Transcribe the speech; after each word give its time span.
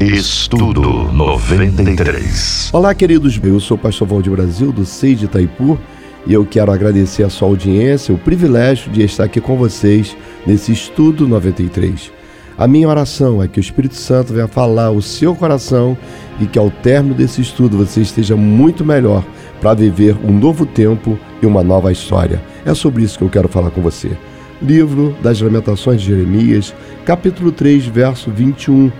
Estudo 0.00 1.12
93. 1.12 2.70
Olá, 2.72 2.94
queridos. 2.94 3.40
Eu 3.42 3.58
sou 3.58 3.76
o 3.76 3.80
pastor 3.80 4.06
Valdir 4.06 4.30
Brasil, 4.30 4.70
do 4.70 4.86
SEI 4.86 5.16
de 5.16 5.24
Itaipu, 5.24 5.76
e 6.24 6.32
eu 6.32 6.46
quero 6.46 6.70
agradecer 6.70 7.24
a 7.24 7.28
sua 7.28 7.48
audiência, 7.48 8.14
o 8.14 8.18
privilégio 8.18 8.92
de 8.92 9.02
estar 9.02 9.24
aqui 9.24 9.40
com 9.40 9.56
vocês 9.56 10.16
nesse 10.46 10.70
Estudo 10.70 11.26
93. 11.26 12.12
A 12.56 12.68
minha 12.68 12.88
oração 12.88 13.42
é 13.42 13.48
que 13.48 13.58
o 13.58 13.60
Espírito 13.60 13.96
Santo 13.96 14.32
venha 14.32 14.46
falar 14.46 14.92
o 14.92 15.02
seu 15.02 15.34
coração 15.34 15.98
e 16.38 16.46
que 16.46 16.60
ao 16.60 16.70
término 16.70 17.16
desse 17.16 17.40
estudo 17.40 17.76
você 17.76 18.00
esteja 18.00 18.36
muito 18.36 18.84
melhor 18.84 19.24
para 19.60 19.74
viver 19.74 20.16
um 20.24 20.32
novo 20.32 20.64
tempo 20.64 21.18
e 21.42 21.46
uma 21.46 21.64
nova 21.64 21.90
história. 21.90 22.40
É 22.64 22.72
sobre 22.72 23.02
isso 23.02 23.18
que 23.18 23.24
eu 23.24 23.30
quero 23.30 23.48
falar 23.48 23.72
com 23.72 23.82
você. 23.82 24.16
Livro 24.62 25.16
das 25.22 25.40
Lamentações 25.40 26.00
de 26.00 26.08
Jeremias, 26.08 26.72
capítulo 27.04 27.50
3, 27.50 27.86
verso 27.86 28.30
21 28.30 28.92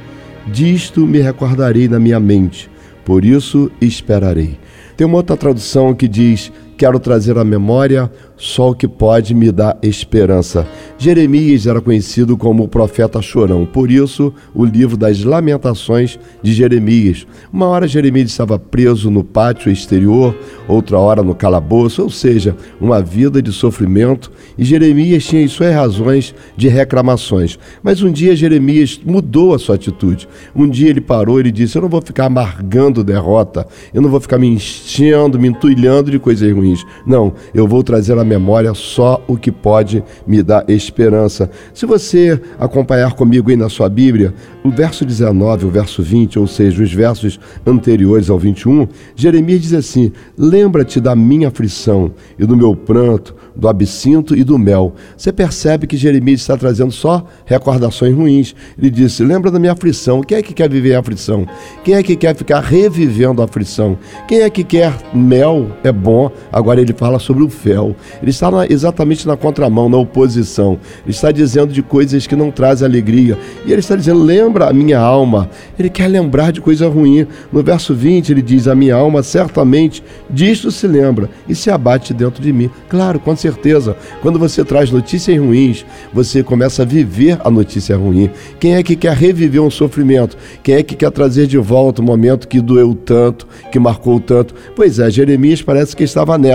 Disto 0.52 1.06
me 1.06 1.20
recordarei 1.20 1.88
na 1.88 1.98
minha 1.98 2.18
mente, 2.18 2.70
por 3.04 3.24
isso 3.24 3.70
esperarei. 3.80 4.58
Tem 4.96 5.06
uma 5.06 5.18
outra 5.18 5.36
tradução 5.36 5.94
que 5.94 6.08
diz: 6.08 6.50
Quero 6.78 7.00
trazer 7.00 7.36
à 7.36 7.42
memória 7.42 8.08
só 8.36 8.70
o 8.70 8.74
que 8.74 8.86
pode 8.86 9.34
me 9.34 9.50
dar 9.50 9.76
esperança. 9.82 10.64
Jeremias 10.96 11.66
era 11.66 11.80
conhecido 11.80 12.36
como 12.36 12.62
o 12.62 12.68
profeta 12.68 13.20
chorão, 13.20 13.66
por 13.66 13.90
isso 13.90 14.32
o 14.54 14.64
livro 14.64 14.96
das 14.96 15.24
Lamentações 15.24 16.20
de 16.40 16.54
Jeremias. 16.54 17.26
Uma 17.52 17.66
hora 17.66 17.88
Jeremias 17.88 18.30
estava 18.30 18.60
preso 18.60 19.10
no 19.10 19.24
pátio 19.24 19.72
exterior, 19.72 20.36
outra 20.68 21.00
hora 21.00 21.20
no 21.20 21.34
calabouço, 21.34 22.04
ou 22.04 22.10
seja, 22.10 22.56
uma 22.80 23.02
vida 23.02 23.42
de 23.42 23.52
sofrimento, 23.52 24.30
e 24.56 24.64
Jeremias 24.64 25.24
tinha 25.24 25.44
as 25.44 25.50
suas 25.50 25.74
razões 25.74 26.32
de 26.56 26.68
reclamações. 26.68 27.58
Mas 27.82 28.02
um 28.02 28.12
dia 28.12 28.36
Jeremias 28.36 29.00
mudou 29.04 29.52
a 29.52 29.58
sua 29.58 29.74
atitude. 29.74 30.28
Um 30.54 30.68
dia 30.68 30.90
ele 30.90 31.00
parou 31.00 31.40
e 31.40 31.50
disse: 31.50 31.76
Eu 31.76 31.82
não 31.82 31.88
vou 31.88 32.00
ficar 32.00 32.26
amargando 32.26 33.02
derrota, 33.02 33.66
eu 33.92 34.00
não 34.00 34.08
vou 34.08 34.20
ficar 34.20 34.38
me 34.38 34.46
enchendo, 34.46 35.40
me 35.40 35.48
entulhando 35.48 36.08
de 36.12 36.20
coisas 36.20 36.52
ruins. 36.52 36.67
Não, 37.06 37.32
eu 37.54 37.66
vou 37.66 37.82
trazer 37.82 38.18
a 38.18 38.24
memória 38.24 38.72
só 38.74 39.22
o 39.26 39.36
que 39.36 39.52
pode 39.52 40.02
me 40.26 40.42
dar 40.42 40.64
esperança. 40.68 41.50
Se 41.72 41.86
você 41.86 42.40
acompanhar 42.58 43.12
comigo 43.12 43.50
aí 43.50 43.56
na 43.56 43.68
sua 43.68 43.88
Bíblia, 43.88 44.34
o 44.64 44.70
verso 44.70 45.04
19, 45.04 45.66
o 45.66 45.70
verso 45.70 46.02
20, 46.02 46.38
ou 46.38 46.46
seja, 46.46 46.82
os 46.82 46.92
versos 46.92 47.38
anteriores 47.66 48.30
ao 48.30 48.38
21, 48.38 48.88
Jeremias 49.14 49.62
diz 49.62 49.74
assim: 49.74 50.12
Lembra-te 50.36 51.00
da 51.00 51.14
minha 51.14 51.48
aflição 51.48 52.12
e 52.38 52.44
do 52.44 52.56
meu 52.56 52.74
pranto, 52.74 53.34
do 53.54 53.68
absinto 53.68 54.36
e 54.36 54.44
do 54.44 54.58
mel. 54.58 54.94
Você 55.16 55.32
percebe 55.32 55.86
que 55.86 55.96
Jeremias 55.96 56.40
está 56.40 56.56
trazendo 56.56 56.92
só 56.92 57.24
recordações 57.44 58.14
ruins. 58.14 58.54
Ele 58.78 58.90
disse: 58.90 59.24
Lembra 59.24 59.50
da 59.50 59.58
minha 59.58 59.72
aflição. 59.72 60.22
Quem 60.22 60.38
é 60.38 60.42
que 60.42 60.54
quer 60.54 60.68
viver 60.68 60.94
a 60.94 61.00
aflição? 61.00 61.46
Quem 61.84 61.94
é 61.94 62.02
que 62.02 62.16
quer 62.16 62.34
ficar 62.34 62.60
revivendo 62.60 63.42
a 63.42 63.44
aflição? 63.44 63.98
Quem 64.26 64.40
é 64.40 64.50
que 64.50 64.64
quer 64.64 64.92
mel? 65.14 65.70
É 65.82 65.92
bom. 65.92 66.30
Agora 66.58 66.80
ele 66.80 66.92
fala 66.92 67.20
sobre 67.20 67.44
o 67.44 67.48
fel. 67.48 67.94
Ele 68.20 68.32
está 68.32 68.50
na, 68.50 68.66
exatamente 68.66 69.28
na 69.28 69.36
contramão, 69.36 69.88
na 69.88 69.96
oposição. 69.96 70.78
Ele 71.04 71.12
está 71.12 71.30
dizendo 71.30 71.72
de 71.72 71.82
coisas 71.82 72.26
que 72.26 72.34
não 72.34 72.50
trazem 72.50 72.86
alegria. 72.86 73.38
E 73.64 73.70
ele 73.70 73.78
está 73.78 73.94
dizendo: 73.94 74.20
Lembra 74.20 74.68
a 74.68 74.72
minha 74.72 74.98
alma. 74.98 75.48
Ele 75.78 75.88
quer 75.88 76.08
lembrar 76.08 76.50
de 76.50 76.60
coisa 76.60 76.88
ruim. 76.88 77.28
No 77.52 77.62
verso 77.62 77.94
20 77.94 78.30
ele 78.30 78.42
diz: 78.42 78.66
A 78.66 78.74
minha 78.74 78.96
alma 78.96 79.22
certamente 79.22 80.02
disto 80.28 80.72
se 80.72 80.86
lembra 80.88 81.30
e 81.48 81.54
se 81.54 81.70
abate 81.70 82.12
dentro 82.12 82.42
de 82.42 82.52
mim. 82.52 82.68
Claro, 82.88 83.20
com 83.20 83.36
certeza. 83.36 83.96
Quando 84.20 84.38
você 84.38 84.64
traz 84.64 84.90
notícias 84.90 85.38
ruins, 85.38 85.86
você 86.12 86.42
começa 86.42 86.82
a 86.82 86.84
viver 86.84 87.38
a 87.44 87.50
notícia 87.50 87.96
ruim. 87.96 88.30
Quem 88.58 88.74
é 88.74 88.82
que 88.82 88.96
quer 88.96 89.14
reviver 89.14 89.62
um 89.62 89.70
sofrimento? 89.70 90.36
Quem 90.62 90.74
é 90.74 90.82
que 90.82 90.96
quer 90.96 91.12
trazer 91.12 91.46
de 91.46 91.58
volta 91.58 92.02
o 92.02 92.04
um 92.04 92.06
momento 92.06 92.48
que 92.48 92.60
doeu 92.60 92.94
tanto, 92.94 93.46
que 93.70 93.78
marcou 93.78 94.18
tanto? 94.18 94.54
Pois 94.74 94.98
é, 94.98 95.08
Jeremias 95.08 95.62
parece 95.62 95.94
que 95.94 96.02
estava 96.02 96.36
nessa, 96.36 96.47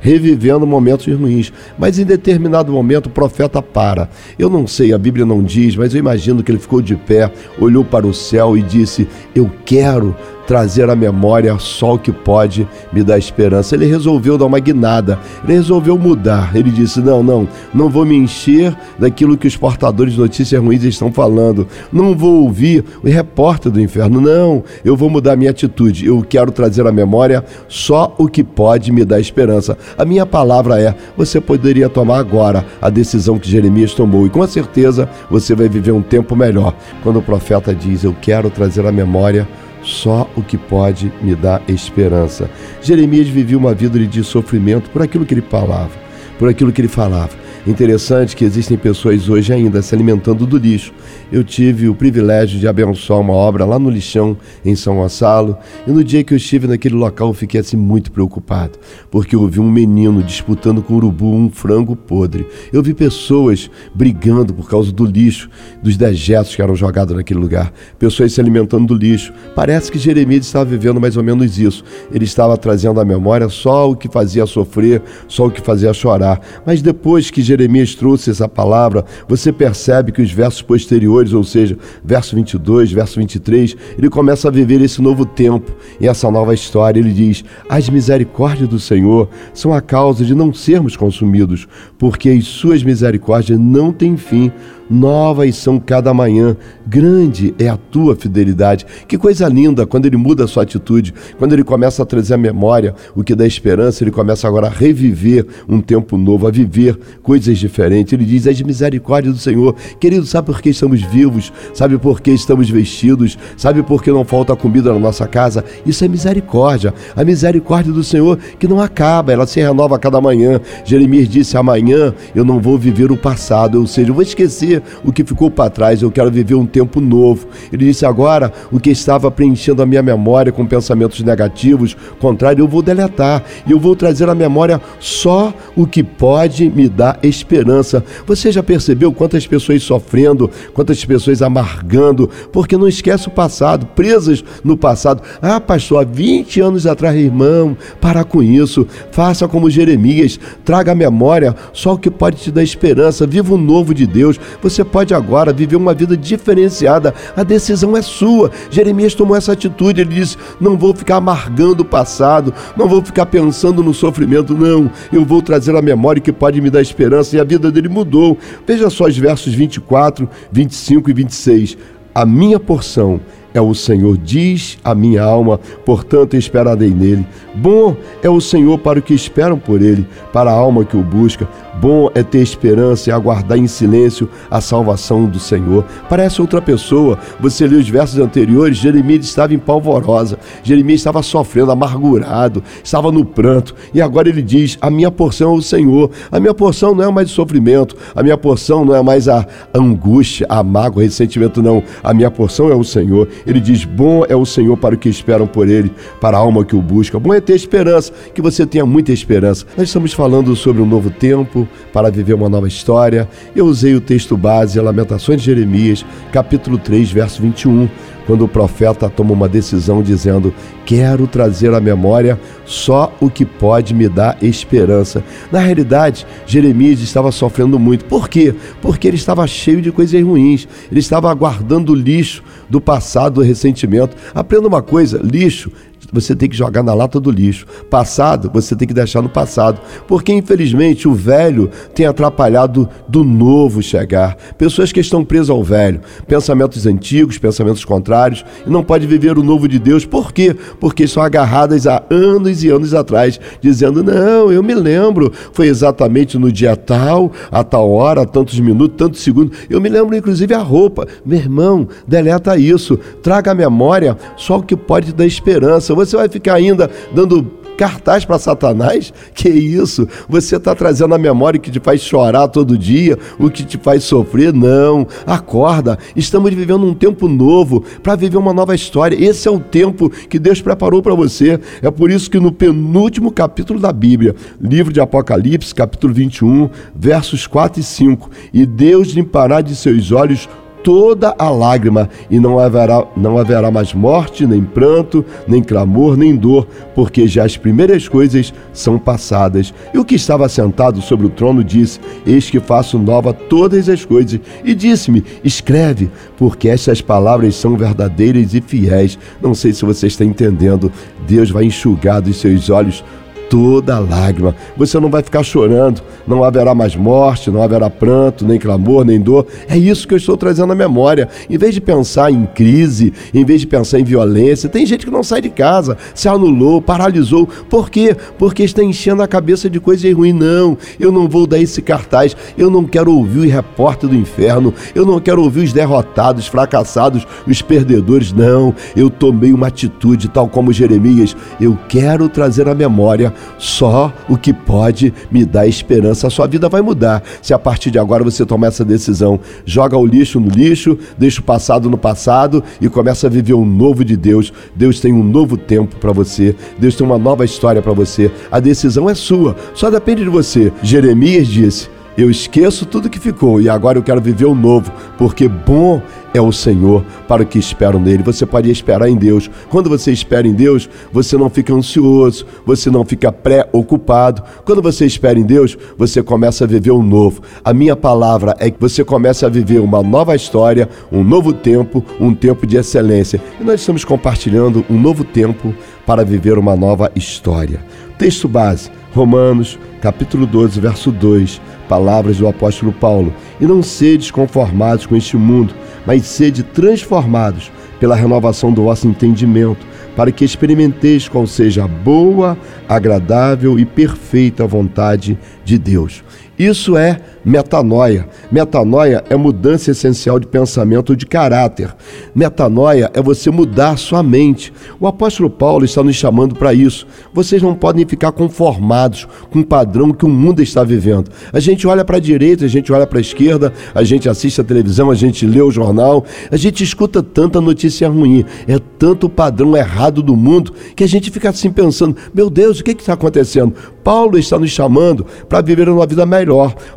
revivendo 0.00 0.66
momentos 0.66 1.06
ruins. 1.06 1.52
Mas 1.78 1.98
em 1.98 2.04
determinado 2.04 2.72
momento 2.72 3.06
o 3.06 3.10
profeta 3.10 3.62
para. 3.62 4.08
Eu 4.38 4.48
não 4.48 4.66
sei, 4.66 4.92
a 4.92 4.98
Bíblia 4.98 5.26
não 5.26 5.42
diz, 5.42 5.76
mas 5.76 5.94
eu 5.94 6.00
imagino 6.00 6.42
que 6.42 6.50
ele 6.50 6.58
ficou 6.58 6.80
de 6.80 6.96
pé, 6.96 7.30
olhou 7.58 7.84
para 7.84 8.06
o 8.06 8.14
céu 8.14 8.56
e 8.56 8.62
disse: 8.62 9.06
Eu 9.34 9.50
quero 9.64 10.16
trazer 10.46 10.88
à 10.88 10.96
memória 10.96 11.58
só 11.58 11.94
o 11.94 11.98
que 11.98 12.12
pode 12.12 12.66
me 12.92 13.02
dar 13.02 13.18
esperança. 13.18 13.74
Ele 13.74 13.86
resolveu 13.86 14.38
dar 14.38 14.46
uma 14.46 14.60
guinada, 14.60 15.18
ele 15.44 15.54
resolveu 15.54 15.98
mudar. 15.98 16.54
Ele 16.54 16.70
disse: 16.70 17.00
Não, 17.00 17.22
não, 17.22 17.48
não 17.74 17.88
vou 17.88 18.04
me 18.04 18.16
encher 18.16 18.76
daquilo 18.98 19.36
que 19.36 19.46
os 19.46 19.56
portadores 19.56 20.14
de 20.14 20.20
notícias 20.20 20.62
ruins 20.62 20.84
estão 20.84 21.12
falando. 21.12 21.66
Não 21.92 22.16
vou 22.16 22.44
ouvir 22.44 22.84
o 23.02 23.08
repórter 23.08 23.70
do 23.70 23.80
inferno. 23.80 24.20
Não, 24.20 24.62
eu 24.84 24.96
vou 24.96 25.10
mudar 25.10 25.36
minha 25.36 25.50
atitude. 25.50 26.06
Eu 26.06 26.24
quero 26.26 26.50
trazer 26.50 26.86
à 26.86 26.92
memória 26.92 27.44
só 27.68 28.14
o 28.18 28.28
que 28.28 28.44
pode 28.44 28.92
me 28.92 29.04
dar 29.04 29.20
esperança. 29.20 29.76
A 29.98 30.04
minha 30.04 30.24
palavra 30.24 30.80
é: 30.80 30.94
você 31.16 31.40
poderia 31.40 31.88
tomar 31.88 32.18
agora 32.18 32.64
a 32.80 32.88
decisão 32.88 33.38
que 33.38 33.50
Jeremias 33.50 33.94
tomou, 33.94 34.26
e 34.26 34.30
com 34.30 34.46
certeza 34.46 35.08
você 35.30 35.54
vai 35.54 35.68
viver 35.68 35.92
um 35.92 36.02
tempo 36.02 36.36
melhor. 36.36 36.74
Quando 37.02 37.18
o 37.18 37.22
profeta 37.22 37.74
diz: 37.74 38.04
Eu 38.04 38.14
quero 38.20 38.50
trazer 38.50 38.86
à 38.86 38.92
memória 38.92 39.48
só 39.86 40.28
o 40.36 40.42
que 40.42 40.58
pode 40.58 41.12
me 41.22 41.34
dar 41.34 41.62
esperança. 41.68 42.50
Jeremias 42.82 43.28
vivia 43.28 43.56
uma 43.56 43.72
vida 43.72 43.98
de 43.98 44.24
sofrimento 44.24 44.90
por 44.90 45.00
aquilo 45.00 45.24
que 45.24 45.32
ele 45.32 45.42
falava, 45.42 45.92
por 46.38 46.48
aquilo 46.48 46.72
que 46.72 46.80
ele 46.80 46.88
falava. 46.88 47.45
Interessante 47.66 48.36
que 48.36 48.44
existem 48.44 48.78
pessoas 48.78 49.28
hoje 49.28 49.52
ainda 49.52 49.82
se 49.82 49.92
alimentando 49.92 50.46
do 50.46 50.56
lixo. 50.56 50.92
Eu 51.32 51.42
tive 51.42 51.88
o 51.88 51.96
privilégio 51.96 52.60
de 52.60 52.68
abençoar 52.68 53.18
uma 53.18 53.32
obra 53.32 53.64
lá 53.64 53.76
no 53.76 53.90
lixão, 53.90 54.36
em 54.64 54.76
São 54.76 54.98
Gonçalo, 54.98 55.58
e 55.84 55.90
no 55.90 56.04
dia 56.04 56.22
que 56.22 56.32
eu 56.32 56.36
estive 56.36 56.68
naquele 56.68 56.94
local 56.94 57.28
eu 57.28 57.34
fiquei 57.34 57.58
assim 57.58 57.76
muito 57.76 58.12
preocupado, 58.12 58.78
porque 59.10 59.34
eu 59.34 59.48
vi 59.48 59.58
um 59.58 59.68
menino 59.68 60.22
disputando 60.22 60.80
com 60.80 60.94
o 60.94 60.96
urubu 60.98 61.34
um 61.34 61.50
frango 61.50 61.96
podre. 61.96 62.46
Eu 62.72 62.84
vi 62.84 62.94
pessoas 62.94 63.68
brigando 63.92 64.54
por 64.54 64.70
causa 64.70 64.92
do 64.92 65.04
lixo, 65.04 65.50
dos 65.82 65.96
dejetos 65.96 66.54
que 66.54 66.62
eram 66.62 66.76
jogados 66.76 67.16
naquele 67.16 67.40
lugar, 67.40 67.72
pessoas 67.98 68.32
se 68.32 68.40
alimentando 68.40 68.86
do 68.86 68.94
lixo. 68.94 69.32
Parece 69.56 69.90
que 69.90 69.98
Jeremias 69.98 70.46
estava 70.46 70.64
vivendo 70.64 71.00
mais 71.00 71.16
ou 71.16 71.24
menos 71.24 71.58
isso. 71.58 71.82
Ele 72.12 72.24
estava 72.24 72.56
trazendo 72.56 73.00
à 73.00 73.04
memória 73.04 73.48
só 73.48 73.90
o 73.90 73.96
que 73.96 74.08
fazia 74.08 74.46
sofrer, 74.46 75.02
só 75.26 75.46
o 75.46 75.50
que 75.50 75.60
fazia 75.60 75.92
chorar. 75.92 76.40
Mas 76.64 76.80
depois 76.80 77.28
que 77.28 77.42
Jeremias 77.42 77.55
Jeremias 77.56 77.94
trouxe 77.94 78.30
essa 78.30 78.48
palavra, 78.48 79.04
você 79.26 79.50
percebe 79.50 80.12
que 80.12 80.20
os 80.20 80.30
versos 80.30 80.60
posteriores, 80.62 81.32
ou 81.32 81.42
seja, 81.42 81.76
verso 82.04 82.36
22, 82.36 82.92
verso 82.92 83.18
23, 83.18 83.76
ele 83.98 84.10
começa 84.10 84.48
a 84.48 84.50
viver 84.50 84.80
esse 84.82 85.00
novo 85.00 85.24
tempo 85.24 85.74
e 85.98 86.06
essa 86.06 86.30
nova 86.30 86.52
história. 86.52 87.00
Ele 87.00 87.12
diz: 87.12 87.44
As 87.68 87.88
misericórdias 87.88 88.68
do 88.68 88.78
Senhor 88.78 89.28
são 89.54 89.72
a 89.72 89.80
causa 89.80 90.24
de 90.24 90.34
não 90.34 90.52
sermos 90.52 90.96
consumidos, 90.96 91.66
porque 91.98 92.28
as 92.28 92.44
suas 92.44 92.82
misericórdias 92.82 93.58
não 93.58 93.92
têm 93.92 94.16
fim 94.16 94.52
novas 94.88 95.56
são 95.56 95.78
cada 95.78 96.12
manhã, 96.14 96.56
grande 96.86 97.54
é 97.58 97.68
a 97.68 97.76
tua 97.76 98.14
fidelidade. 98.16 98.86
Que 99.06 99.18
coisa 99.18 99.48
linda 99.48 99.86
quando 99.86 100.06
ele 100.06 100.16
muda 100.16 100.44
a 100.44 100.48
sua 100.48 100.62
atitude, 100.62 101.12
quando 101.38 101.52
ele 101.52 101.64
começa 101.64 102.02
a 102.02 102.06
trazer 102.06 102.34
à 102.34 102.38
memória 102.38 102.94
o 103.14 103.22
que 103.22 103.34
dá 103.34 103.46
esperança, 103.46 104.04
ele 104.04 104.10
começa 104.10 104.46
agora 104.46 104.68
a 104.68 104.70
reviver 104.70 105.46
um 105.68 105.80
tempo 105.80 106.16
novo, 106.16 106.46
a 106.46 106.50
viver 106.50 106.98
coisas 107.22 107.58
diferentes. 107.58 108.12
Ele 108.12 108.24
diz: 108.24 108.46
as 108.46 108.60
misericórdias 108.62 109.34
do 109.34 109.40
Senhor. 109.40 109.74
Querido, 109.98 110.26
sabe 110.26 110.46
por 110.46 110.60
que 110.60 110.70
estamos 110.70 111.02
vivos? 111.02 111.52
Sabe 111.74 111.98
por 111.98 112.20
que 112.20 112.30
estamos 112.30 112.70
vestidos? 112.70 113.38
Sabe 113.56 113.82
por 113.82 114.02
que 114.02 114.10
não 114.10 114.24
falta 114.24 114.54
comida 114.54 114.92
na 114.92 114.98
nossa 114.98 115.26
casa? 115.26 115.64
Isso 115.84 116.04
é 116.04 116.08
misericórdia. 116.08 116.94
A 117.14 117.24
misericórdia 117.24 117.92
do 117.92 118.04
Senhor 118.04 118.38
que 118.58 118.68
não 118.68 118.80
acaba, 118.80 119.32
ela 119.32 119.46
se 119.46 119.60
renova 119.60 119.96
a 119.96 119.98
cada 119.98 120.20
manhã. 120.20 120.60
Jeremias 120.84 121.28
disse: 121.28 121.56
amanhã 121.56 122.14
eu 122.34 122.44
não 122.44 122.60
vou 122.60 122.78
viver 122.78 123.10
o 123.10 123.16
passado, 123.16 123.80
ou 123.80 123.86
seja, 123.86 124.10
eu 124.10 124.14
vou 124.14 124.22
esquecer 124.22 124.75
o 125.04 125.12
que 125.12 125.24
ficou 125.24 125.50
para 125.50 125.70
trás, 125.70 126.02
eu 126.02 126.10
quero 126.10 126.30
viver 126.30 126.54
um 126.54 126.66
tempo 126.66 127.00
novo. 127.00 127.48
Ele 127.72 127.86
disse 127.86 128.04
agora 128.04 128.52
o 128.70 128.80
que 128.80 128.90
estava 128.90 129.30
preenchendo 129.30 129.82
a 129.82 129.86
minha 129.86 130.02
memória 130.02 130.52
com 130.52 130.66
pensamentos 130.66 131.22
negativos, 131.22 131.96
contrário, 132.18 132.62
eu 132.62 132.68
vou 132.68 132.82
deletar 132.82 133.42
e 133.66 133.72
eu 133.72 133.78
vou 133.78 133.94
trazer 133.94 134.28
à 134.28 134.34
memória 134.34 134.80
só 134.98 135.52
o 135.74 135.86
que 135.86 136.02
pode 136.02 136.68
me 136.70 136.88
dar 136.88 137.18
esperança. 137.22 138.04
Você 138.26 138.50
já 138.52 138.62
percebeu 138.62 139.12
quantas 139.12 139.46
pessoas 139.46 139.82
sofrendo, 139.82 140.50
quantas 140.72 141.04
pessoas 141.04 141.42
amargando, 141.42 142.28
porque 142.52 142.76
não 142.76 142.88
esquece 142.88 143.28
o 143.28 143.30
passado, 143.30 143.86
presas 143.86 144.44
no 144.64 144.76
passado. 144.76 145.22
Ah, 145.40 145.60
pastor, 145.60 146.02
há 146.02 146.04
20 146.04 146.60
anos 146.60 146.86
atrás, 146.86 147.16
irmão, 147.16 147.76
para 148.00 148.24
com 148.24 148.42
isso. 148.42 148.86
Faça 149.10 149.48
como 149.48 149.70
Jeremias, 149.70 150.38
traga 150.64 150.92
à 150.92 150.94
memória 150.94 151.54
só 151.72 151.94
o 151.94 151.98
que 151.98 152.10
pode 152.10 152.36
te 152.36 152.50
dar 152.50 152.62
esperança. 152.62 153.26
Viva 153.26 153.54
o 153.54 153.58
novo 153.58 153.94
de 153.94 154.06
Deus. 154.06 154.38
Você 154.66 154.84
pode 154.84 155.14
agora 155.14 155.52
viver 155.52 155.76
uma 155.76 155.94
vida 155.94 156.16
diferenciada. 156.16 157.14
A 157.36 157.44
decisão 157.44 157.96
é 157.96 158.02
sua. 158.02 158.50
Jeremias 158.68 159.14
tomou 159.14 159.36
essa 159.36 159.52
atitude. 159.52 160.00
Ele 160.00 160.12
disse: 160.12 160.36
Não 160.60 160.76
vou 160.76 160.92
ficar 160.92 161.18
amargando 161.18 161.84
o 161.84 161.86
passado, 161.86 162.52
não 162.76 162.88
vou 162.88 163.00
ficar 163.00 163.26
pensando 163.26 163.80
no 163.80 163.94
sofrimento, 163.94 164.54
não. 164.54 164.90
Eu 165.12 165.24
vou 165.24 165.40
trazer 165.40 165.76
a 165.76 165.80
memória 165.80 166.20
que 166.20 166.32
pode 166.32 166.60
me 166.60 166.68
dar 166.68 166.82
esperança. 166.82 167.36
E 167.36 167.40
a 167.40 167.44
vida 167.44 167.70
dele 167.70 167.88
mudou. 167.88 168.36
Veja 168.66 168.90
só 168.90 169.04
os 169.04 169.16
versos 169.16 169.54
24, 169.54 170.28
25 170.50 171.10
e 171.10 171.12
26. 171.12 171.78
A 172.12 172.26
minha 172.26 172.58
porção 172.58 173.20
é 173.58 173.60
o 173.60 173.74
Senhor, 173.74 174.16
diz 174.16 174.78
a 174.84 174.94
minha 174.94 175.22
alma, 175.22 175.58
portanto 175.84 176.36
esperarei 176.36 176.90
nele. 176.90 177.26
Bom 177.54 177.96
é 178.22 178.28
o 178.28 178.40
Senhor 178.40 178.78
para 178.78 178.98
o 178.98 179.02
que 179.02 179.14
esperam 179.14 179.58
por 179.58 179.80
ele, 179.80 180.06
para 180.32 180.50
a 180.50 180.54
alma 180.54 180.84
que 180.84 180.96
o 180.96 181.02
busca. 181.02 181.48
Bom 181.80 182.10
é 182.14 182.22
ter 182.22 182.40
esperança 182.40 183.10
e 183.10 183.12
aguardar 183.12 183.58
em 183.58 183.66
silêncio 183.66 184.28
a 184.50 184.60
salvação 184.60 185.26
do 185.26 185.38
Senhor. 185.38 185.84
Parece 186.08 186.40
outra 186.40 186.60
pessoa. 186.60 187.18
Você 187.38 187.66
lê 187.66 187.76
os 187.76 187.88
versos 187.88 188.18
anteriores, 188.18 188.78
Jeremias 188.78 189.26
estava 189.26 189.52
em 189.52 189.58
polvorosa. 189.58 190.38
Jeremias 190.62 191.00
estava 191.00 191.22
sofrendo, 191.22 191.70
amargurado, 191.70 192.62
estava 192.82 193.12
no 193.12 193.24
pranto. 193.24 193.74
E 193.92 194.00
agora 194.00 194.28
ele 194.28 194.42
diz: 194.42 194.78
A 194.80 194.90
minha 194.90 195.10
porção 195.10 195.54
é 195.54 195.58
o 195.58 195.62
Senhor. 195.62 196.10
A 196.30 196.40
minha 196.40 196.54
porção 196.54 196.94
não 196.94 197.04
é 197.04 197.12
mais 197.12 197.30
o 197.30 197.34
sofrimento. 197.34 197.96
A 198.14 198.22
minha 198.22 198.38
porção 198.38 198.84
não 198.84 198.94
é 198.94 199.02
mais 199.02 199.28
a 199.28 199.46
angústia, 199.74 200.46
a 200.48 200.62
mágoa, 200.62 201.02
o 201.02 201.04
ressentimento, 201.04 201.62
não. 201.62 201.82
A 202.02 202.14
minha 202.14 202.30
porção 202.30 202.70
é 202.70 202.74
o 202.74 202.84
Senhor. 202.84 203.28
Ele 203.46 203.60
diz: 203.60 203.84
Bom 203.84 204.24
é 204.28 204.34
o 204.34 204.44
Senhor 204.44 204.76
para 204.76 204.94
o 204.94 204.98
que 204.98 205.08
esperam 205.08 205.46
por 205.46 205.68
ele, 205.68 205.92
para 206.20 206.36
a 206.36 206.40
alma 206.40 206.64
que 206.64 206.74
o 206.74 206.82
busca. 206.82 207.18
Bom 207.18 207.32
é 207.32 207.40
ter 207.40 207.54
esperança, 207.54 208.12
que 208.34 208.42
você 208.42 208.66
tenha 208.66 208.84
muita 208.84 209.12
esperança. 209.12 209.64
Nós 209.76 209.88
estamos 209.88 210.12
falando 210.12 210.54
sobre 210.56 210.82
um 210.82 210.86
novo 210.86 211.10
tempo 211.10 211.68
para 211.92 212.10
viver 212.10 212.34
uma 212.34 212.48
nova 212.48 212.68
história. 212.68 213.28
Eu 213.54 213.66
usei 213.66 213.94
o 213.94 214.00
texto 214.00 214.36
base, 214.36 214.80
Lamentações 214.80 215.40
de 215.40 215.46
Jeremias, 215.46 216.04
capítulo 216.32 216.78
3, 216.78 217.10
verso 217.10 217.40
21, 217.42 217.88
quando 218.26 218.44
o 218.44 218.48
profeta 218.48 219.08
toma 219.08 219.32
uma 219.32 219.48
decisão 219.48 220.02
dizendo: 220.02 220.52
Quero 220.84 221.26
trazer 221.26 221.72
à 221.72 221.80
memória 221.80 222.38
só 222.64 223.12
o 223.20 223.30
que 223.30 223.44
pode 223.44 223.94
me 223.94 224.08
dar 224.08 224.36
esperança. 224.42 225.22
Na 225.50 225.60
realidade, 225.60 226.26
Jeremias 226.46 227.00
estava 227.00 227.30
sofrendo 227.30 227.78
muito. 227.78 228.04
Por 228.04 228.28
quê? 228.28 228.54
Porque 228.82 229.06
ele 229.08 229.16
estava 229.16 229.46
cheio 229.46 229.80
de 229.80 229.92
coisas 229.92 230.20
ruins. 230.22 230.66
Ele 230.90 231.00
estava 231.00 231.30
aguardando 231.30 231.92
o 231.92 231.94
lixo 231.94 232.42
do 232.68 232.80
passado, 232.80 233.34
do 233.34 233.42
ressentimento. 233.42 234.16
Aprenda 234.34 234.68
uma 234.68 234.82
coisa: 234.82 235.20
lixo 235.22 235.70
você 236.12 236.34
tem 236.34 236.48
que 236.48 236.56
jogar 236.56 236.82
na 236.82 236.94
lata 236.94 237.18
do 237.18 237.30
lixo. 237.30 237.66
Passado, 237.90 238.50
você 238.52 238.74
tem 238.74 238.86
que 238.86 238.94
deixar 238.94 239.22
no 239.22 239.28
passado. 239.28 239.80
Porque, 240.06 240.32
infelizmente, 240.32 241.08
o 241.08 241.14
velho 241.14 241.70
tem 241.94 242.06
atrapalhado 242.06 242.88
do 243.08 243.24
novo 243.24 243.82
chegar. 243.82 244.36
Pessoas 244.58 244.92
que 244.92 245.00
estão 245.00 245.24
presas 245.24 245.50
ao 245.50 245.62
velho, 245.62 246.00
pensamentos 246.26 246.86
antigos, 246.86 247.38
pensamentos 247.38 247.84
contrários, 247.84 248.44
e 248.66 248.70
não 248.70 248.82
pode 248.84 249.06
viver 249.06 249.38
o 249.38 249.42
novo 249.42 249.66
de 249.66 249.78
Deus. 249.78 250.04
Por 250.04 250.32
quê? 250.32 250.54
Porque 250.78 251.04
estão 251.04 251.22
agarradas 251.22 251.86
há 251.86 252.02
anos 252.10 252.62
e 252.62 252.68
anos 252.68 252.94
atrás, 252.94 253.40
dizendo: 253.60 254.02
Não, 254.02 254.52
eu 254.52 254.62
me 254.62 254.74
lembro, 254.74 255.32
foi 255.52 255.66
exatamente 255.66 256.38
no 256.38 256.50
dia 256.52 256.76
tal, 256.76 257.32
a 257.50 257.64
tal 257.64 257.90
hora, 257.90 258.26
tantos 258.26 258.58
minutos, 258.60 258.96
tantos 258.96 259.22
segundos. 259.22 259.56
Eu 259.68 259.80
me 259.80 259.88
lembro, 259.88 260.16
inclusive, 260.16 260.54
a 260.54 260.58
roupa. 260.58 261.06
Meu 261.24 261.38
irmão, 261.38 261.88
deleta 262.06 262.56
isso. 262.56 262.98
Traga 263.22 263.52
à 263.52 263.54
memória 263.54 264.16
só 264.36 264.58
o 264.58 264.62
que 264.62 264.76
pode 264.76 265.06
te 265.06 265.12
dar 265.12 265.26
esperança 265.26 265.94
você 265.96 266.16
vai 266.16 266.28
ficar 266.28 266.54
ainda 266.54 266.90
dando 267.12 267.50
cartaz 267.76 268.24
para 268.24 268.38
Satanás? 268.38 269.12
Que 269.34 269.48
isso? 269.48 270.08
Você 270.28 270.56
está 270.56 270.74
trazendo 270.74 271.14
a 271.14 271.18
memória 271.18 271.60
que 271.60 271.70
te 271.70 271.78
faz 271.78 272.00
chorar 272.00 272.48
todo 272.48 272.78
dia, 272.78 273.18
o 273.38 273.50
que 273.50 273.64
te 273.64 273.78
faz 273.78 274.04
sofrer? 274.04 274.52
Não. 274.52 275.06
Acorda. 275.26 275.98
Estamos 276.14 276.52
vivendo 276.52 276.86
um 276.86 276.94
tempo 276.94 277.28
novo 277.28 277.84
para 278.02 278.16
viver 278.16 278.36
uma 278.36 278.52
nova 278.52 278.74
história. 278.74 279.16
Esse 279.16 279.46
é 279.46 279.50
o 279.50 279.60
tempo 279.60 280.10
que 280.10 280.38
Deus 280.38 280.60
preparou 280.60 281.02
para 281.02 281.14
você. 281.14 281.60
É 281.82 281.90
por 281.90 282.10
isso 282.10 282.30
que 282.30 282.40
no 282.40 282.52
penúltimo 282.52 283.30
capítulo 283.30 283.78
da 283.78 283.92
Bíblia, 283.92 284.34
livro 284.60 284.92
de 284.92 285.00
Apocalipse, 285.00 285.74
capítulo 285.74 286.14
21, 286.14 286.70
versos 286.94 287.46
4 287.46 287.80
e 287.80 287.82
5, 287.82 288.30
e 288.52 288.66
Deus 288.66 289.08
limpará 289.08 289.60
de 289.60 289.74
seus 289.74 290.12
olhos 290.12 290.48
toda 290.86 291.34
a 291.36 291.50
lágrima, 291.50 292.08
e 292.30 292.38
não 292.38 292.60
haverá, 292.60 293.04
não 293.16 293.36
haverá 293.36 293.72
mais 293.72 293.92
morte, 293.92 294.46
nem 294.46 294.62
pranto, 294.62 295.24
nem 295.48 295.60
clamor, 295.60 296.16
nem 296.16 296.36
dor, 296.36 296.64
porque 296.94 297.26
já 297.26 297.44
as 297.44 297.56
primeiras 297.56 298.06
coisas 298.06 298.54
são 298.72 298.96
passadas. 298.96 299.74
E 299.92 299.98
o 299.98 300.04
que 300.04 300.14
estava 300.14 300.48
sentado 300.48 301.02
sobre 301.02 301.26
o 301.26 301.30
trono 301.30 301.64
disse: 301.64 301.98
Eis 302.24 302.48
que 302.48 302.60
faço 302.60 303.00
nova 303.00 303.32
todas 303.32 303.88
as 303.88 304.04
coisas. 304.04 304.38
E 304.64 304.76
disse-me: 304.76 305.24
Escreve, 305.42 306.08
porque 306.36 306.68
estas 306.68 307.00
palavras 307.00 307.56
são 307.56 307.76
verdadeiras 307.76 308.54
e 308.54 308.60
fiéis. 308.60 309.18
Não 309.42 309.56
sei 309.56 309.72
se 309.72 309.84
você 309.84 310.06
está 310.06 310.24
entendendo. 310.24 310.92
Deus 311.26 311.50
vai 311.50 311.64
enxugar 311.64 312.22
dos 312.22 312.36
seus 312.36 312.70
olhos 312.70 313.02
toda 313.48 313.98
lágrima. 313.98 314.54
Você 314.76 314.98
não 314.98 315.10
vai 315.10 315.22
ficar 315.22 315.42
chorando, 315.42 316.02
não 316.26 316.42
haverá 316.44 316.74
mais 316.74 316.94
morte, 316.96 317.50
não 317.50 317.62
haverá 317.62 317.88
pranto, 317.88 318.44
nem 318.44 318.58
clamor, 318.58 319.04
nem 319.04 319.20
dor. 319.20 319.46
É 319.68 319.76
isso 319.76 320.06
que 320.06 320.14
eu 320.14 320.18
estou 320.18 320.36
trazendo 320.36 320.72
à 320.72 320.76
memória. 320.76 321.28
Em 321.48 321.56
vez 321.56 321.74
de 321.74 321.80
pensar 321.80 322.30
em 322.30 322.46
crise, 322.46 323.12
em 323.32 323.44
vez 323.44 323.60
de 323.60 323.66
pensar 323.66 324.00
em 324.00 324.04
violência, 324.04 324.68
tem 324.68 324.84
gente 324.84 325.04
que 325.04 325.10
não 325.10 325.22
sai 325.22 325.40
de 325.40 325.50
casa, 325.50 325.96
se 326.14 326.28
anulou, 326.28 326.80
paralisou. 326.82 327.46
Por 327.46 327.90
quê? 327.90 328.16
Porque 328.38 328.62
está 328.62 328.82
enchendo 328.82 329.22
a 329.22 329.28
cabeça 329.28 329.68
de 329.70 329.80
coisas 329.80 330.12
ruins. 330.12 330.34
Não, 330.34 330.76
eu 330.98 331.10
não 331.10 331.28
vou 331.28 331.46
dar 331.46 331.58
esse 331.58 331.80
cartaz, 331.80 332.36
eu 332.58 332.70
não 332.70 332.84
quero 332.84 333.12
ouvir 333.12 333.38
o 333.40 333.50
repórter 333.50 334.08
do 334.08 334.16
inferno, 334.16 334.74
eu 334.94 335.06
não 335.06 335.20
quero 335.20 335.42
ouvir 335.42 335.64
os 335.64 335.72
derrotados, 335.72 336.46
fracassados, 336.46 337.26
os 337.46 337.62
perdedores. 337.62 338.32
Não, 338.32 338.74
eu 338.96 339.08
tomei 339.08 339.52
uma 339.52 339.68
atitude, 339.68 340.28
tal 340.28 340.48
como 340.48 340.72
Jeremias. 340.72 341.36
Eu 341.60 341.78
quero 341.88 342.28
trazer 342.28 342.68
à 342.68 342.74
memória 342.74 343.32
só 343.58 344.12
o 344.28 344.36
que 344.36 344.52
pode 344.52 345.12
me 345.30 345.44
dar 345.44 345.66
esperança. 345.66 346.26
A 346.26 346.30
sua 346.30 346.46
vida 346.46 346.68
vai 346.68 346.80
mudar 346.80 347.22
se 347.42 347.52
a 347.54 347.58
partir 347.58 347.90
de 347.90 347.98
agora 347.98 348.24
você 348.24 348.44
tomar 348.44 348.68
essa 348.68 348.84
decisão. 348.84 349.40
Joga 349.64 349.96
o 349.96 350.06
lixo 350.06 350.40
no 350.40 350.48
lixo, 350.48 350.98
deixa 351.16 351.40
o 351.40 351.44
passado 351.44 351.90
no 351.90 351.98
passado 351.98 352.62
e 352.80 352.88
começa 352.88 353.26
a 353.26 353.30
viver 353.30 353.54
um 353.54 353.64
novo 353.64 354.04
de 354.04 354.16
Deus. 354.16 354.52
Deus 354.74 355.00
tem 355.00 355.12
um 355.12 355.24
novo 355.24 355.56
tempo 355.56 355.96
para 355.96 356.12
você. 356.12 356.54
Deus 356.78 356.94
tem 356.94 357.06
uma 357.06 357.18
nova 357.18 357.44
história 357.44 357.82
para 357.82 357.92
você. 357.92 358.30
A 358.50 358.60
decisão 358.60 359.08
é 359.08 359.14
sua, 359.14 359.56
só 359.74 359.90
depende 359.90 360.22
de 360.24 360.30
você. 360.30 360.72
Jeremias 360.82 361.46
disse: 361.48 361.88
eu 362.16 362.30
esqueço 362.30 362.86
tudo 362.86 363.10
que 363.10 363.18
ficou 363.18 363.60
e 363.60 363.68
agora 363.68 363.98
eu 363.98 364.02
quero 364.02 364.22
viver 364.22 364.46
o 364.46 364.54
novo, 364.54 364.90
porque 365.18 365.46
bom 365.46 366.00
é 366.36 366.40
o 366.40 366.52
Senhor 366.52 367.04
para 367.26 367.42
o 367.42 367.46
que 367.46 367.58
esperam 367.58 368.00
nele. 368.00 368.22
Você 368.22 368.44
pode 368.44 368.70
esperar 368.70 369.08
em 369.08 369.16
Deus. 369.16 369.50
Quando 369.68 369.88
você 369.88 370.12
espera 370.12 370.46
em 370.46 370.52
Deus, 370.52 370.88
você 371.12 371.36
não 371.36 371.48
fica 371.48 371.72
ansioso, 371.72 372.46
você 372.64 372.90
não 372.90 373.04
fica 373.04 373.32
preocupado. 373.32 374.42
Quando 374.64 374.82
você 374.82 375.06
espera 375.06 375.38
em 375.38 375.44
Deus, 375.44 375.76
você 375.96 376.22
começa 376.22 376.64
a 376.64 376.66
viver 376.66 376.90
o 376.90 377.02
novo. 377.02 377.42
A 377.64 377.72
minha 377.72 377.96
palavra 377.96 378.54
é 378.58 378.70
que 378.70 378.80
você 378.80 379.04
começa 379.04 379.46
a 379.46 379.50
viver 379.50 379.80
uma 379.80 380.02
nova 380.02 380.34
história, 380.34 380.88
um 381.10 381.24
novo 381.24 381.52
tempo, 381.52 382.04
um 382.20 382.34
tempo 382.34 382.66
de 382.66 382.76
excelência. 382.76 383.40
E 383.60 383.64
nós 383.64 383.80
estamos 383.80 384.04
compartilhando 384.04 384.84
um 384.90 385.00
novo 385.00 385.24
tempo 385.24 385.74
para 386.04 386.24
viver 386.24 386.58
uma 386.58 386.76
nova 386.76 387.10
história. 387.16 387.80
Texto 388.18 388.48
base, 388.48 388.90
Romanos, 389.12 389.78
capítulo 390.00 390.46
12, 390.46 390.80
verso 390.80 391.10
2 391.10 391.60
palavras 391.88 392.38
do 392.38 392.48
apóstolo 392.48 392.92
Paulo, 392.92 393.32
e 393.60 393.64
não 393.64 393.82
sedes 393.82 394.30
conformados 394.30 395.06
com 395.06 395.16
este 395.16 395.36
mundo, 395.36 395.74
mas 396.06 396.24
sede 396.24 396.62
transformados 396.62 397.70
pela 397.98 398.14
renovação 398.14 398.72
do 398.72 398.84
vosso 398.84 399.08
entendimento, 399.08 399.86
para 400.14 400.30
que 400.30 400.44
experimenteis 400.44 401.28
qual 401.28 401.46
seja 401.46 401.84
a 401.84 401.88
boa, 401.88 402.56
agradável 402.88 403.78
e 403.78 403.84
perfeita 403.84 404.66
vontade 404.66 405.38
de 405.64 405.78
Deus. 405.78 406.22
Isso 406.58 406.96
é 406.96 407.20
metanoia. 407.44 408.26
Metanoia 408.50 409.22
é 409.28 409.36
mudança 409.36 409.90
essencial 409.90 410.40
de 410.40 410.46
pensamento 410.46 411.14
de 411.14 411.26
caráter. 411.26 411.94
Metanoia 412.34 413.10
é 413.12 413.20
você 413.20 413.50
mudar 413.50 413.98
sua 413.98 414.22
mente. 414.22 414.72
O 414.98 415.06
apóstolo 415.06 415.50
Paulo 415.50 415.84
está 415.84 416.02
nos 416.02 416.16
chamando 416.16 416.54
para 416.54 416.72
isso. 416.72 417.06
Vocês 417.32 417.62
não 417.62 417.74
podem 417.74 418.06
ficar 418.06 418.32
conformados 418.32 419.28
com 419.50 419.60
o 419.60 419.66
padrão 419.66 420.12
que 420.12 420.24
o 420.24 420.28
mundo 420.28 420.62
está 420.62 420.82
vivendo. 420.82 421.30
A 421.52 421.60
gente 421.60 421.86
olha 421.86 422.04
para 422.04 422.16
a 422.16 422.20
direita, 422.20 422.64
a 422.64 422.68
gente 422.68 422.90
olha 422.90 423.06
para 423.06 423.18
a 423.18 423.20
esquerda, 423.20 423.72
a 423.94 424.02
gente 424.02 424.28
assiste 424.28 424.60
a 424.60 424.64
televisão, 424.64 425.10
a 425.10 425.14
gente 425.14 425.46
lê 425.46 425.60
o 425.60 425.70
jornal, 425.70 426.24
a 426.50 426.56
gente 426.56 426.82
escuta 426.82 427.22
tanta 427.22 427.60
notícia 427.60 428.08
ruim, 428.08 428.44
é 428.66 428.78
tanto 428.98 429.28
padrão 429.28 429.76
errado 429.76 430.22
do 430.22 430.34
mundo 430.34 430.72
que 430.96 431.04
a 431.04 431.08
gente 431.08 431.30
fica 431.30 431.50
assim 431.50 431.70
pensando: 431.70 432.16
meu 432.32 432.48
Deus, 432.48 432.80
o 432.80 432.84
que 432.84 432.92
está 432.92 433.12
acontecendo? 433.12 433.74
Paulo 434.02 434.38
está 434.38 434.58
nos 434.58 434.70
chamando 434.70 435.26
para 435.48 435.60
viver 435.60 435.88
uma 435.88 436.06
vida 436.06 436.24
melhor. 436.24 436.45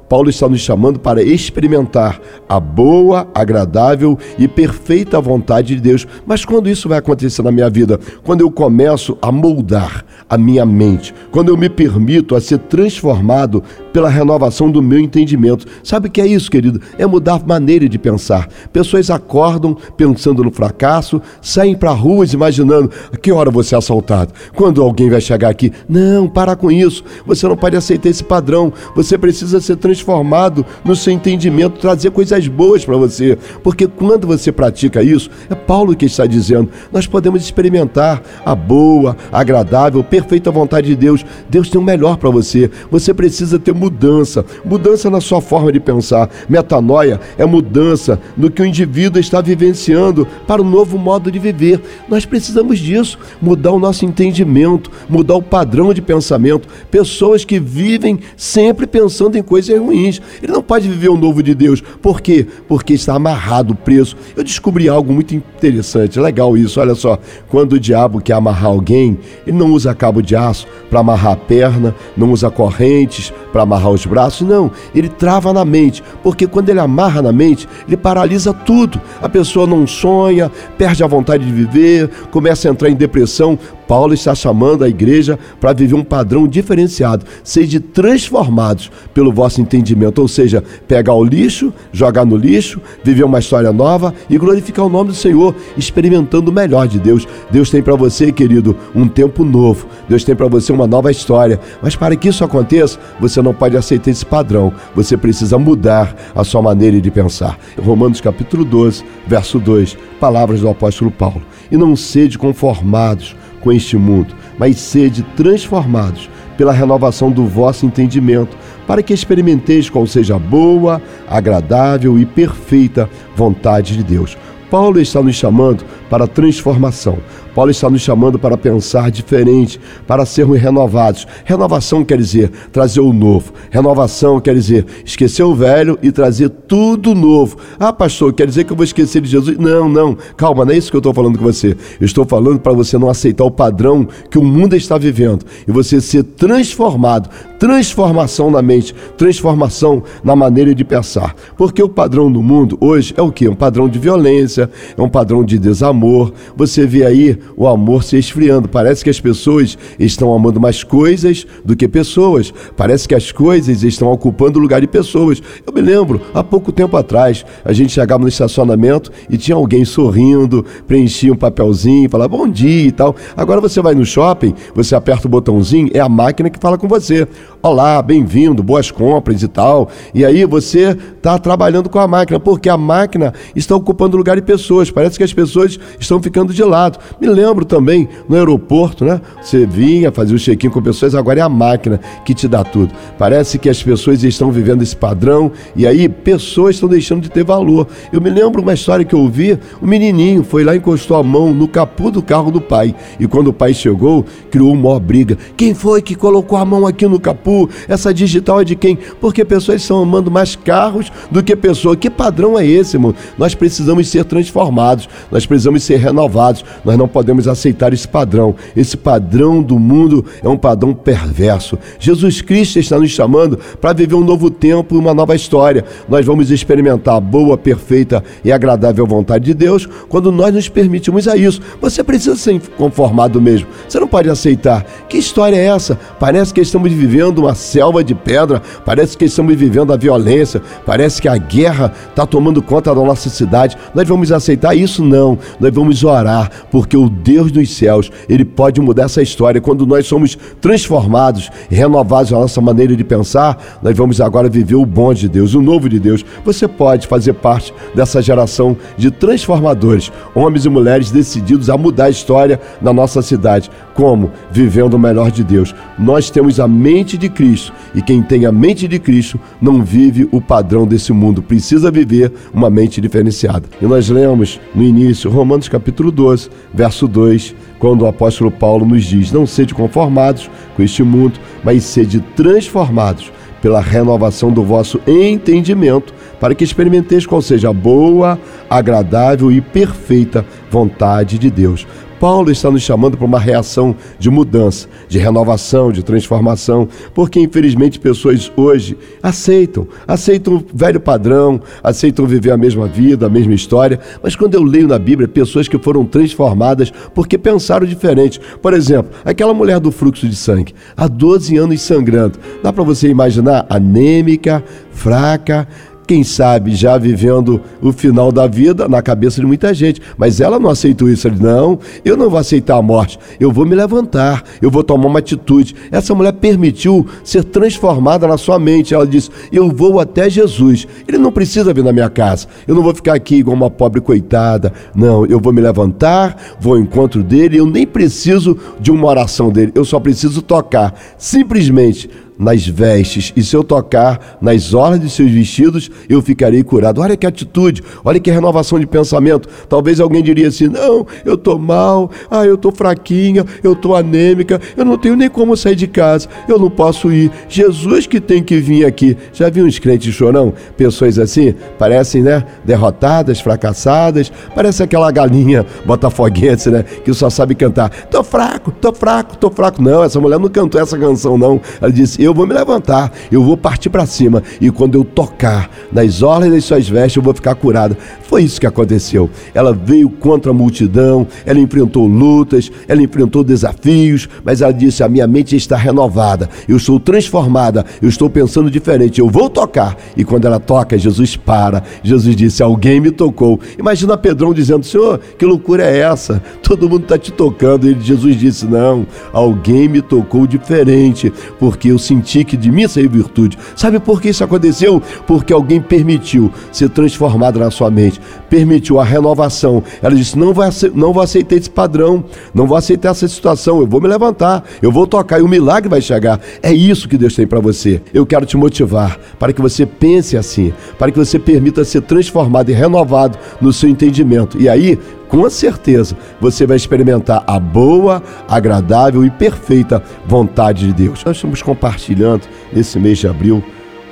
Paulo 0.07 0.29
está 0.29 0.47
nos 0.47 0.61
chamando 0.61 0.99
para 0.99 1.21
experimentar 1.21 2.19
a 2.47 2.59
boa, 2.59 3.27
agradável 3.33 4.17
e 4.37 4.47
perfeita 4.47 5.19
vontade 5.19 5.75
de 5.75 5.81
Deus. 5.81 6.07
Mas 6.25 6.45
quando 6.45 6.69
isso 6.69 6.89
vai 6.89 6.97
acontecer 6.99 7.41
na 7.41 7.51
minha 7.51 7.69
vida? 7.69 7.99
Quando 8.23 8.41
eu 8.41 8.51
começo 8.51 9.17
a 9.21 9.31
moldar 9.31 10.05
a 10.29 10.37
minha 10.37 10.65
mente, 10.65 11.13
quando 11.31 11.49
eu 11.49 11.57
me 11.57 11.69
permito 11.69 12.35
a 12.35 12.41
ser 12.41 12.59
transformado 12.59 13.63
pela 13.91 14.09
renovação 14.09 14.69
do 14.69 14.81
meu 14.81 14.99
entendimento. 14.99 15.65
Sabe 15.83 16.07
o 16.07 16.11
que 16.11 16.21
é 16.21 16.27
isso, 16.27 16.49
querido? 16.49 16.81
É 16.97 17.05
mudar 17.05 17.35
a 17.35 17.39
maneira 17.39 17.87
de 17.87 17.97
pensar. 17.97 18.47
Pessoas 18.71 19.09
acordam 19.09 19.75
pensando 19.97 20.43
no 20.43 20.51
fracasso, 20.51 21.21
saem 21.41 21.75
para 21.75 21.91
ruas 21.91 22.33
imaginando 22.33 22.91
a 23.11 23.17
que 23.17 23.31
hora 23.31 23.49
você 23.49 23.75
é 23.75 23.77
assaltado, 23.77 24.33
quando 24.55 24.81
alguém 24.81 25.09
vai 25.09 25.21
chegar 25.21 25.49
aqui. 25.49 25.71
Não, 25.87 26.27
para 26.27 26.55
com 26.55 26.71
isso. 26.71 27.03
Você 27.25 27.47
não 27.47 27.57
pode 27.57 27.75
aceitar 27.75 28.09
esse 28.09 28.23
padrão. 28.23 28.71
Você 28.95 29.17
precisa 29.17 29.38
precisa 29.39 29.61
ser 29.61 29.77
transformado 29.77 30.65
no 30.83 30.95
seu 30.95 31.13
entendimento, 31.13 31.79
trazer 31.79 32.11
coisas 32.11 32.47
boas 32.47 32.83
para 32.83 32.97
você. 32.97 33.37
Porque 33.63 33.87
quando 33.87 34.27
você 34.27 34.51
pratica 34.51 35.01
isso, 35.01 35.29
é 35.49 35.55
Paulo 35.55 35.95
que 35.95 36.05
está 36.05 36.25
dizendo, 36.25 36.69
nós 36.91 37.07
podemos 37.07 37.41
experimentar 37.41 38.21
a 38.45 38.53
boa, 38.53 39.15
agradável, 39.31 40.03
perfeita 40.03 40.51
vontade 40.51 40.87
de 40.87 40.95
Deus. 40.95 41.25
Deus 41.49 41.69
tem 41.69 41.79
o 41.79 41.83
melhor 41.83 42.17
para 42.17 42.29
você. 42.29 42.69
Você 42.91 43.13
precisa 43.13 43.57
ter 43.57 43.73
mudança, 43.73 44.43
mudança 44.65 45.09
na 45.09 45.21
sua 45.21 45.39
forma 45.39 45.71
de 45.71 45.79
pensar. 45.79 46.29
Metanoia 46.49 47.19
é 47.37 47.45
mudança 47.45 48.19
no 48.35 48.51
que 48.51 48.61
o 48.61 48.65
indivíduo 48.65 49.21
está 49.21 49.39
vivenciando 49.39 50.27
para 50.45 50.61
um 50.61 50.69
novo 50.69 50.97
modo 50.97 51.31
de 51.31 51.39
viver. 51.39 51.81
Nós 52.09 52.25
precisamos 52.25 52.79
disso, 52.79 53.17
mudar 53.41 53.71
o 53.71 53.79
nosso 53.79 54.05
entendimento, 54.05 54.91
mudar 55.07 55.35
o 55.35 55.41
padrão 55.41 55.93
de 55.93 56.01
pensamento. 56.01 56.67
Pessoas 56.91 57.45
que 57.45 57.59
vivem 57.59 58.19
sempre 58.35 58.85
pensando 58.85 59.28
em 59.37 59.43
coisas 59.43 59.77
ruins. 59.77 60.21
Ele 60.41 60.51
não 60.51 60.61
pode 60.61 60.87
viver 60.87 61.09
o 61.09 61.17
novo 61.17 61.41
de 61.43 61.53
Deus. 61.53 61.81
Por 62.01 62.21
quê? 62.21 62.45
Porque 62.67 62.93
está 62.93 63.15
amarrado, 63.15 63.75
preso. 63.75 64.15
Eu 64.35 64.43
descobri 64.43 64.89
algo 64.89 65.13
muito 65.13 65.35
interessante, 65.35 66.19
legal 66.19 66.57
isso. 66.57 66.79
Olha 66.79 66.95
só, 66.95 67.17
quando 67.49 67.73
o 67.73 67.79
diabo 67.79 68.21
quer 68.21 68.33
amarrar 68.33 68.71
alguém, 68.71 69.17
ele 69.45 69.57
não 69.57 69.71
usa 69.71 69.93
cabo 69.95 70.21
de 70.21 70.35
aço 70.35 70.67
para 70.89 70.99
amarrar 70.99 71.33
a 71.33 71.35
perna, 71.35 71.95
não 72.15 72.31
usa 72.31 72.49
correntes 72.49 73.33
para 73.51 73.63
amarrar 73.63 73.91
os 73.91 74.05
braços, 74.05 74.47
não. 74.47 74.71
Ele 74.93 75.09
trava 75.09 75.51
na 75.53 75.65
mente, 75.65 76.03
porque 76.23 76.47
quando 76.47 76.69
ele 76.69 76.79
amarra 76.79 77.21
na 77.21 77.31
mente, 77.31 77.67
ele 77.87 77.97
paralisa 77.97 78.53
tudo. 78.53 78.99
A 79.21 79.29
pessoa 79.29 79.67
não 79.67 79.85
sonha, 79.85 80.51
perde 80.77 81.03
a 81.03 81.07
vontade 81.07 81.45
de 81.45 81.51
viver, 81.51 82.09
começa 82.31 82.67
a 82.67 82.71
entrar 82.71 82.89
em 82.89 82.95
depressão. 82.95 83.57
Paulo 83.89 84.13
está 84.13 84.35
chamando 84.35 84.83
a 84.83 84.87
igreja 84.87 85.39
para 85.59 85.73
viver 85.73 85.95
um 85.95 86.03
padrão 86.03 86.47
diferenciado, 86.47 87.25
sede 87.43 87.79
transformados 87.79 88.91
pelo 89.15 89.33
vosso 89.33 89.61
entendimento, 89.61 90.21
ou 90.21 90.27
seja, 90.27 90.63
pegar 90.87 91.15
o 91.15 91.23
lixo, 91.23 91.73
jogar 91.91 92.23
no 92.23 92.37
lixo, 92.37 92.79
viver 93.03 93.23
uma 93.23 93.39
história 93.39 93.73
nova 93.73 94.13
e 94.29 94.37
glorificar 94.37 94.85
o 94.85 94.89
nome 94.89 95.09
do 95.09 95.15
Senhor, 95.15 95.55
experimentando 95.75 96.51
o 96.51 96.53
melhor 96.53 96.87
de 96.87 96.99
Deus. 96.99 97.27
Deus 97.49 97.71
tem 97.71 97.81
para 97.81 97.95
você, 97.95 98.31
querido, 98.31 98.77
um 98.93 99.07
tempo 99.07 99.43
novo. 99.43 99.87
Deus 100.07 100.23
tem 100.23 100.35
para 100.35 100.47
você 100.47 100.71
uma 100.71 100.85
nova 100.85 101.09
história. 101.09 101.59
Mas 101.81 101.95
para 101.95 102.15
que 102.15 102.29
isso 102.29 102.43
aconteça, 102.43 102.99
você 103.19 103.41
não 103.41 103.55
pode 103.55 103.75
aceitar 103.75 104.11
esse 104.11 104.23
padrão. 104.23 104.71
Você 104.95 105.17
precisa 105.17 105.57
mudar 105.57 106.15
a 106.35 106.43
sua 106.43 106.61
maneira 106.61 107.01
de 107.01 107.09
pensar. 107.09 107.57
Romanos 107.83 108.21
capítulo 108.21 108.63
12, 108.63 109.03
verso 109.25 109.57
2, 109.57 109.97
palavras 110.19 110.61
do 110.61 110.69
apóstolo 110.69 111.09
Paulo. 111.09 111.41
E 111.71 111.75
não 111.75 111.95
sede 111.95 112.37
conformados 112.37 113.35
com 113.61 113.71
este 113.71 113.97
mundo, 113.97 114.35
mas 114.57 114.77
sede 114.77 115.23
transformados 115.35 116.29
pela 116.57 116.73
renovação 116.73 117.31
do 117.31 117.45
vosso 117.45 117.85
entendimento, 117.85 118.57
para 118.85 119.01
que 119.01 119.13
experimenteis 119.13 119.89
qual 119.89 120.05
seja 120.05 120.35
a 120.35 120.39
boa, 120.39 121.01
agradável 121.27 122.19
e 122.19 122.25
perfeita 122.25 123.09
vontade 123.35 123.95
de 123.95 124.03
Deus. 124.03 124.37
Paulo 124.69 124.99
está 124.99 125.23
nos 125.23 125.35
chamando 125.35 125.83
para 126.09 126.27
transformação. 126.27 127.17
Paulo 127.59 127.71
está 127.71 127.89
nos 127.89 128.01
chamando 128.01 128.39
para 128.39 128.57
pensar 128.57 129.11
diferente, 129.11 129.81
para 130.07 130.25
sermos 130.25 130.57
renovados. 130.57 131.27
Renovação 131.43 132.05
quer 132.05 132.17
dizer 132.17 132.49
trazer 132.71 133.01
o 133.01 133.11
novo. 133.11 133.51
Renovação 133.69 134.39
quer 134.39 134.55
dizer 134.55 134.85
esquecer 135.03 135.43
o 135.43 135.53
velho 135.53 135.99
e 136.01 136.09
trazer 136.09 136.47
tudo 136.47 137.13
novo. 137.13 137.57
Ah, 137.77 137.91
pastor, 137.91 138.31
quer 138.31 138.47
dizer 138.47 138.63
que 138.63 138.71
eu 138.71 138.77
vou 138.77 138.85
esquecer 138.85 139.21
de 139.21 139.27
Jesus? 139.27 139.57
Não, 139.57 139.89
não. 139.89 140.17
Calma, 140.37 140.63
não 140.63 140.71
é 140.71 140.77
isso 140.77 140.89
que 140.89 140.95
eu 140.95 140.99
estou 140.99 141.13
falando 141.13 141.37
com 141.37 141.43
você. 141.43 141.75
Eu 141.99 142.05
estou 142.05 142.25
falando 142.25 142.61
para 142.61 142.71
você 142.71 142.97
não 142.97 143.09
aceitar 143.09 143.43
o 143.43 143.51
padrão 143.51 144.07
que 144.31 144.37
o 144.37 144.43
mundo 144.43 144.73
está 144.77 144.97
vivendo 144.97 145.45
e 145.67 145.71
você 145.73 145.99
ser 145.99 146.23
transformado. 146.23 147.29
Transformação 147.59 148.49
na 148.49 148.61
mente, 148.61 148.95
transformação 149.17 150.01
na 150.23 150.33
maneira 150.33 150.73
de 150.73 150.85
pensar. 150.85 151.35
Porque 151.57 151.83
o 151.83 151.89
padrão 151.89 152.31
do 152.31 152.41
mundo 152.41 152.77
hoje 152.79 153.13
é 153.17 153.21
o 153.21 153.33
que? 153.33 153.49
Um 153.49 153.55
padrão 153.55 153.89
de 153.89 153.99
violência, 153.99 154.69
é 154.95 155.01
um 155.01 155.09
padrão 155.09 155.43
de 155.43 155.59
desamor. 155.59 156.31
Você 156.55 156.85
vê 156.85 157.05
aí 157.05 157.37
o 157.55 157.67
amor 157.67 158.03
se 158.03 158.17
esfriando. 158.17 158.67
Parece 158.67 159.03
que 159.03 159.09
as 159.09 159.19
pessoas 159.19 159.77
estão 159.99 160.33
amando 160.33 160.59
mais 160.59 160.83
coisas 160.83 161.45
do 161.63 161.75
que 161.75 161.87
pessoas. 161.87 162.53
Parece 162.75 163.07
que 163.07 163.15
as 163.15 163.31
coisas 163.31 163.83
estão 163.83 164.11
ocupando 164.11 164.59
o 164.59 164.61
lugar 164.61 164.81
de 164.81 164.87
pessoas. 164.87 165.41
Eu 165.65 165.73
me 165.73 165.81
lembro, 165.81 166.21
há 166.33 166.43
pouco 166.43 166.71
tempo 166.71 166.95
atrás, 166.97 167.45
a 167.63 167.73
gente 167.73 167.91
chegava 167.91 168.21
no 168.21 168.29
estacionamento 168.29 169.11
e 169.29 169.37
tinha 169.37 169.55
alguém 169.55 169.85
sorrindo, 169.85 170.65
preenchia 170.87 171.33
um 171.33 171.35
papelzinho, 171.35 172.09
falava 172.09 172.29
bom 172.29 172.47
dia 172.47 172.87
e 172.87 172.91
tal. 172.91 173.15
Agora 173.35 173.61
você 173.61 173.81
vai 173.81 173.95
no 173.95 174.05
shopping, 174.05 174.53
você 174.73 174.95
aperta 174.95 175.27
o 175.27 175.29
botãozinho, 175.29 175.89
é 175.93 175.99
a 175.99 176.09
máquina 176.09 176.49
que 176.49 176.59
fala 176.59 176.77
com 176.77 176.87
você. 176.87 177.27
Olá, 177.61 178.01
bem-vindo, 178.01 178.63
boas 178.63 178.89
compras 178.91 179.43
e 179.43 179.47
tal. 179.47 179.89
E 180.13 180.25
aí 180.25 180.45
você 180.45 180.97
está 181.17 181.37
trabalhando 181.37 181.89
com 181.89 181.99
a 181.99 182.07
máquina, 182.07 182.39
porque 182.39 182.69
a 182.69 182.77
máquina 182.77 183.33
está 183.55 183.75
ocupando 183.75 184.15
o 184.15 184.17
lugar 184.17 184.35
de 184.35 184.41
pessoas. 184.41 184.89
Parece 184.89 185.17
que 185.17 185.23
as 185.23 185.33
pessoas 185.33 185.79
estão 185.99 186.21
ficando 186.21 186.53
de 186.53 186.63
lado. 186.63 186.99
Me 187.19 187.27
lembro 187.39 187.65
também 187.65 188.07
no 188.27 188.35
aeroporto, 188.35 189.05
né? 189.05 189.21
Você 189.41 189.65
vinha, 189.65 190.11
fazia 190.11 190.35
o 190.35 190.39
check-in 190.39 190.69
com 190.69 190.81
pessoas, 190.81 191.15
agora 191.15 191.39
é 191.39 191.43
a 191.43 191.49
máquina 191.49 191.99
que 192.25 192.33
te 192.33 192.47
dá 192.47 192.63
tudo. 192.63 192.93
Parece 193.17 193.57
que 193.57 193.69
as 193.69 193.81
pessoas 193.81 194.23
estão 194.23 194.51
vivendo 194.51 194.81
esse 194.81 194.95
padrão 194.95 195.51
e 195.75 195.87
aí 195.87 196.09
pessoas 196.09 196.75
estão 196.75 196.89
deixando 196.89 197.21
de 197.21 197.29
ter 197.29 197.43
valor. 197.43 197.87
Eu 198.11 198.19
me 198.19 198.29
lembro 198.29 198.61
uma 198.61 198.73
história 198.73 199.05
que 199.05 199.15
eu 199.15 199.19
ouvi: 199.19 199.53
o 199.81 199.85
um 199.85 199.87
menininho 199.87 200.43
foi 200.43 200.63
lá 200.63 200.75
e 200.75 200.77
encostou 200.77 201.17
a 201.17 201.23
mão 201.23 201.53
no 201.53 201.67
capô 201.67 202.11
do 202.11 202.21
carro 202.21 202.51
do 202.51 202.61
pai. 202.61 202.93
E 203.19 203.27
quando 203.27 203.47
o 203.47 203.53
pai 203.53 203.73
chegou, 203.73 204.25
criou 204.51 204.73
uma 204.73 204.99
briga. 204.99 205.37
Quem 205.55 205.73
foi 205.73 206.01
que 206.01 206.15
colocou 206.15 206.57
a 206.57 206.65
mão 206.65 206.85
aqui 206.85 207.07
no 207.07 207.19
capô? 207.19 207.69
essa 207.87 208.13
digital 208.13 208.61
é 208.61 208.63
de 208.63 208.75
quem? 208.75 208.97
Porque 209.19 209.43
pessoas 209.43 209.81
estão 209.81 210.01
amando 210.01 210.29
mais 210.29 210.55
carros 210.55 211.11
do 211.31 211.43
que 211.43 211.55
pessoas. 211.55 211.97
Que 211.97 212.09
padrão 212.09 212.57
é 212.57 212.65
esse, 212.65 212.97
irmão? 212.97 213.13
Nós 213.37 213.55
precisamos 213.55 214.07
ser 214.07 214.25
transformados, 214.25 215.09
nós 215.31 215.45
precisamos 215.45 215.83
ser 215.83 215.97
renovados, 215.97 216.63
nós 216.83 216.97
não 216.97 217.07
podemos 217.07 217.18
aceitar 217.49 217.93
esse 217.93 218.07
padrão. 218.07 218.55
Esse 218.75 218.95
padrão 218.95 219.61
do 219.61 219.77
mundo 219.77 220.25
é 220.43 220.47
um 220.47 220.57
padrão 220.57 220.93
perverso. 220.93 221.77
Jesus 221.99 222.41
Cristo 222.41 222.79
está 222.79 222.97
nos 222.97 223.11
chamando 223.11 223.59
para 223.79 223.93
viver 223.93 224.15
um 224.15 224.23
novo 224.23 224.49
tempo 224.49 224.95
e 224.95 224.97
uma 224.97 225.13
nova 225.13 225.35
história. 225.35 225.83
Nós 226.07 226.25
vamos 226.25 226.51
experimentar 226.51 227.15
a 227.15 227.19
boa, 227.19 227.57
perfeita 227.57 228.23
e 228.43 228.51
agradável 228.51 229.05
vontade 229.05 229.45
de 229.45 229.53
Deus 229.53 229.87
quando 230.07 230.31
nós 230.31 230.53
nos 230.53 230.69
permitimos 230.69 231.27
a 231.27 231.35
isso. 231.35 231.61
Você 231.81 232.03
precisa 232.03 232.35
ser 232.35 232.59
conformado 232.77 233.41
mesmo. 233.41 233.67
Você 233.87 233.99
não 233.99 234.07
pode 234.07 234.29
aceitar. 234.29 234.85
Que 235.07 235.17
história 235.17 235.55
é 235.55 235.65
essa? 235.65 235.99
Parece 236.19 236.53
que 236.53 236.61
estamos 236.61 236.91
vivendo 236.91 237.39
uma 237.39 237.55
selva 237.55 238.03
de 238.03 238.13
pedra, 238.13 238.61
parece 238.85 239.17
que 239.17 239.25
estamos 239.25 239.55
vivendo 239.55 239.91
a 239.91 239.97
violência, 239.97 240.61
parece 240.85 241.21
que 241.21 241.27
a 241.27 241.37
guerra 241.37 241.91
está 242.09 242.25
tomando 242.25 242.61
conta 242.61 242.93
da 242.93 243.01
nossa 243.01 243.29
cidade. 243.29 243.77
Nós 243.93 244.07
vamos 244.07 244.31
aceitar 244.31 244.75
isso? 244.75 245.03
Não. 245.03 245.37
Nós 245.59 245.73
vamos 245.73 246.03
orar, 246.03 246.49
porque 246.71 246.95
o 246.95 247.08
Deus 247.09 247.51
dos 247.51 247.75
céus, 247.75 248.11
ele 248.27 248.45
pode 248.45 248.79
mudar 248.79 249.03
essa 249.03 249.21
história. 249.21 249.59
Quando 249.59 249.85
nós 249.85 250.07
somos 250.07 250.37
transformados, 250.61 251.49
renovados 251.69 252.31
na 252.31 252.39
nossa 252.39 252.61
maneira 252.61 252.95
de 252.95 253.03
pensar, 253.03 253.79
nós 253.81 253.95
vamos 253.97 254.21
agora 254.21 254.49
viver 254.49 254.75
o 254.75 254.85
bom 254.85 255.13
de 255.13 255.27
Deus, 255.27 255.53
o 255.53 255.61
novo 255.61 255.89
de 255.89 255.99
Deus. 255.99 256.23
Você 256.45 256.67
pode 256.67 257.07
fazer 257.07 257.33
parte 257.33 257.73
dessa 257.93 258.21
geração 258.21 258.77
de 258.97 259.11
transformadores, 259.11 260.11
homens 260.33 260.65
e 260.65 260.69
mulheres 260.69 261.11
decididos 261.11 261.69
a 261.69 261.77
mudar 261.77 262.05
a 262.05 262.09
história 262.09 262.59
na 262.81 262.93
nossa 262.93 263.21
cidade. 263.21 263.69
Como? 263.93 264.31
Vivendo 264.51 264.93
o 264.93 264.99
melhor 264.99 265.31
de 265.31 265.43
Deus. 265.43 265.75
Nós 265.97 266.29
temos 266.29 266.59
a 266.59 266.67
mente 266.67 267.17
de 267.17 267.27
Cristo. 267.27 267.73
E 267.93 268.01
quem 268.01 268.21
tem 268.21 268.45
a 268.45 268.51
mente 268.51 268.87
de 268.87 268.99
Cristo 268.99 269.39
não 269.61 269.83
vive 269.83 270.27
o 270.31 270.39
padrão 270.39 270.87
desse 270.87 271.11
mundo, 271.11 271.41
precisa 271.41 271.91
viver 271.91 272.31
uma 272.53 272.69
mente 272.69 273.01
diferenciada. 273.01 273.63
E 273.81 273.85
nós 273.85 274.09
lemos 274.09 274.59
no 274.73 274.83
início, 274.83 275.29
Romanos 275.29 275.67
capítulo 275.67 276.11
12, 276.11 276.49
verso 276.73 276.98
2, 277.07 277.55
quando 277.77 278.01
o 278.03 278.07
apóstolo 278.07 278.51
Paulo 278.51 278.85
nos 278.85 279.03
diz: 279.03 279.31
Não 279.31 279.45
sede 279.45 279.73
conformados 279.73 280.49
com 280.75 280.83
este 280.83 281.03
mundo, 281.03 281.39
mas 281.63 281.83
sede 281.83 282.19
transformados 282.35 283.31
pela 283.61 283.81
renovação 283.81 284.51
do 284.51 284.63
vosso 284.63 284.99
entendimento, 285.05 286.13
para 286.39 286.55
que 286.55 286.63
experimenteis 286.63 287.25
qual 287.25 287.41
seja 287.41 287.69
a 287.69 287.73
boa, 287.73 288.39
agradável 288.69 289.51
e 289.51 289.59
perfeita 289.59 290.45
vontade 290.71 291.37
de 291.37 291.49
Deus. 291.49 291.85
Paulo 292.19 292.51
está 292.51 292.69
nos 292.69 292.81
chamando 292.81 293.17
para 293.17 293.25
uma 293.25 293.39
reação 293.39 293.95
de 294.19 294.29
mudança, 294.29 294.87
de 295.07 295.17
renovação, 295.17 295.91
de 295.91 296.03
transformação, 296.03 296.87
porque 297.13 297.39
infelizmente 297.39 297.99
pessoas 297.99 298.51
hoje 298.57 298.97
aceitam, 299.23 299.87
aceitam 300.07 300.55
o 300.55 300.65
velho 300.73 300.99
padrão, 300.99 301.61
aceitam 301.81 302.25
viver 302.25 302.51
a 302.51 302.57
mesma 302.57 302.87
vida, 302.87 303.27
a 303.27 303.29
mesma 303.29 303.53
história, 303.53 303.99
mas 304.21 304.35
quando 304.35 304.55
eu 304.55 304.63
leio 304.63 304.87
na 304.87 304.99
Bíblia 304.99 305.27
pessoas 305.27 305.67
que 305.67 305.77
foram 305.79 306.05
transformadas 306.05 306.91
porque 307.15 307.37
pensaram 307.37 307.87
diferente. 307.87 308.39
Por 308.61 308.73
exemplo, 308.73 309.11
aquela 309.23 309.53
mulher 309.53 309.79
do 309.79 309.91
fluxo 309.91 310.27
de 310.27 310.35
sangue, 310.35 310.73
há 310.97 311.07
12 311.07 311.55
anos 311.57 311.81
sangrando, 311.81 312.37
dá 312.61 312.73
para 312.73 312.83
você 312.83 313.07
imaginar? 313.07 313.65
Anêmica, 313.69 314.63
fraca, 314.91 315.67
quem 316.09 316.23
sabe 316.23 316.73
já 316.73 316.97
vivendo 316.97 317.61
o 317.79 317.91
final 317.91 318.31
da 318.31 318.47
vida 318.47 318.89
na 318.89 318.99
cabeça 318.99 319.39
de 319.39 319.45
muita 319.45 319.75
gente. 319.75 320.01
Mas 320.17 320.41
ela 320.41 320.57
não 320.57 320.71
aceitou 320.71 321.07
isso. 321.07 321.27
Ela 321.27 321.37
disse, 321.37 321.47
não, 321.47 321.77
eu 322.03 322.17
não 322.17 322.31
vou 322.31 322.39
aceitar 322.39 322.77
a 322.77 322.81
morte. 322.81 323.19
Eu 323.39 323.51
vou 323.51 323.63
me 323.63 323.75
levantar, 323.75 324.43
eu 324.59 324.71
vou 324.71 324.83
tomar 324.83 325.05
uma 325.05 325.19
atitude. 325.19 325.75
Essa 325.91 326.15
mulher 326.15 326.33
permitiu 326.33 327.05
ser 327.23 327.43
transformada 327.43 328.27
na 328.27 328.39
sua 328.39 328.57
mente. 328.57 328.91
Ela 328.91 329.05
disse, 329.05 329.29
eu 329.51 329.69
vou 329.69 329.99
até 329.99 330.27
Jesus. 330.27 330.87
Ele 331.07 331.19
não 331.19 331.31
precisa 331.31 331.71
vir 331.75 331.83
na 331.83 331.93
minha 331.93 332.09
casa. 332.09 332.47
Eu 332.67 332.73
não 332.73 332.81
vou 332.81 332.95
ficar 332.95 333.13
aqui 333.13 333.35
igual 333.35 333.55
uma 333.55 333.69
pobre 333.69 334.01
coitada. 334.01 334.73
Não, 334.95 335.27
eu 335.27 335.39
vou 335.39 335.53
me 335.53 335.61
levantar, 335.61 336.35
vou 336.59 336.73
ao 336.73 336.79
encontro 336.79 337.21
dele. 337.21 337.57
Eu 337.57 337.67
nem 337.67 337.85
preciso 337.85 338.57
de 338.79 338.89
uma 338.89 339.05
oração 339.05 339.51
dele. 339.51 339.71
Eu 339.75 339.85
só 339.85 339.99
preciso 339.99 340.41
tocar. 340.41 340.91
Simplesmente 341.19 342.09
nas 342.39 342.65
vestes, 342.65 343.33
e 343.35 343.43
se 343.43 343.53
eu 343.53 343.65
tocar 343.65 344.37
nas 344.41 344.73
orlas 344.73 345.01
de 345.01 345.09
seus 345.09 345.29
vestidos, 345.29 345.91
eu 346.07 346.21
ficarei 346.21 346.63
curado. 346.63 347.01
Olha 347.01 347.17
que 347.17 347.27
atitude, 347.27 347.83
olha 348.01 348.17
que 348.17 348.31
renovação 348.31 348.79
de 348.79 348.87
pensamento. 348.87 349.49
Talvez 349.67 349.99
alguém 349.99 350.23
diria 350.23 350.47
assim: 350.47 350.67
não, 350.67 351.05
eu 351.25 351.33
estou 351.33 351.59
mal, 351.59 352.09
ah, 352.31 352.45
eu 352.45 352.55
estou 352.55 352.71
fraquinha, 352.71 353.45
eu 353.61 353.73
estou 353.73 353.93
anêmica, 353.93 354.61
eu 354.77 354.85
não 354.85 354.97
tenho 354.97 355.17
nem 355.17 355.29
como 355.29 355.57
sair 355.57 355.75
de 355.75 355.85
casa, 355.85 356.29
eu 356.47 356.57
não 356.57 356.69
posso 356.69 357.11
ir. 357.11 357.29
Jesus 357.49 358.07
que 358.07 358.21
tem 358.21 358.41
que 358.41 358.57
vir 358.57 358.85
aqui. 358.85 359.17
Já 359.33 359.49
viu 359.49 359.65
uns 359.65 359.77
crentes 359.77 360.13
chorão? 360.13 360.53
Pessoas 360.77 361.19
assim, 361.19 361.53
parecem, 361.77 362.21
né, 362.21 362.45
derrotadas, 362.63 363.41
fracassadas, 363.41 364.31
parece 364.55 364.81
aquela 364.81 365.11
galinha 365.11 365.65
botafoguense, 365.85 366.69
né, 366.69 366.83
que 366.83 367.13
só 367.13 367.29
sabe 367.29 367.53
cantar: 367.53 367.89
tô 368.09 368.23
fraco, 368.23 368.71
tô 368.71 368.93
fraco, 368.93 369.35
tô 369.35 369.51
fraco. 369.51 369.81
Não, 369.81 370.05
essa 370.05 370.21
mulher 370.21 370.39
não 370.39 370.47
cantou 370.47 370.79
essa 370.79 370.97
canção, 370.97 371.37
não. 371.37 371.59
Ela 371.81 371.91
disse: 371.91 372.28
eu 372.29 372.33
vou 372.33 372.47
me 372.47 372.53
levantar, 372.53 373.11
eu 373.31 373.43
vou 373.43 373.57
partir 373.57 373.89
para 373.89 374.05
cima 374.05 374.41
e 374.61 374.69
quando 374.71 374.95
eu 374.95 375.03
tocar 375.03 375.69
nas 375.91 376.21
orlas 376.21 376.51
das 376.51 376.63
suas 376.63 376.87
vestes, 376.87 377.17
eu 377.17 377.23
vou 377.23 377.33
ficar 377.33 377.55
curada. 377.55 377.97
Foi 378.23 378.43
isso 378.43 378.59
que 378.59 378.67
aconteceu. 378.67 379.29
Ela 379.53 379.73
veio 379.73 380.09
contra 380.09 380.51
a 380.51 380.53
multidão, 380.53 381.25
ela 381.45 381.59
enfrentou 381.59 382.05
lutas, 382.05 382.71
ela 382.87 383.01
enfrentou 383.01 383.43
desafios, 383.43 384.29
mas 384.43 384.61
ela 384.61 384.71
disse: 384.71 385.03
A 385.03 385.09
minha 385.09 385.25
mente 385.25 385.55
está 385.55 385.75
renovada, 385.75 386.47
eu 386.67 386.77
estou 386.77 386.99
transformada, 386.99 387.85
eu 388.01 388.07
estou 388.07 388.29
pensando 388.29 388.69
diferente, 388.69 389.19
eu 389.19 389.27
vou 389.27 389.49
tocar. 389.49 389.97
E 390.15 390.23
quando 390.23 390.45
ela 390.45 390.59
toca, 390.59 390.97
Jesus 390.97 391.35
para. 391.35 391.83
Jesus 392.03 392.35
disse: 392.35 392.61
Alguém 392.61 392.99
me 392.99 393.09
tocou. 393.11 393.59
Imagina 393.77 394.15
Pedrão 394.17 394.53
dizendo: 394.53 394.85
Senhor, 394.85 395.19
que 395.37 395.45
loucura 395.45 395.83
é 395.83 395.99
essa? 395.99 396.41
Todo 396.61 396.87
mundo 396.87 397.03
está 397.03 397.17
te 397.17 397.31
tocando. 397.31 397.89
E 397.89 397.99
Jesus 397.99 398.37
disse: 398.37 398.65
Não, 398.65 399.07
alguém 399.33 399.87
me 399.87 400.01
tocou 400.01 400.45
diferente, 400.45 401.33
porque 401.59 401.89
eu 401.89 401.97
senti 401.97 402.18
que 402.21 402.57
de 402.57 402.71
mim 402.71 402.87
saiu 402.87 403.09
virtude. 403.09 403.57
Sabe 403.75 403.99
por 403.99 404.21
que 404.21 404.29
isso 404.29 404.43
aconteceu? 404.43 405.01
Porque 405.25 405.53
alguém 405.53 405.81
permitiu 405.81 406.51
ser 406.71 406.89
transformado 406.89 407.59
na 407.59 407.71
sua 407.71 407.89
mente, 407.89 408.19
permitiu 408.49 408.99
a 408.99 409.03
renovação. 409.03 409.83
Ela 410.01 410.15
disse: 410.15 410.37
não 410.37 410.53
vou, 410.53 410.65
não 410.93 411.13
vou 411.13 411.23
aceitar 411.23 411.55
esse 411.55 411.69
padrão, 411.69 412.23
não 412.53 412.65
vou 412.65 412.77
aceitar 412.77 413.09
essa 413.09 413.27
situação, 413.27 413.79
eu 413.79 413.87
vou 413.87 414.01
me 414.01 414.07
levantar, 414.07 414.63
eu 414.81 414.91
vou 414.91 415.07
tocar 415.07 415.39
e 415.39 415.41
o 415.41 415.47
milagre 415.47 415.89
vai 415.89 416.01
chegar. 416.01 416.39
É 416.61 416.71
isso 416.71 417.07
que 417.07 417.17
Deus 417.17 417.35
tem 417.35 417.47
para 417.47 417.59
você. 417.59 418.01
Eu 418.13 418.25
quero 418.25 418.45
te 418.45 418.57
motivar 418.57 419.19
para 419.37 419.53
que 419.53 419.61
você 419.61 419.85
pense 419.85 420.37
assim, 420.37 420.73
para 420.97 421.11
que 421.11 421.17
você 421.17 421.39
permita 421.39 421.83
ser 421.83 422.01
transformado 422.01 422.69
e 422.69 422.73
renovado 422.73 423.37
no 423.61 423.71
seu 423.73 423.89
entendimento. 423.89 424.59
E 424.59 424.67
aí, 424.67 424.97
com 425.29 425.47
certeza 425.49 426.17
você 426.41 426.65
vai 426.65 426.75
experimentar 426.75 427.43
a 427.45 427.59
boa, 427.59 428.21
agradável 428.47 429.23
e 429.23 429.29
perfeita 429.29 430.03
vontade 430.25 430.87
de 430.87 430.93
Deus. 430.93 431.23
Nós 431.23 431.37
estamos 431.37 431.61
compartilhando 431.61 432.47
nesse 432.73 432.99
mês 432.99 433.19
de 433.19 433.27
abril 433.27 433.63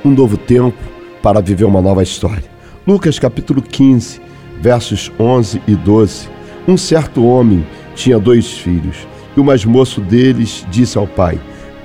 um 0.06 0.12
novo 0.12 0.38
tempo 0.38 0.78
para 1.22 1.42
viver 1.42 1.66
uma 1.66 1.82
nova 1.82 2.04
história. 2.04 2.44
Lucas 2.86 3.18
capítulo 3.20 3.62
15, 3.62 4.22
versos 4.62 5.12
11 5.20 5.62
e 5.68 5.76
12. 5.76 6.30
Um 6.68 6.78
certo 6.78 7.26
homem 7.26 7.66
tinha 7.96 8.20
dois 8.20 8.52
filhos, 8.52 9.08
e 9.36 9.40
o 9.40 9.44
mais 9.44 9.66
moço 9.66 10.00
deles 10.00 10.66
disse 10.70 10.98
ao 10.98 11.08
pai: 11.08 11.40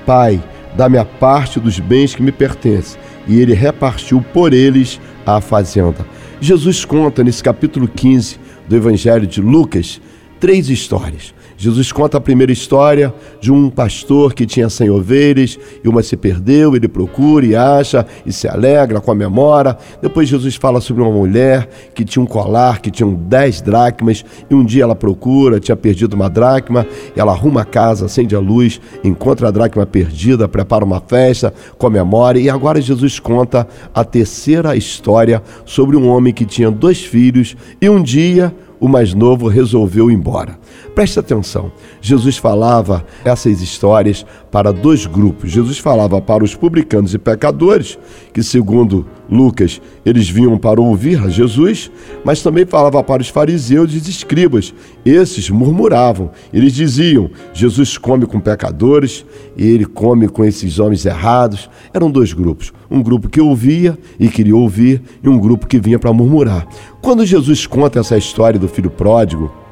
Pai, 0.05 0.41
dá-me 0.75 0.97
a 0.97 1.05
parte 1.05 1.59
dos 1.59 1.79
bens 1.79 2.13
que 2.13 2.21
me 2.21 2.31
pertencem. 2.31 3.01
E 3.27 3.39
ele 3.39 3.53
repartiu 3.53 4.23
por 4.33 4.53
eles 4.53 4.99
a 5.25 5.41
fazenda. 5.41 6.05
Jesus 6.39 6.85
conta 6.85 7.23
nesse 7.23 7.41
capítulo 7.41 7.87
15 7.87 8.42
do 8.67 8.75
Evangelho 8.75 9.27
de 9.27 9.41
Lucas 9.41 9.99
três 10.39 10.69
histórias. 10.69 11.33
Jesus 11.57 11.91
conta 11.91 12.17
a 12.17 12.21
primeira 12.21 12.51
história 12.51 13.13
de 13.39 13.51
um 13.51 13.69
pastor 13.69 14.33
que 14.33 14.45
tinha 14.45 14.69
cem 14.69 14.89
ovelhas 14.89 15.57
e 15.83 15.87
uma 15.87 16.01
se 16.01 16.17
perdeu, 16.17 16.75
ele 16.75 16.87
procura 16.87 17.45
e 17.45 17.55
acha 17.55 18.05
e 18.25 18.31
se 18.31 18.47
alegra, 18.47 18.99
comemora. 18.99 19.77
Depois 20.01 20.27
Jesus 20.27 20.55
fala 20.55 20.81
sobre 20.81 21.01
uma 21.01 21.11
mulher 21.11 21.69
que 21.93 22.03
tinha 22.03 22.23
um 22.23 22.25
colar, 22.25 22.81
que 22.81 22.91
tinha 22.91 23.09
dez 23.09 23.61
dracmas 23.61 24.25
e 24.49 24.53
um 24.55 24.63
dia 24.63 24.83
ela 24.83 24.95
procura, 24.95 25.59
tinha 25.59 25.75
perdido 25.75 26.13
uma 26.13 26.29
dracma, 26.29 26.85
ela 27.15 27.31
arruma 27.31 27.61
a 27.61 27.65
casa, 27.65 28.05
acende 28.05 28.35
a 28.35 28.39
luz, 28.39 28.81
encontra 29.03 29.47
a 29.47 29.51
dracma 29.51 29.85
perdida, 29.85 30.47
prepara 30.47 30.83
uma 30.83 30.99
festa, 30.99 31.53
comemora 31.77 32.39
e 32.39 32.49
agora 32.49 32.81
Jesus 32.81 33.19
conta 33.19 33.67
a 33.93 34.03
terceira 34.03 34.75
história 34.75 35.41
sobre 35.65 35.95
um 35.95 36.07
homem 36.07 36.33
que 36.33 36.45
tinha 36.45 36.71
dois 36.71 37.03
filhos 37.03 37.55
e 37.81 37.89
um 37.89 38.01
dia 38.01 38.53
o 38.79 38.87
mais 38.89 39.13
novo 39.13 39.47
resolveu 39.47 40.11
ir 40.11 40.13
embora. 40.13 40.59
Preste 40.95 41.17
atenção, 41.17 41.71
Jesus 41.99 42.37
falava 42.37 43.03
essas 43.25 43.61
histórias 43.61 44.23
para 44.51 44.71
dois 44.71 45.07
grupos. 45.07 45.49
Jesus 45.49 45.79
falava 45.79 46.21
para 46.21 46.43
os 46.43 46.53
publicanos 46.53 47.15
e 47.15 47.17
pecadores, 47.17 47.97
que 48.31 48.43
segundo 48.43 49.03
Lucas, 49.27 49.81
eles 50.05 50.29
vinham 50.29 50.55
para 50.55 50.79
ouvir 50.79 51.19
a 51.23 51.29
Jesus, 51.29 51.89
mas 52.23 52.43
também 52.43 52.63
falava 52.63 53.03
para 53.03 53.23
os 53.23 53.29
fariseus 53.29 53.91
e 53.93 53.97
escribas. 54.07 54.71
Esses 55.03 55.49
murmuravam, 55.49 56.29
eles 56.53 56.73
diziam: 56.73 57.31
Jesus 57.53 57.97
come 57.97 58.27
com 58.27 58.39
pecadores 58.39 59.25
e 59.57 59.65
ele 59.65 59.85
come 59.85 60.27
com 60.27 60.45
esses 60.45 60.77
homens 60.77 61.07
errados. 61.07 61.67
Eram 61.91 62.11
dois 62.11 62.33
grupos, 62.33 62.71
um 62.91 63.01
grupo 63.01 63.27
que 63.27 63.41
ouvia 63.41 63.97
e 64.19 64.27
queria 64.27 64.55
ouvir 64.55 65.01
e 65.23 65.27
um 65.27 65.39
grupo 65.39 65.65
que 65.65 65.79
vinha 65.79 65.97
para 65.97 66.13
murmurar. 66.13 66.67
Quando 67.01 67.25
Jesus 67.25 67.65
conta 67.65 67.99
essa 67.99 68.15
história 68.15 68.59
do 68.59 68.67
filho 68.67 68.91
pródigo, 68.91 69.62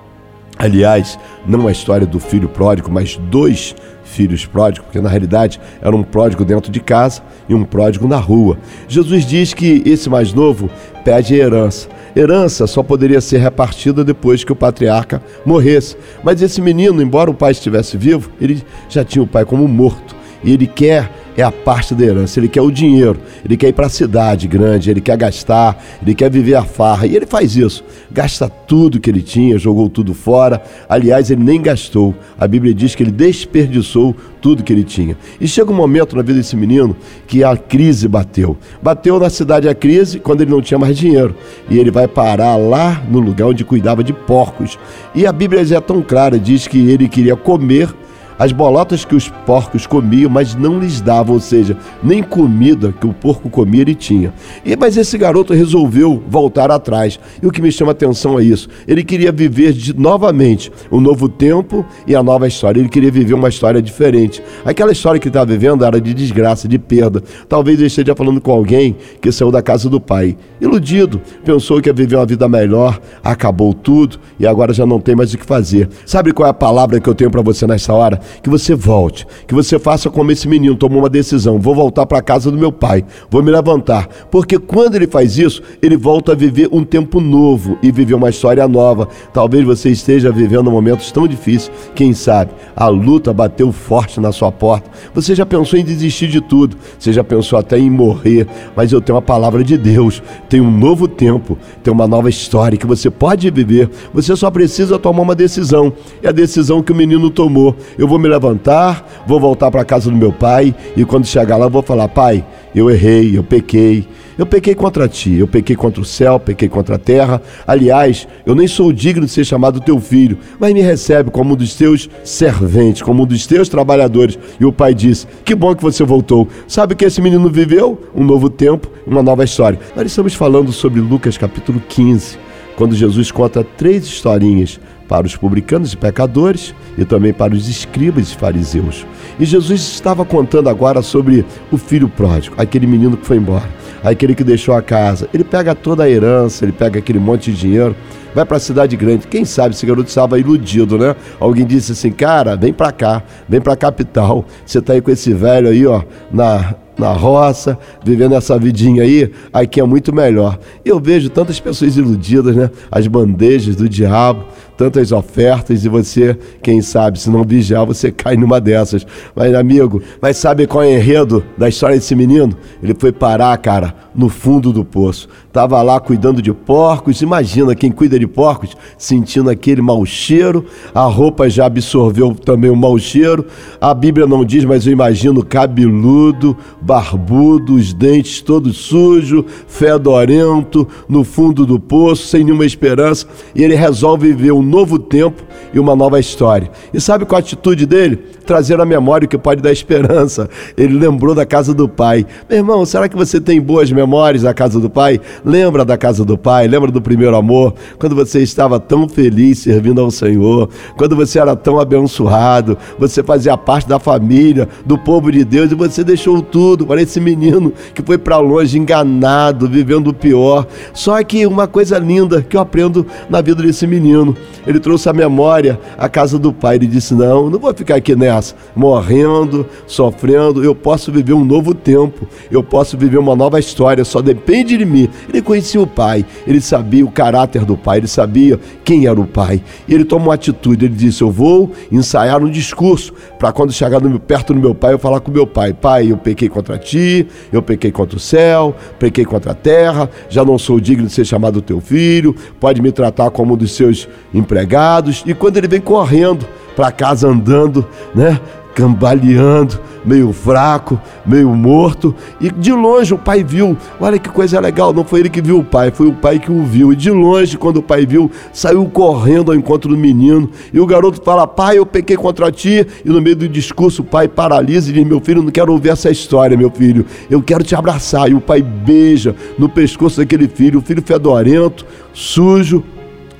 Aliás, 0.62 1.18
não 1.44 1.68
a 1.68 1.72
história 1.72 2.06
do 2.06 2.20
filho 2.20 2.48
pródigo, 2.48 2.92
mas 2.92 3.18
dois 3.18 3.74
filhos 4.04 4.46
pródigos, 4.46 4.86
porque 4.86 5.02
na 5.02 5.10
realidade 5.10 5.60
era 5.82 5.96
um 5.96 6.04
pródigo 6.04 6.46
dentro 6.46 6.72
de 6.72 6.80
casa 6.80 7.24
e 7.50 7.56
um 7.56 7.64
pródigo 7.64 8.08
na 8.08 8.18
rua. 8.18 8.60
Jesus 8.88 9.26
diz 9.26 9.56
que 9.56 9.82
esse 9.88 10.08
mais 10.08 10.36
novo 10.36 10.70
pede 11.04 11.34
herança. 11.34 11.90
Herança 12.16 12.68
só 12.68 12.84
poderia 12.84 13.20
ser 13.22 13.40
repartida 13.40 14.04
depois 14.04 14.44
que 14.44 14.52
o 14.52 14.56
patriarca 14.56 15.20
morresse. 15.44 15.98
Mas 16.24 16.44
esse 16.44 16.62
menino, 16.62 17.02
embora 17.02 17.32
o 17.32 17.34
pai 17.34 17.54
estivesse 17.54 17.98
vivo, 17.98 18.30
ele 18.40 18.64
já 18.88 19.04
tinha 19.04 19.24
o 19.24 19.28
pai 19.28 19.44
como 19.44 19.68
morto. 19.68 20.16
E 20.44 20.54
ele 20.54 20.68
quer 20.68 21.10
é 21.36 21.44
a 21.44 21.52
parte 21.52 21.96
da 21.96 22.06
herança. 22.06 22.40
Ele 22.40 22.48
quer 22.48 22.62
o 22.62 22.72
dinheiro, 22.72 23.20
ele 23.44 23.56
quer 23.58 23.70
ir 23.70 23.74
para 23.74 23.88
a 23.88 23.90
cidade 23.90 24.48
grande, 24.48 24.90
ele 24.90 25.02
quer 25.02 25.18
gastar, 25.18 25.82
ele 26.02 26.14
quer 26.14 26.30
viver 26.30 26.56
a 26.56 26.64
farra. 26.64 27.08
E 27.08 27.16
ele 27.16 27.26
faz 27.26 27.56
isso. 27.56 27.84
Gasta 28.12 28.50
tudo 28.50 29.00
que 29.00 29.10
ele 29.10 29.22
tinha, 29.22 29.58
jogou 29.58 29.90
tudo 29.90 30.14
fora. 30.14 30.62
Aliás, 30.90 31.32
ele 31.32 31.44
nem 31.44 31.62
gastou. 31.62 32.14
A 32.40 32.48
Bíblia 32.48 32.74
diz 32.74 32.96
que 32.96 33.04
ele 33.04 33.12
desperdiçou 33.12 34.16
tudo 34.42 34.64
que 34.64 34.74
ele 34.74 34.84
tinha. 34.84 35.16
E 35.40 35.48
chega 35.48 35.72
um 35.72 35.76
momento 35.76 36.16
na 36.16 36.22
vida 36.22 36.40
desse 36.40 36.56
menino 36.56 36.96
que 37.28 37.44
a 37.44 37.56
crise 37.56 38.08
bateu. 38.08 38.58
Bateu 38.82 39.20
na 39.20 39.30
cidade 39.30 39.70
a 39.70 39.76
crise 39.76 40.20
quando 40.20 40.42
ele 40.42 40.52
não 40.52 40.62
tinha 40.62 40.80
mais 40.80 40.98
dinheiro. 40.98 41.36
E 41.70 41.78
ele 41.78 41.92
vai 41.92 42.08
parar 42.08 42.56
lá 42.56 43.02
no 43.10 43.20
lugar 43.20 43.48
onde 43.48 43.64
cuidava 43.64 44.04
de 44.04 44.12
porcos. 44.12 44.78
E 45.14 45.26
a 45.26 45.32
Bíblia 45.32 45.62
é 45.62 45.80
tão 45.80 46.02
clara, 46.02 46.40
diz 46.40 46.68
que 46.68 46.90
ele 46.90 47.08
queria 47.08 47.36
comer 47.36 47.94
as 48.42 48.52
bolotas 48.52 49.06
que 49.06 49.16
os 49.16 49.30
porcos 49.46 49.86
comiam, 49.86 50.28
mas 50.28 50.56
não 50.56 50.80
lhes 50.80 51.00
davam, 51.00 51.36
ou 51.36 51.40
seja, 51.40 51.78
nem 52.02 52.24
comida 52.24 52.92
que 52.92 53.06
o 53.06 53.14
porco 53.14 53.52
comia 53.52 53.82
ele 53.82 53.94
tinha. 53.94 54.34
E 54.66 54.76
mas 54.76 54.98
esse 54.98 55.16
garoto 55.16 55.54
resolveu 55.54 56.24
voltar 56.28 56.72
atrás. 56.72 57.20
E 57.40 57.46
o 57.46 57.52
que 57.52 57.62
me 57.62 57.72
chama 57.72 57.92
atenção 57.92 58.40
é 58.40 58.44
isso. 58.44 58.68
Ele 58.88 59.04
queria 59.04 59.32
viver 59.32 59.74
de, 59.74 59.96
novamente 59.96 60.72
um 60.92 61.00
novo 61.00 61.30
tempo 61.30 61.86
e 62.08 62.16
a 62.16 62.24
nova 62.24 62.48
história. 62.48 62.80
Ele 62.80 62.90
queria 62.90 63.12
viver 63.12 63.36
uma 63.36 63.48
história 63.48 63.80
diferente. 63.80 64.42
Aquela 64.66 64.92
história 64.92 65.20
que 65.20 65.28
estava 65.28 65.46
vivendo 65.46 65.86
era 65.86 66.02
de 66.02 66.12
desgraça, 66.12 66.68
de 66.68 66.80
perda. 66.80 67.22
Talvez 67.48 67.78
ele 67.78 67.90
esteja 67.90 68.16
falando 68.16 68.42
com 68.42 68.52
alguém 68.52 68.96
que 69.22 69.32
saiu 69.32 69.52
da 69.52 69.62
casa 69.62 69.88
do 69.88 70.02
pai, 70.02 70.36
iludido, 70.60 71.22
pensou 71.46 71.80
que 71.80 71.90
ia 71.90 71.94
viver 71.94 72.16
uma 72.16 72.26
vida 72.26 72.50
melhor, 72.50 73.00
acabou 73.24 73.72
tudo 73.72 74.18
e 74.40 74.48
agora 74.48 74.74
já 74.74 74.84
não 74.84 75.00
tem 75.00 75.16
mais 75.16 75.32
o 75.32 75.38
que 75.38 75.46
fazer. 75.46 75.88
Sabe 76.08 76.34
qual 76.34 76.48
é 76.48 76.50
a 76.50 76.56
palavra 76.56 77.00
que 77.00 77.08
eu 77.08 77.14
tenho 77.14 77.30
para 77.30 77.44
você 77.44 77.68
nessa 77.68 77.94
hora? 77.94 78.20
Que 78.42 78.50
você 78.50 78.76
volte, 78.76 79.26
que 79.48 79.54
você 79.54 79.80
faça 79.80 80.10
como 80.10 80.32
esse 80.32 80.48
menino 80.48 80.76
tomou 80.76 81.00
uma 81.00 81.10
decisão: 81.10 81.60
vou 81.60 81.76
voltar 81.76 82.06
para 82.06 82.20
a 82.20 82.22
casa 82.22 82.52
do 82.52 82.58
meu 82.58 82.72
pai, 82.72 83.04
vou 83.30 83.44
me 83.44 83.52
levantar. 83.52 84.08
Porque 84.30 84.58
quando 84.58 84.96
ele 84.96 85.08
faz 85.08 85.38
isso, 85.38 85.62
ele 85.82 85.98
volta 85.98 86.32
a 86.32 86.36
viver 86.36 86.70
um 86.72 86.84
tempo 86.84 87.20
novo 87.20 87.78
e 87.82 87.92
viver 87.92 88.14
uma 88.14 88.30
história 88.30 88.68
nova. 88.68 89.08
Talvez 89.34 89.66
você 89.66 89.90
esteja 89.90 90.32
vivendo 90.32 90.72
momentos 90.72 91.12
tão 91.12 91.28
difíceis, 91.28 91.72
quem 91.96 92.14
sabe 92.14 92.52
a 92.76 92.88
luta 92.88 93.34
bateu 93.34 93.72
forte 93.72 94.20
na 94.20 94.32
sua 94.32 94.52
porta. 94.52 94.90
Você 95.14 95.36
já 95.36 95.46
pensou 95.46 95.78
em 95.78 95.84
desistir 95.84 96.28
de 96.28 96.42
tudo, 96.42 96.76
você 96.98 97.14
já 97.14 97.24
pensou 97.24 97.60
até 97.60 97.78
em 97.78 97.90
morrer, 97.90 98.48
mas 98.76 98.92
eu 98.92 99.02
tenho 99.02 99.18
a 99.18 99.22
palavra 99.22 99.64
de 99.64 99.78
Deus, 99.78 100.22
tem 100.50 100.62
um 100.62 100.72
novo 100.72 101.08
tempo, 101.08 101.58
tem 101.84 101.94
uma 101.94 102.08
nova 102.08 102.30
história 102.30 102.78
que 102.78 102.88
você 102.88 103.10
pode 103.10 103.50
viver. 103.52 103.90
Você 104.14 104.36
só 104.36 104.50
precisa 104.50 104.98
tomar 104.98 105.22
uma 105.22 105.36
decisão. 105.36 105.94
É 106.22 106.30
a 106.30 106.32
decisão 106.32 106.82
que 106.82 106.92
o 106.92 106.96
menino 106.96 107.30
tomou. 107.30 107.76
Eu 107.98 108.08
vou 108.08 108.18
me 108.22 108.30
levantar, 108.30 109.24
vou 109.26 109.40
voltar 109.40 109.70
para 109.72 109.84
casa 109.84 110.10
do 110.10 110.16
meu 110.16 110.32
pai 110.32 110.74
e 110.96 111.04
quando 111.04 111.26
chegar 111.26 111.58
lá 111.58 111.68
vou 111.68 111.82
falar: 111.82 112.08
"Pai, 112.08 112.46
eu 112.74 112.90
errei, 112.90 113.38
eu 113.38 113.44
pequei. 113.44 114.08
Eu 114.38 114.46
pequei 114.46 114.74
contra 114.74 115.08
ti, 115.08 115.36
eu 115.36 115.48
pequei 115.48 115.76
contra 115.76 116.02
o 116.02 116.06
céu, 116.06 116.40
pequei 116.40 116.70
contra 116.70 116.96
a 116.96 116.98
terra. 116.98 117.42
Aliás, 117.68 118.28
eu 118.46 118.56
nem 118.56 118.66
sou 118.66 118.92
digno 118.92 119.26
de 119.26 119.32
ser 119.32 119.46
chamado 119.46 119.82
teu 119.82 120.00
filho, 120.00 120.38
mas 120.58 120.74
me 120.74 120.82
recebe 120.82 121.30
como 121.30 121.54
um 121.54 121.56
dos 121.56 121.76
teus 121.76 122.10
serventes, 122.24 123.02
como 123.02 123.24
um 123.24 123.26
dos 123.26 123.46
teus 123.46 123.68
trabalhadores. 123.70 124.40
E 124.60 124.66
o 124.66 124.72
pai 124.72 124.96
disse: 124.96 125.28
Que 125.44 125.54
bom 125.54 125.76
que 125.76 125.84
você 125.84 126.04
voltou. 126.04 126.48
Sabe 126.68 126.96
que 126.96 127.06
esse 127.06 127.22
menino 127.22 127.50
viveu? 127.50 128.02
Um 128.16 128.24
novo 128.24 128.50
tempo, 128.50 128.90
uma 129.06 129.22
nova 129.22 129.44
história. 129.44 129.80
Nós 129.96 130.08
estamos 130.08 130.34
falando 130.34 130.72
sobre 130.72 131.02
Lucas 131.02 131.38
capítulo 131.38 131.82
15, 131.88 132.38
quando 132.78 132.96
Jesus 132.96 133.32
conta 133.32 133.64
três 133.64 134.06
historinhas 134.06 134.80
para 135.12 135.28
os 135.28 135.36
publicanos 135.36 135.92
e 135.92 135.98
pecadores 135.98 136.74
e 136.98 137.04
também 137.04 137.34
para 137.34 137.54
os 137.54 137.68
escribas 137.68 138.32
e 138.32 138.36
fariseus. 138.38 139.06
E 139.38 139.44
Jesus 139.44 139.82
estava 139.82 140.24
contando 140.24 140.70
agora 140.70 141.02
sobre 141.02 141.46
o 141.70 141.78
filho 141.78 142.08
pródigo, 142.08 142.56
aquele 142.58 142.88
menino 142.88 143.18
que 143.18 143.26
foi 143.26 143.36
embora, 143.36 143.68
aquele 144.02 144.34
que 144.34 144.42
deixou 144.42 144.74
a 144.74 144.82
casa. 144.82 145.28
Ele 145.34 145.44
pega 145.44 145.76
toda 145.76 146.04
a 146.06 146.10
herança, 146.10 146.64
ele 146.64 146.72
pega 146.72 147.00
aquele 147.00 147.20
monte 147.20 147.52
de 147.52 147.60
dinheiro, 147.60 147.94
vai 148.34 148.46
para 148.46 148.56
a 148.56 148.60
cidade 148.62 148.96
grande. 148.96 149.28
Quem 149.28 149.44
sabe 149.44 149.76
esse 149.76 149.86
garoto 149.86 150.08
estava 150.08 150.40
iludido, 150.40 150.98
né? 150.98 151.14
Alguém 151.42 151.66
disse 151.66 151.92
assim: 151.92 152.10
"Cara, 152.10 152.56
vem 152.56 152.72
para 152.72 152.94
cá, 152.94 153.22
vem 153.50 153.60
para 153.60 153.74
a 153.74 153.78
capital. 153.78 154.46
Você 154.66 154.80
está 154.80 154.94
aí 154.94 155.02
com 155.02 155.12
esse 155.12 155.34
velho 155.34 155.68
aí, 155.68 155.86
ó, 155.86 156.04
na 156.32 156.74
na 157.02 157.14
roça, 157.14 157.78
vivendo 158.04 158.36
essa 158.36 158.58
vidinha 158.60 159.04
aí, 159.04 159.32
aqui 159.52 159.80
é 159.80 159.84
muito 159.84 160.14
melhor. 160.14 160.60
Eu 160.86 161.00
vejo 161.00 161.30
tantas 161.30 161.60
pessoas 161.60 161.98
iludidas, 161.98 162.56
né? 162.56 162.70
As 162.92 163.08
bandejas 163.08 163.76
do 163.76 163.90
diabo, 163.90 164.46
tantas 164.82 165.12
ofertas, 165.12 165.86
e 165.86 165.90
você, 165.90 166.36
quem 166.64 166.82
sabe, 166.82 167.20
se 167.20 167.30
não 167.30 167.44
vigiar, 167.44 167.86
você 167.86 168.10
cai 168.12 168.36
numa 168.36 168.60
dessas. 168.60 169.06
Mas, 169.36 169.54
amigo, 169.54 170.02
mas 170.20 170.38
sabe 170.38 170.66
qual 170.66 170.84
é 170.84 170.88
o 170.88 170.98
enredo 170.98 171.44
da 171.56 171.70
história 171.70 171.96
desse 171.96 172.16
menino? 172.16 172.58
Ele 172.82 172.96
foi 172.98 173.12
parar, 173.12 173.56
cara, 173.60 173.94
no 174.16 174.28
fundo 174.28 174.74
do 174.74 174.84
poço. 174.84 175.30
Tava 175.52 175.82
lá 175.82 176.00
cuidando 176.00 176.42
de 176.42 176.54
porcos. 176.54 177.22
Imagina 177.22 177.76
quem 177.76 177.92
cuida 177.92 178.18
de 178.18 178.26
porcos 178.26 178.76
sentindo 178.98 179.50
aquele 179.50 179.82
mau 179.82 180.06
cheiro. 180.06 180.66
A 180.94 181.04
roupa 181.04 181.50
já 181.50 181.66
absorveu 181.66 182.34
também 182.34 182.72
o 182.72 182.76
mau 182.76 182.98
cheiro. 182.98 183.46
A 183.80 183.94
Bíblia 183.94 184.26
não 184.26 184.46
diz, 184.46 184.64
mas 184.64 184.88
eu 184.88 184.94
imagino 184.94 185.44
cabeludo, 185.44 186.56
barbudo, 186.82 187.76
os 187.76 187.94
dentes 187.94 188.42
todos 188.42 188.78
sujos, 188.78 189.44
fedorento, 189.68 190.88
no 191.08 191.24
fundo 191.24 191.66
do 191.66 191.80
poço, 191.80 192.28
sem 192.28 192.44
nenhuma 192.44 192.66
esperança. 192.66 193.28
E 193.54 193.64
ele 193.64 193.76
resolve 193.76 194.28
viver 194.28 194.54
um 194.54 194.62
novo 194.72 194.98
tempo 194.98 195.44
e 195.74 195.80
uma 195.80 195.96
nova 195.96 196.20
história. 196.20 196.72
E 196.94 197.00
sabe 197.00 197.26
qual 197.26 197.38
a 197.38 197.40
atitude 197.42 197.86
dele? 197.86 198.26
Trazer 198.52 198.82
a 198.82 198.86
memória 198.86 199.26
que 199.30 199.38
pode 199.38 199.62
dar 199.62 199.72
esperança. 199.72 200.50
Ele 200.76 201.00
lembrou 201.00 201.34
da 201.34 201.46
casa 201.46 201.74
do 201.74 201.88
pai. 201.88 202.26
Meu 202.50 202.58
irmão, 202.58 202.86
será 202.86 203.08
que 203.08 203.16
você 203.16 203.40
tem 203.40 203.62
boas 203.62 203.90
memórias 203.90 204.44
da 204.44 204.54
casa 204.54 204.78
do 204.78 204.90
pai? 204.90 205.22
Lembra 205.46 205.86
da 205.86 205.98
casa 205.98 206.26
do 206.26 206.38
pai? 206.38 206.68
Lembra 206.68 206.92
do 206.92 207.02
primeiro 207.02 207.34
amor? 207.38 207.74
Quando 207.98 208.14
você 208.14 208.42
estava 208.42 208.78
tão 208.78 209.08
feliz 209.08 209.60
servindo 209.60 210.02
ao 210.02 210.12
Senhor, 210.12 210.68
quando 210.98 211.16
você 211.16 211.40
era 211.40 211.56
tão 211.56 211.80
abençoado, 211.80 212.78
você 213.00 213.24
fazia 213.24 213.56
parte 213.56 213.88
da 213.88 214.00
família, 214.00 214.68
do 214.86 214.98
povo 214.98 215.32
de 215.32 215.46
Deus 215.46 215.72
e 215.72 215.76
você 215.76 216.04
deixou 216.04 216.42
tudo 216.42 216.86
para 216.86 217.02
esse 217.02 217.22
menino 217.22 217.72
que 217.94 218.04
foi 218.04 218.18
para 218.18 218.38
longe, 218.38 218.78
enganado, 218.78 219.66
vivendo 219.70 220.08
o 220.08 220.14
pior. 220.14 220.68
Só 220.94 221.24
que 221.24 221.46
uma 221.46 221.70
coisa 221.70 221.98
linda 221.98 222.42
que 222.42 222.58
eu 222.58 222.60
aprendo 222.60 223.08
na 223.30 223.40
vida 223.40 223.64
desse 223.64 223.88
menino, 223.88 224.36
ele 224.68 224.82
trouxe 224.82 225.08
a 225.08 225.14
memória 225.14 225.80
à 225.98 226.10
casa 226.10 226.38
do 226.38 226.52
pai. 226.52 226.76
Ele 226.76 226.88
disse: 226.88 227.14
Não, 227.14 227.50
não 227.50 227.58
vou 227.58 227.74
ficar 227.74 227.96
aqui 227.96 228.14
nessa, 228.14 228.41
morrendo, 228.76 229.66
sofrendo. 229.86 230.64
Eu 230.64 230.76
posso 230.76 231.12
viver 231.12 231.34
um 231.34 231.46
novo 231.46 231.74
tempo, 231.74 232.28
eu 232.50 232.64
posso 232.64 232.98
viver 232.98 233.18
uma 233.18 233.36
nova 233.36 233.60
história, 233.60 234.04
só 234.04 234.22
depende 234.22 234.78
de 234.78 234.86
mim. 234.86 235.10
Ele 235.30 235.42
conhecia 235.42 235.82
o 235.82 235.88
pai, 235.88 236.26
ele 236.48 236.62
sabia 236.62 237.06
o 237.06 237.12
caráter 237.12 237.66
do 237.66 237.78
pai, 237.78 238.00
ele 238.00 238.08
sabia 238.08 238.60
quem 238.84 239.06
era 239.08 239.20
o 239.20 239.26
pai. 239.26 239.62
E 239.88 239.94
ele 239.94 240.06
tomou 240.06 240.28
uma 240.28 240.36
atitude: 240.36 240.86
ele 240.86 240.96
disse: 240.96 241.22
Eu 241.22 241.32
vou 241.32 241.72
ensaiar 241.92 242.44
um 242.44 242.50
discurso 242.50 243.14
para 243.38 243.52
quando 243.52 243.72
chegar 243.72 244.00
no, 244.02 244.20
perto 244.20 244.54
do 244.54 244.60
meu 244.60 244.74
pai, 244.76 244.94
eu 244.94 245.00
falar 245.00 245.20
com 245.20 245.32
meu 245.32 245.48
pai: 245.48 245.74
Pai, 245.74 246.12
eu 246.12 246.18
pequei 246.18 246.50
contra 246.50 246.78
ti, 246.78 247.28
eu 247.52 247.62
pequei 247.62 247.92
contra 247.92 248.18
o 248.18 248.20
céu, 248.20 248.76
pequei 249.00 249.26
contra 249.26 249.52
a 249.52 249.56
terra, 249.56 250.10
já 250.30 250.44
não 250.44 250.58
sou 250.58 250.80
digno 250.80 251.08
de 251.08 251.14
ser 251.14 251.26
chamado 251.26 251.62
teu 251.62 251.80
filho, 251.80 252.36
pode 252.60 252.82
me 252.82 252.92
tratar 252.92 253.30
como 253.32 253.54
um 253.54 253.58
dos 253.58 253.72
seus 253.72 254.08
empregados. 254.34 255.24
E 255.26 255.34
quando 255.34 255.58
ele 255.58 255.68
vem 255.68 255.82
correndo 255.82 256.46
para 256.82 256.92
casa 256.92 257.28
andando, 257.28 257.86
né? 258.16 258.40
Cambaleando, 258.74 259.80
meio 260.04 260.34
fraco, 260.34 261.00
meio 261.24 261.50
morto, 261.50 262.16
e 262.40 262.50
de 262.50 262.72
longe 262.72 263.14
o 263.14 263.20
pai 263.20 263.44
viu. 263.44 263.78
Olha 264.00 264.18
que 264.18 264.30
coisa 264.30 264.60
legal, 264.60 264.92
não 264.92 265.04
foi 265.04 265.20
ele 265.20 265.30
que 265.30 265.44
viu 265.44 265.60
o 265.60 265.64
pai, 265.64 265.92
foi 265.92 266.08
o 266.08 266.14
pai 266.14 266.40
que 266.40 266.52
o 266.52 266.64
viu. 266.64 266.92
E 266.92 266.96
de 266.96 267.12
longe, 267.12 267.56
quando 267.56 267.78
o 267.78 267.84
pai 267.84 268.04
viu, 268.04 268.32
saiu 268.52 268.84
correndo 268.86 269.52
ao 269.52 269.58
encontro 269.58 269.92
do 269.92 269.98
menino. 269.98 270.50
E 270.74 270.80
o 270.80 270.88
garoto 270.88 271.22
fala: 271.24 271.46
Pai, 271.46 271.78
eu 271.78 271.86
pequei 271.86 272.18
contra 272.18 272.52
ti. 272.52 272.88
E 273.06 273.10
no 273.10 273.22
meio 273.22 273.36
do 273.36 273.48
discurso, 273.48 274.02
o 274.02 274.06
pai 274.06 274.28
paralisa 274.28 274.90
e 274.90 274.94
diz: 274.94 275.06
Meu 275.06 275.20
filho, 275.20 275.44
não 275.44 275.52
quero 275.52 275.72
ouvir 275.72 275.90
essa 275.90 276.10
história, 276.10 276.58
meu 276.58 276.72
filho. 276.72 277.06
Eu 277.30 277.44
quero 277.44 277.64
te 277.64 277.76
abraçar. 277.76 278.28
E 278.28 278.34
o 278.34 278.42
pai 278.42 278.64
beija 278.64 279.36
no 279.60 279.70
pescoço 279.70 280.18
daquele 280.18 280.48
filho, 280.48 280.80
o 280.80 280.82
filho 280.82 281.04
fedorento, 281.06 281.86
sujo, 282.12 282.84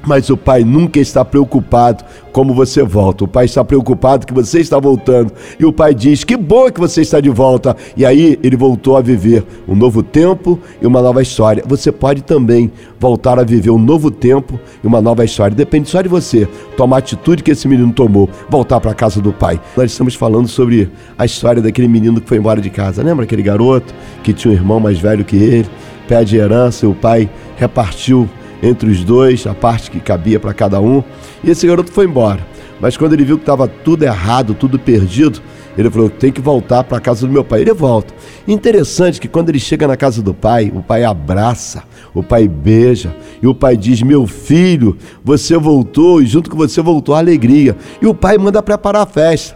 mas 0.06 0.30
o 0.30 0.38
pai 0.38 0.64
nunca 0.64 1.00
está 1.00 1.24
preocupado 1.24 2.04
como 2.32 2.54
você 2.54 2.84
volta. 2.84 3.24
O 3.24 3.28
pai 3.28 3.46
está 3.46 3.64
preocupado 3.64 4.26
que 4.26 4.34
você 4.34 4.60
está 4.60 4.80
voltando. 4.80 5.32
E 5.60 5.66
o 5.66 5.74
pai 5.74 5.94
diz: 5.94 6.24
Que 6.24 6.36
bom 6.38 6.72
que 6.72 6.80
você 6.80 7.02
está 7.02 7.20
de 7.20 7.30
volta. 7.30 7.76
E 7.96 8.06
aí 8.06 8.40
ele 8.42 8.56
voltou 8.56 8.98
a 8.98 9.02
viver 9.02 9.44
um 9.68 9.76
novo 9.76 10.02
tempo 10.02 10.60
e 10.82 10.88
uma 10.88 11.02
nova 11.02 11.22
história. 11.22 11.64
Você 11.68 11.92
pode 11.92 12.22
também 12.22 12.72
voltar 13.00 13.40
a 13.40 13.44
viver 13.44 13.70
um 13.70 13.80
novo 13.80 14.10
tempo 14.10 14.60
e 14.84 14.88
uma 14.88 15.02
nova 15.02 15.24
história. 15.24 15.56
Depende 15.56 15.90
só 15.90 16.02
de 16.02 16.10
você 16.10 16.48
tomar 16.76 16.98
a 16.98 17.00
atitude 17.00 17.44
que 17.44 17.52
esse 17.52 17.68
menino 17.68 17.92
tomou, 17.92 18.30
voltar 18.50 18.80
para 18.80 18.92
a 18.92 18.96
casa 18.96 19.22
do 19.22 19.34
pai. 19.34 19.60
Nós 19.76 19.92
estamos 19.92 20.16
falando 20.16 20.48
sobre 20.48 20.90
a 21.18 21.26
história 21.26 21.62
daquele 21.62 21.88
menino 21.88 22.22
que 22.22 22.28
foi 22.28 22.38
embora 22.38 22.62
de 22.62 22.70
casa. 22.70 23.04
Lembra 23.04 23.26
aquele 23.26 23.44
garoto 23.44 23.94
que 24.24 24.34
tinha 24.34 24.52
um 24.52 24.56
irmão 24.56 24.80
mais 24.80 25.00
velho 25.00 25.24
que 25.26 25.36
ele? 25.36 25.70
Pede 26.08 26.38
herança 26.38 26.86
e 26.86 26.90
o 26.90 26.94
pai 26.94 27.30
repartiu 27.56 28.28
entre 28.62 28.90
os 28.90 29.04
dois, 29.04 29.46
a 29.48 29.54
parte 29.54 29.90
que 29.90 30.00
cabia 30.00 30.40
para 30.40 30.54
cada 30.54 30.80
um. 30.80 31.04
E 31.44 31.50
esse 31.50 31.66
garoto 31.68 31.92
foi 31.92 32.06
embora. 32.06 32.46
Mas 32.80 32.98
quando 32.98 33.14
ele 33.14 33.24
viu 33.24 33.38
que 33.38 33.44
estava 33.44 33.68
tudo 33.68 34.04
errado, 34.04 34.56
tudo 34.56 34.80
perdido, 34.80 35.40
ele 35.78 35.90
falou: 35.90 36.10
tem 36.10 36.32
que 36.32 36.42
voltar 36.42 36.84
para 36.84 36.98
a 36.98 37.02
casa 37.02 37.28
do 37.28 37.32
meu 37.32 37.44
pai. 37.44 37.62
Ele 37.62 37.74
volta. 37.74 38.14
Interessante 38.48 39.22
que 39.22 39.28
quando 39.28 39.50
ele 39.50 39.60
chega 39.60 39.88
na 39.88 39.96
casa 39.96 40.22
do 40.22 40.34
pai, 40.34 40.72
o 40.74 40.82
pai 40.82 41.04
abraça, 41.04 41.84
o 42.14 42.24
pai 42.24 42.48
beija, 42.48 43.16
e 43.42 43.48
o 43.48 43.54
pai 43.54 43.78
diz: 43.78 44.02
Meu 44.02 44.26
filho, 44.26 44.98
você 45.24 45.58
voltou, 45.58 46.22
e 46.22 46.26
junto 46.26 46.50
com 46.50 46.58
você 46.58 46.82
voltou 46.82 47.14
a 47.14 47.20
alegria. 47.20 47.78
E 48.02 48.08
o 48.08 48.16
pai 48.16 48.38
manda 48.38 48.64
preparar 48.64 49.04
a 49.04 49.06
festa 49.06 49.56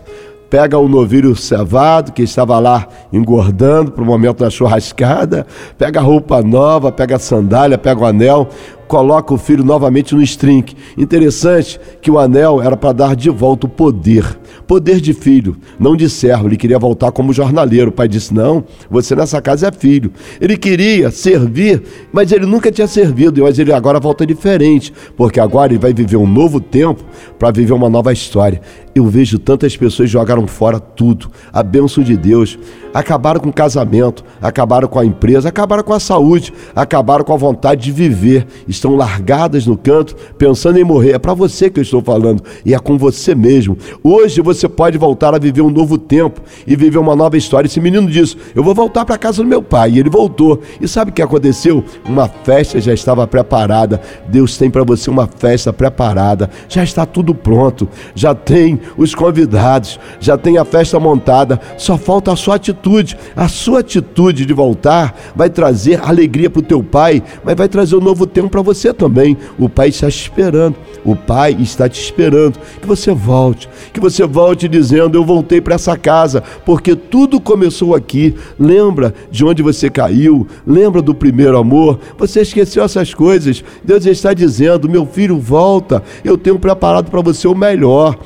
pega 0.50 0.78
o 0.78 0.88
novilho 0.88 1.36
cevado 1.36 2.12
que 2.12 2.24
estava 2.24 2.60
lá 2.60 2.88
engordando 3.12 3.92
para 3.92 4.04
o 4.04 4.06
momento 4.06 4.44
da 4.44 4.50
churrascada, 4.50 5.46
pega 5.78 6.00
a 6.00 6.04
roupa 6.04 6.42
nova, 6.42 6.92
pega 6.92 7.16
a 7.16 7.20
sandália, 7.20 7.78
pega 7.78 8.00
o 8.00 8.06
anel, 8.06 8.48
coloca 8.88 9.34
o 9.34 9.38
filho 9.38 9.64
novamente 9.64 10.16
no 10.16 10.22
string. 10.22 10.66
Interessante 10.98 11.80
que 12.02 12.12
o 12.12 12.20
anel 12.20 12.62
era 12.62 12.78
para 12.78 12.94
dar 12.94 13.16
de 13.16 13.30
volta 13.30 13.66
o 13.66 13.70
poder. 13.70 14.40
Poder 14.68 15.00
de 15.00 15.14
filho, 15.14 15.58
não 15.80 15.96
de 15.96 16.10
servo. 16.10 16.48
Ele 16.48 16.58
queria 16.58 16.80
voltar 16.80 17.12
como 17.12 17.34
jornaleiro. 17.34 17.90
O 17.90 17.94
pai 17.94 18.08
disse: 18.08 18.34
Não, 18.34 18.64
você 18.90 19.16
nessa 19.16 19.42
casa 19.42 19.68
é 19.68 19.72
filho. 19.72 20.12
Ele 20.40 20.58
queria 20.58 21.12
servir, 21.12 21.82
mas 22.12 22.32
ele 22.32 22.46
nunca 22.46 22.72
tinha 22.72 22.88
servido. 22.88 23.44
Mas 23.44 23.60
ele 23.60 23.74
agora 23.74 24.00
volta 24.00 24.26
diferente, 24.26 24.94
porque 25.16 25.40
agora 25.40 25.72
ele 25.72 25.80
vai 25.80 25.94
viver 25.94 26.18
um 26.18 26.28
novo 26.28 26.60
tempo 26.60 27.04
para 27.38 27.52
viver 27.52 27.74
uma 27.74 27.90
nova 27.90 28.12
história. 28.12 28.62
Eu 28.96 29.06
vejo 29.08 29.38
tantas 29.38 29.76
pessoas 29.76 30.10
jogaram 30.10 30.48
fora 30.48 30.80
tudo, 30.80 31.30
a 31.52 31.62
bênção 31.62 32.02
de 32.02 32.16
Deus, 32.16 32.58
acabaram 32.94 33.42
com 33.42 33.50
o 33.50 33.54
casamento, 33.54 34.24
acabaram 34.42 34.88
com 34.88 34.98
a 34.98 35.06
empresa, 35.06 35.50
acabaram 35.50 35.84
com 35.84 35.92
a 35.92 36.00
saúde, 36.00 36.54
acabaram 36.74 37.26
com 37.26 37.34
a 37.34 37.38
vontade 37.38 37.84
de 37.84 37.92
viver, 37.92 38.48
estão 38.70 38.96
largadas 38.96 39.68
no 39.68 39.78
canto, 39.78 40.16
pensando 40.38 40.80
em 40.80 40.84
morrer. 40.86 41.12
É 41.12 41.20
para 41.20 41.34
você 41.34 41.70
que 41.70 41.78
eu 41.78 41.84
estou 41.84 42.02
falando 42.02 42.42
e 42.66 42.74
é 42.74 42.80
com 42.80 42.98
você 42.98 43.36
mesmo. 43.36 43.78
Hoje 44.02 44.35
Hoje 44.36 44.42
você 44.42 44.68
pode 44.68 44.98
voltar 44.98 45.34
a 45.34 45.40
viver 45.40 45.62
um 45.62 45.70
novo 45.70 45.98
tempo 45.98 46.42
e 46.68 46.76
viver 46.76 46.98
uma 46.98 47.16
nova 47.16 47.38
história. 47.38 47.68
Esse 47.68 47.80
menino 47.80 48.12
disse: 48.12 48.36
Eu 48.54 48.66
vou 48.66 48.76
voltar 48.76 49.06
para 49.06 49.18
casa 49.18 49.42
do 49.42 49.48
meu 49.48 49.64
pai. 49.64 49.92
E 49.92 50.00
ele 50.00 50.10
voltou. 50.10 50.62
E 50.82 50.90
sabe 50.90 51.10
o 51.10 51.14
que 51.14 51.22
aconteceu? 51.22 51.82
Uma 52.06 52.28
festa 52.28 52.82
já 52.82 52.94
estava 52.94 53.26
preparada. 53.26 54.02
Deus 54.28 54.58
tem 54.58 54.70
para 54.70 54.84
você 54.84 55.10
uma 55.10 55.26
festa 55.26 55.72
preparada. 55.72 56.50
Já 56.68 56.84
está 56.84 57.06
tudo 57.06 57.34
pronto. 57.34 57.88
Já 58.14 58.36
tem 58.36 58.78
os 58.98 59.16
convidados. 59.16 59.98
Já 60.20 60.38
tem 60.38 60.58
a 60.58 60.66
festa 60.66 61.00
montada. 61.00 61.58
Só 61.78 61.98
falta 61.98 62.34
a 62.34 62.36
sua 62.36 62.56
atitude. 62.56 63.18
A 63.38 63.48
sua 63.48 63.80
atitude 63.80 64.46
de 64.46 64.54
voltar 64.54 65.18
vai 65.34 65.50
trazer 65.50 66.02
alegria 66.04 66.50
para 66.50 66.60
o 66.60 66.64
teu 66.64 66.84
pai, 66.84 67.24
mas 67.42 67.56
vai 67.56 67.70
trazer 67.70 67.96
um 67.96 68.02
novo 68.02 68.28
tempo 68.28 68.50
para 68.50 68.62
você 68.62 68.94
também. 68.94 69.38
O 69.58 69.70
pai 69.70 69.88
está 69.90 70.12
te 70.12 70.20
esperando. 70.20 70.76
O 71.06 71.16
pai 71.16 71.56
está 71.58 71.88
te 71.88 72.02
esperando 72.02 72.60
que 72.82 72.88
você 72.88 73.14
volte, 73.14 73.70
que 73.94 74.00
você 74.00 74.25
volte 74.26 74.68
dizendo: 74.68 75.18
Eu 75.18 75.24
voltei 75.24 75.62
para 75.62 75.76
essa 75.76 75.98
casa, 75.98 76.44
porque 76.66 76.96
tudo 76.96 77.40
começou 77.40 77.96
aqui. 77.96 78.36
Lembra 78.60 79.14
de 79.32 79.46
onde 79.46 79.62
você 79.62 79.90
caiu, 79.90 80.48
lembra 80.66 81.02
do 81.02 81.14
primeiro 81.14 81.58
amor. 81.58 82.00
Você 82.18 82.42
esqueceu 82.42 82.84
essas 82.84 83.14
coisas. 83.14 83.64
Deus 83.84 84.06
está 84.06 84.34
dizendo: 84.34 84.90
Meu 84.90 85.06
filho, 85.06 85.38
volta, 85.38 86.04
eu 86.24 86.38
tenho 86.38 86.60
preparado 86.60 87.10
para 87.10 87.22
você 87.22 87.48
o 87.48 87.56
melhor. 87.56 88.18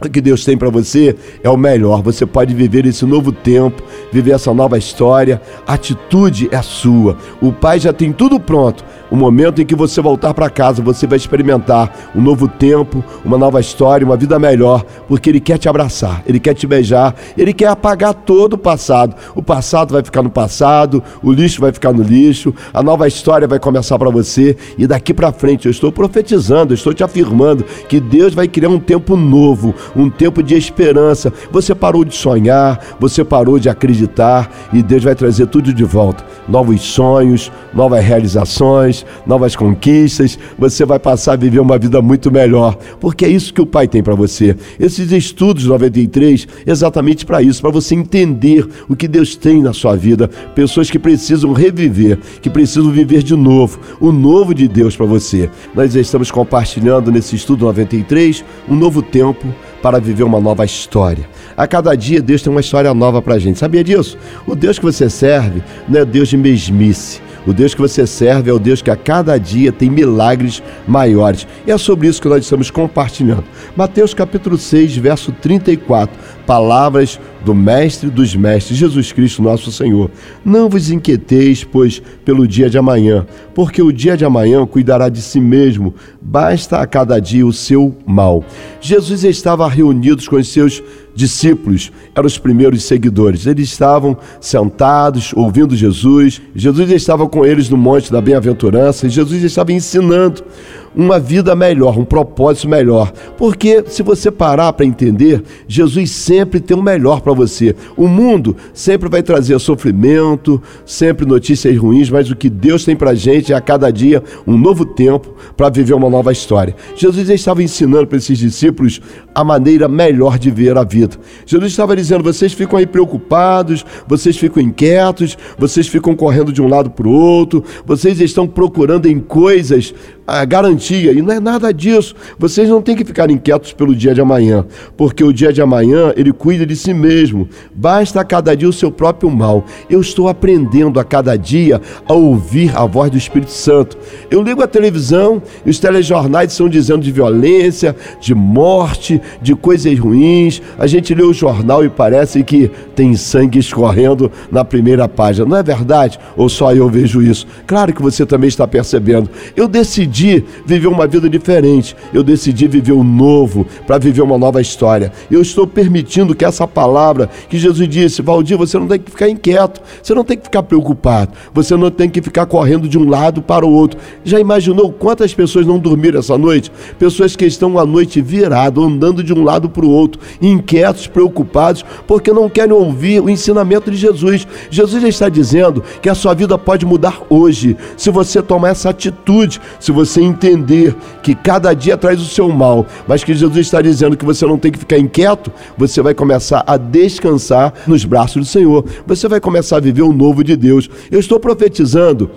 O 0.00 0.08
que 0.08 0.20
Deus 0.20 0.44
tem 0.44 0.56
para 0.56 0.70
você 0.70 1.16
é 1.42 1.50
o 1.50 1.56
melhor. 1.56 2.02
Você 2.02 2.24
pode 2.24 2.54
viver 2.54 2.86
esse 2.86 3.04
novo 3.04 3.32
tempo, 3.32 3.82
viver 4.12 4.30
essa 4.30 4.54
nova 4.54 4.78
história. 4.78 5.42
A 5.66 5.74
atitude 5.74 6.48
é 6.52 6.62
sua. 6.62 7.16
O 7.42 7.52
Pai 7.52 7.80
já 7.80 7.92
tem 7.92 8.12
tudo 8.12 8.38
pronto. 8.38 8.84
O 9.10 9.16
momento 9.16 9.60
em 9.60 9.66
que 9.66 9.74
você 9.74 10.00
voltar 10.00 10.34
para 10.34 10.50
casa, 10.50 10.82
você 10.82 11.06
vai 11.06 11.16
experimentar 11.16 12.10
um 12.14 12.20
novo 12.20 12.46
tempo, 12.46 13.02
uma 13.24 13.38
nova 13.38 13.58
história, 13.58 14.04
uma 14.04 14.16
vida 14.16 14.38
melhor, 14.38 14.84
porque 15.08 15.30
Ele 15.30 15.40
quer 15.40 15.56
te 15.58 15.68
abraçar, 15.68 16.22
Ele 16.26 16.38
quer 16.38 16.54
te 16.54 16.66
beijar, 16.66 17.14
Ele 17.36 17.54
quer 17.54 17.68
apagar 17.68 18.12
todo 18.12 18.52
o 18.52 18.58
passado. 18.58 19.16
O 19.34 19.42
passado 19.42 19.92
vai 19.92 20.02
ficar 20.04 20.22
no 20.22 20.30
passado, 20.30 21.02
o 21.22 21.32
lixo 21.32 21.60
vai 21.60 21.72
ficar 21.72 21.92
no 21.92 22.02
lixo, 22.02 22.54
a 22.72 22.82
nova 22.82 23.08
história 23.08 23.48
vai 23.48 23.58
começar 23.58 23.98
para 23.98 24.10
você 24.10 24.56
e 24.76 24.86
daqui 24.86 25.14
para 25.14 25.32
frente 25.32 25.64
eu 25.64 25.70
estou 25.70 25.90
profetizando, 25.90 26.72
eu 26.72 26.76
estou 26.76 26.92
te 26.92 27.02
afirmando 27.02 27.64
que 27.88 27.98
Deus 27.98 28.34
vai 28.34 28.46
criar 28.46 28.68
um 28.68 28.78
tempo 28.78 29.16
novo, 29.16 29.74
um 29.94 30.10
tempo 30.10 30.42
de 30.42 30.54
esperança. 30.54 31.32
Você 31.50 31.74
parou 31.74 32.04
de 32.04 32.14
sonhar, 32.14 32.96
você 32.98 33.24
parou 33.24 33.58
de 33.58 33.68
acreditar 33.68 34.50
e 34.72 34.82
Deus 34.82 35.04
vai 35.04 35.14
trazer 35.14 35.46
tudo 35.46 35.72
de 35.72 35.84
volta. 35.84 36.24
Novos 36.48 36.82
sonhos, 36.82 37.50
novas 37.74 38.04
realizações, 38.04 39.04
novas 39.26 39.54
conquistas. 39.54 40.38
Você 40.58 40.84
vai 40.84 40.98
passar 40.98 41.34
a 41.34 41.36
viver 41.36 41.60
uma 41.60 41.78
vida 41.78 42.00
muito 42.00 42.30
melhor, 42.30 42.76
porque 43.00 43.24
é 43.24 43.28
isso 43.28 43.52
que 43.52 43.60
o 43.60 43.66
Pai 43.66 43.86
tem 43.86 44.02
para 44.02 44.14
você. 44.14 44.56
Esses 44.78 45.12
estudos 45.12 45.64
93, 45.64 46.46
exatamente 46.66 47.24
para 47.24 47.42
isso, 47.42 47.60
para 47.60 47.70
você 47.70 47.94
entender 47.94 48.66
o 48.88 48.96
que 48.96 49.08
Deus 49.08 49.36
tem 49.36 49.62
na 49.62 49.72
sua 49.72 49.96
vida. 49.96 50.28
Pessoas 50.54 50.90
que 50.90 50.98
precisam 50.98 51.52
reviver, 51.52 52.18
que 52.40 52.50
precisam 52.50 52.90
viver 52.90 53.22
de 53.22 53.36
novo, 53.36 53.78
o 54.00 54.12
novo 54.12 54.54
de 54.54 54.66
Deus 54.66 54.96
para 54.96 55.06
você. 55.06 55.50
Nós 55.74 55.94
estamos 55.94 56.30
compartilhando 56.30 57.10
nesse 57.10 57.36
estudo 57.36 57.64
93 57.64 58.44
um 58.68 58.74
novo 58.74 59.02
tempo 59.02 59.46
para 59.82 60.00
viver 60.00 60.24
uma 60.24 60.40
nova 60.40 60.64
história. 60.64 61.28
A 61.56 61.66
cada 61.66 61.94
dia 61.94 62.20
Deus 62.20 62.42
tem 62.42 62.50
uma 62.50 62.60
história 62.60 62.92
nova 62.92 63.22
para 63.22 63.34
a 63.34 63.38
gente. 63.38 63.58
Sabia 63.58 63.84
disso? 63.84 64.18
O 64.46 64.54
Deus 64.54 64.78
que 64.78 64.84
você 64.84 65.08
serve 65.08 65.62
não 65.88 66.00
é 66.00 66.04
Deus 66.04 66.28
de 66.28 66.36
mesmice. 66.36 67.20
O 67.46 67.52
Deus 67.52 67.74
que 67.74 67.80
você 67.80 68.06
serve 68.06 68.50
é 68.50 68.52
o 68.52 68.58
Deus 68.58 68.82
que 68.82 68.90
a 68.90 68.96
cada 68.96 69.38
dia 69.38 69.72
tem 69.72 69.88
milagres 69.90 70.62
maiores. 70.86 71.46
E 71.66 71.70
é 71.70 71.78
sobre 71.78 72.08
isso 72.08 72.20
que 72.20 72.28
nós 72.28 72.44
estamos 72.44 72.70
compartilhando. 72.70 73.44
Mateus 73.76 74.12
capítulo 74.12 74.58
6, 74.58 74.96
verso 74.96 75.32
34. 75.32 76.14
Palavras 76.46 77.18
do 77.44 77.54
Mestre 77.54 78.10
dos 78.10 78.34
Mestres, 78.34 78.78
Jesus 78.78 79.12
Cristo, 79.12 79.42
nosso 79.42 79.70
Senhor. 79.70 80.10
Não 80.44 80.68
vos 80.68 80.90
inquieteis, 80.90 81.64
pois, 81.64 82.02
pelo 82.24 82.46
dia 82.46 82.68
de 82.68 82.76
amanhã, 82.76 83.26
porque 83.54 83.80
o 83.80 83.92
dia 83.92 84.16
de 84.16 84.24
amanhã 84.24 84.66
cuidará 84.66 85.08
de 85.08 85.22
si 85.22 85.40
mesmo, 85.40 85.94
basta 86.20 86.78
a 86.78 86.86
cada 86.86 87.20
dia 87.20 87.46
o 87.46 87.52
seu 87.52 87.96
mal. 88.06 88.44
Jesus 88.80 89.24
estava 89.24 89.68
reunido 89.68 90.22
com 90.28 90.36
os 90.36 90.48
seus 90.48 90.82
discípulos, 91.18 91.90
eram 92.14 92.26
os 92.26 92.38
primeiros 92.38 92.84
seguidores. 92.84 93.44
Eles 93.44 93.68
estavam 93.68 94.16
sentados, 94.40 95.32
ouvindo 95.34 95.74
Jesus. 95.74 96.40
Jesus 96.54 96.90
estava 96.92 97.28
com 97.28 97.44
eles 97.44 97.68
no 97.68 97.76
Monte 97.76 98.12
da 98.12 98.20
Bem-aventurança 98.20 99.06
e 99.06 99.10
Jesus 99.10 99.42
estava 99.42 99.72
ensinando 99.72 100.44
uma 100.94 101.18
vida 101.18 101.54
melhor, 101.54 101.98
um 101.98 102.04
propósito 102.04 102.68
melhor. 102.68 103.12
Porque 103.36 103.84
se 103.86 104.02
você 104.02 104.30
parar 104.30 104.72
para 104.72 104.86
entender, 104.86 105.42
Jesus 105.66 106.10
sempre 106.10 106.60
tem 106.60 106.76
o 106.76 106.82
melhor 106.82 107.20
para 107.20 107.32
você. 107.32 107.74
O 107.96 108.08
mundo 108.08 108.56
sempre 108.72 109.08
vai 109.08 109.22
trazer 109.22 109.58
sofrimento, 109.58 110.60
sempre 110.84 111.26
notícias 111.26 111.76
ruins, 111.76 112.10
mas 112.10 112.30
o 112.30 112.36
que 112.36 112.48
Deus 112.48 112.84
tem 112.84 112.96
para 112.96 113.14
gente 113.14 113.52
é 113.52 113.56
a 113.56 113.60
cada 113.60 113.90
dia 113.90 114.22
um 114.46 114.56
novo 114.56 114.84
tempo 114.84 115.34
para 115.56 115.68
viver 115.68 115.94
uma 115.94 116.08
nova 116.08 116.32
história. 116.32 116.74
Jesus 116.96 117.28
estava 117.28 117.62
ensinando 117.62 118.06
para 118.06 118.18
esses 118.18 118.38
discípulos 118.38 119.00
a 119.34 119.44
maneira 119.44 119.88
melhor 119.88 120.38
de 120.38 120.50
ver 120.50 120.76
a 120.76 120.84
vida. 120.84 121.16
Jesus 121.46 121.70
estava 121.70 121.94
dizendo: 121.94 122.24
vocês 122.24 122.52
ficam 122.52 122.78
aí 122.78 122.86
preocupados, 122.86 123.84
vocês 124.06 124.36
ficam 124.36 124.62
inquietos, 124.62 125.36
vocês 125.58 125.86
ficam 125.88 126.14
correndo 126.14 126.52
de 126.52 126.62
um 126.62 126.68
lado 126.68 126.90
para 126.90 127.06
o 127.06 127.12
outro, 127.12 127.62
vocês 127.84 128.20
estão 128.20 128.46
procurando 128.46 129.06
em 129.06 129.18
coisas 129.20 129.94
a 130.28 130.44
garantia, 130.44 131.10
e 131.10 131.22
não 131.22 131.32
é 131.32 131.40
nada 131.40 131.72
disso. 131.72 132.14
Vocês 132.38 132.68
não 132.68 132.82
têm 132.82 132.94
que 132.94 133.02
ficar 133.02 133.30
inquietos 133.30 133.72
pelo 133.72 133.96
dia 133.96 134.12
de 134.12 134.20
amanhã, 134.20 134.62
porque 134.94 135.24
o 135.24 135.32
dia 135.32 135.50
de 135.50 135.62
amanhã 135.62 136.12
ele 136.16 136.34
cuida 136.34 136.66
de 136.66 136.76
si 136.76 136.92
mesmo. 136.92 137.48
Basta 137.74 138.20
a 138.20 138.24
cada 138.24 138.54
dia 138.54 138.68
o 138.68 138.72
seu 138.72 138.92
próprio 138.92 139.30
mal. 139.30 139.64
Eu 139.88 140.02
estou 140.02 140.28
aprendendo 140.28 141.00
a 141.00 141.04
cada 141.04 141.34
dia 141.34 141.80
a 142.06 142.12
ouvir 142.12 142.76
a 142.76 142.84
voz 142.84 143.10
do 143.10 143.16
Espírito 143.16 143.52
Santo. 143.52 143.96
Eu 144.30 144.42
ligo 144.42 144.62
a 144.62 144.66
televisão 144.66 145.42
e 145.64 145.70
os 145.70 145.78
telejornais 145.78 146.52
estão 146.52 146.68
dizendo 146.68 147.00
de 147.00 147.10
violência, 147.10 147.96
de 148.20 148.34
morte, 148.34 149.22
de 149.40 149.54
coisas 149.54 149.98
ruins. 149.98 150.60
A 150.78 150.86
gente 150.86 151.14
lê 151.14 151.22
o 151.22 151.32
jornal 151.32 151.82
e 151.82 151.88
parece 151.88 152.44
que 152.44 152.70
tem 152.94 153.16
sangue 153.16 153.58
escorrendo 153.58 154.30
na 154.52 154.62
primeira 154.62 155.08
página. 155.08 155.46
Não 155.48 155.56
é 155.56 155.62
verdade? 155.62 156.20
Ou 156.36 156.50
só 156.50 156.74
eu 156.74 156.86
vejo 156.90 157.22
isso? 157.22 157.46
Claro 157.66 157.94
que 157.94 158.02
você 158.02 158.26
também 158.26 158.48
está 158.48 158.68
percebendo. 158.68 159.30
Eu 159.56 159.66
decidi 159.66 160.17
decidi 160.18 160.44
viver 160.66 160.88
uma 160.88 161.06
vida 161.06 161.28
diferente, 161.28 161.96
eu 162.12 162.22
decidi 162.22 162.66
viver 162.66 162.92
o 162.92 163.04
novo, 163.04 163.66
para 163.86 163.98
viver 163.98 164.22
uma 164.22 164.36
nova 164.36 164.60
história. 164.60 165.12
Eu 165.30 165.40
estou 165.40 165.66
permitindo 165.66 166.34
que 166.34 166.44
essa 166.44 166.66
palavra 166.66 167.30
que 167.48 167.58
Jesus 167.58 167.88
disse, 167.88 168.22
Valdir, 168.22 168.58
você 168.58 168.78
não 168.78 168.88
tem 168.88 168.98
que 168.98 169.10
ficar 169.10 169.28
inquieto, 169.28 169.80
você 170.02 170.14
não 170.14 170.24
tem 170.24 170.36
que 170.36 170.44
ficar 170.44 170.62
preocupado, 170.62 171.32
você 171.54 171.76
não 171.76 171.90
tem 171.90 172.10
que 172.10 172.20
ficar 172.20 172.46
correndo 172.46 172.88
de 172.88 172.98
um 172.98 173.08
lado 173.08 173.40
para 173.40 173.64
o 173.64 173.70
outro. 173.70 174.00
Já 174.24 174.40
imaginou 174.40 174.90
quantas 174.92 175.32
pessoas 175.32 175.66
não 175.66 175.78
dormiram 175.78 176.18
essa 176.18 176.36
noite? 176.36 176.72
Pessoas 176.98 177.36
que 177.36 177.44
estão 177.44 177.78
a 177.78 177.86
noite 177.86 178.20
virado, 178.20 178.82
andando 178.82 179.22
de 179.22 179.32
um 179.32 179.44
lado 179.44 179.68
para 179.68 179.84
o 179.84 179.90
outro, 179.90 180.20
inquietos, 180.42 181.06
preocupados, 181.06 181.84
porque 182.06 182.32
não 182.32 182.48
querem 182.48 182.72
ouvir 182.72 183.20
o 183.20 183.30
ensinamento 183.30 183.90
de 183.90 183.96
Jesus. 183.96 184.46
Jesus 184.70 185.04
está 185.04 185.28
dizendo 185.28 185.82
que 186.02 186.08
a 186.08 186.14
sua 186.14 186.34
vida 186.34 186.58
pode 186.58 186.84
mudar 186.84 187.22
hoje, 187.28 187.76
se 187.96 188.10
você 188.10 188.42
tomar 188.42 188.70
essa 188.70 188.90
atitude, 188.90 189.60
se 189.78 189.92
você 189.92 190.07
você 190.08 190.22
entender 190.22 190.96
que 191.22 191.34
cada 191.34 191.74
dia 191.74 191.96
traz 191.96 192.20
o 192.20 192.24
seu 192.24 192.48
mal, 192.48 192.86
mas 193.06 193.22
que 193.22 193.34
Jesus 193.34 193.66
está 193.66 193.82
dizendo 193.82 194.16
que 194.16 194.24
você 194.24 194.46
não 194.46 194.58
tem 194.58 194.72
que 194.72 194.78
ficar 194.78 194.98
inquieto, 194.98 195.52
você 195.76 196.00
vai 196.00 196.14
começar 196.14 196.64
a 196.66 196.76
descansar 196.76 197.72
nos 197.86 198.04
braços 198.04 198.36
do 198.36 198.44
Senhor. 198.44 198.84
Você 199.06 199.28
vai 199.28 199.40
começar 199.40 199.76
a 199.76 199.80
viver 199.80 200.02
o 200.02 200.12
novo 200.12 200.42
de 200.42 200.56
Deus. 200.56 200.88
Eu 201.10 201.20
estou 201.20 201.38
profetizando 201.38 202.30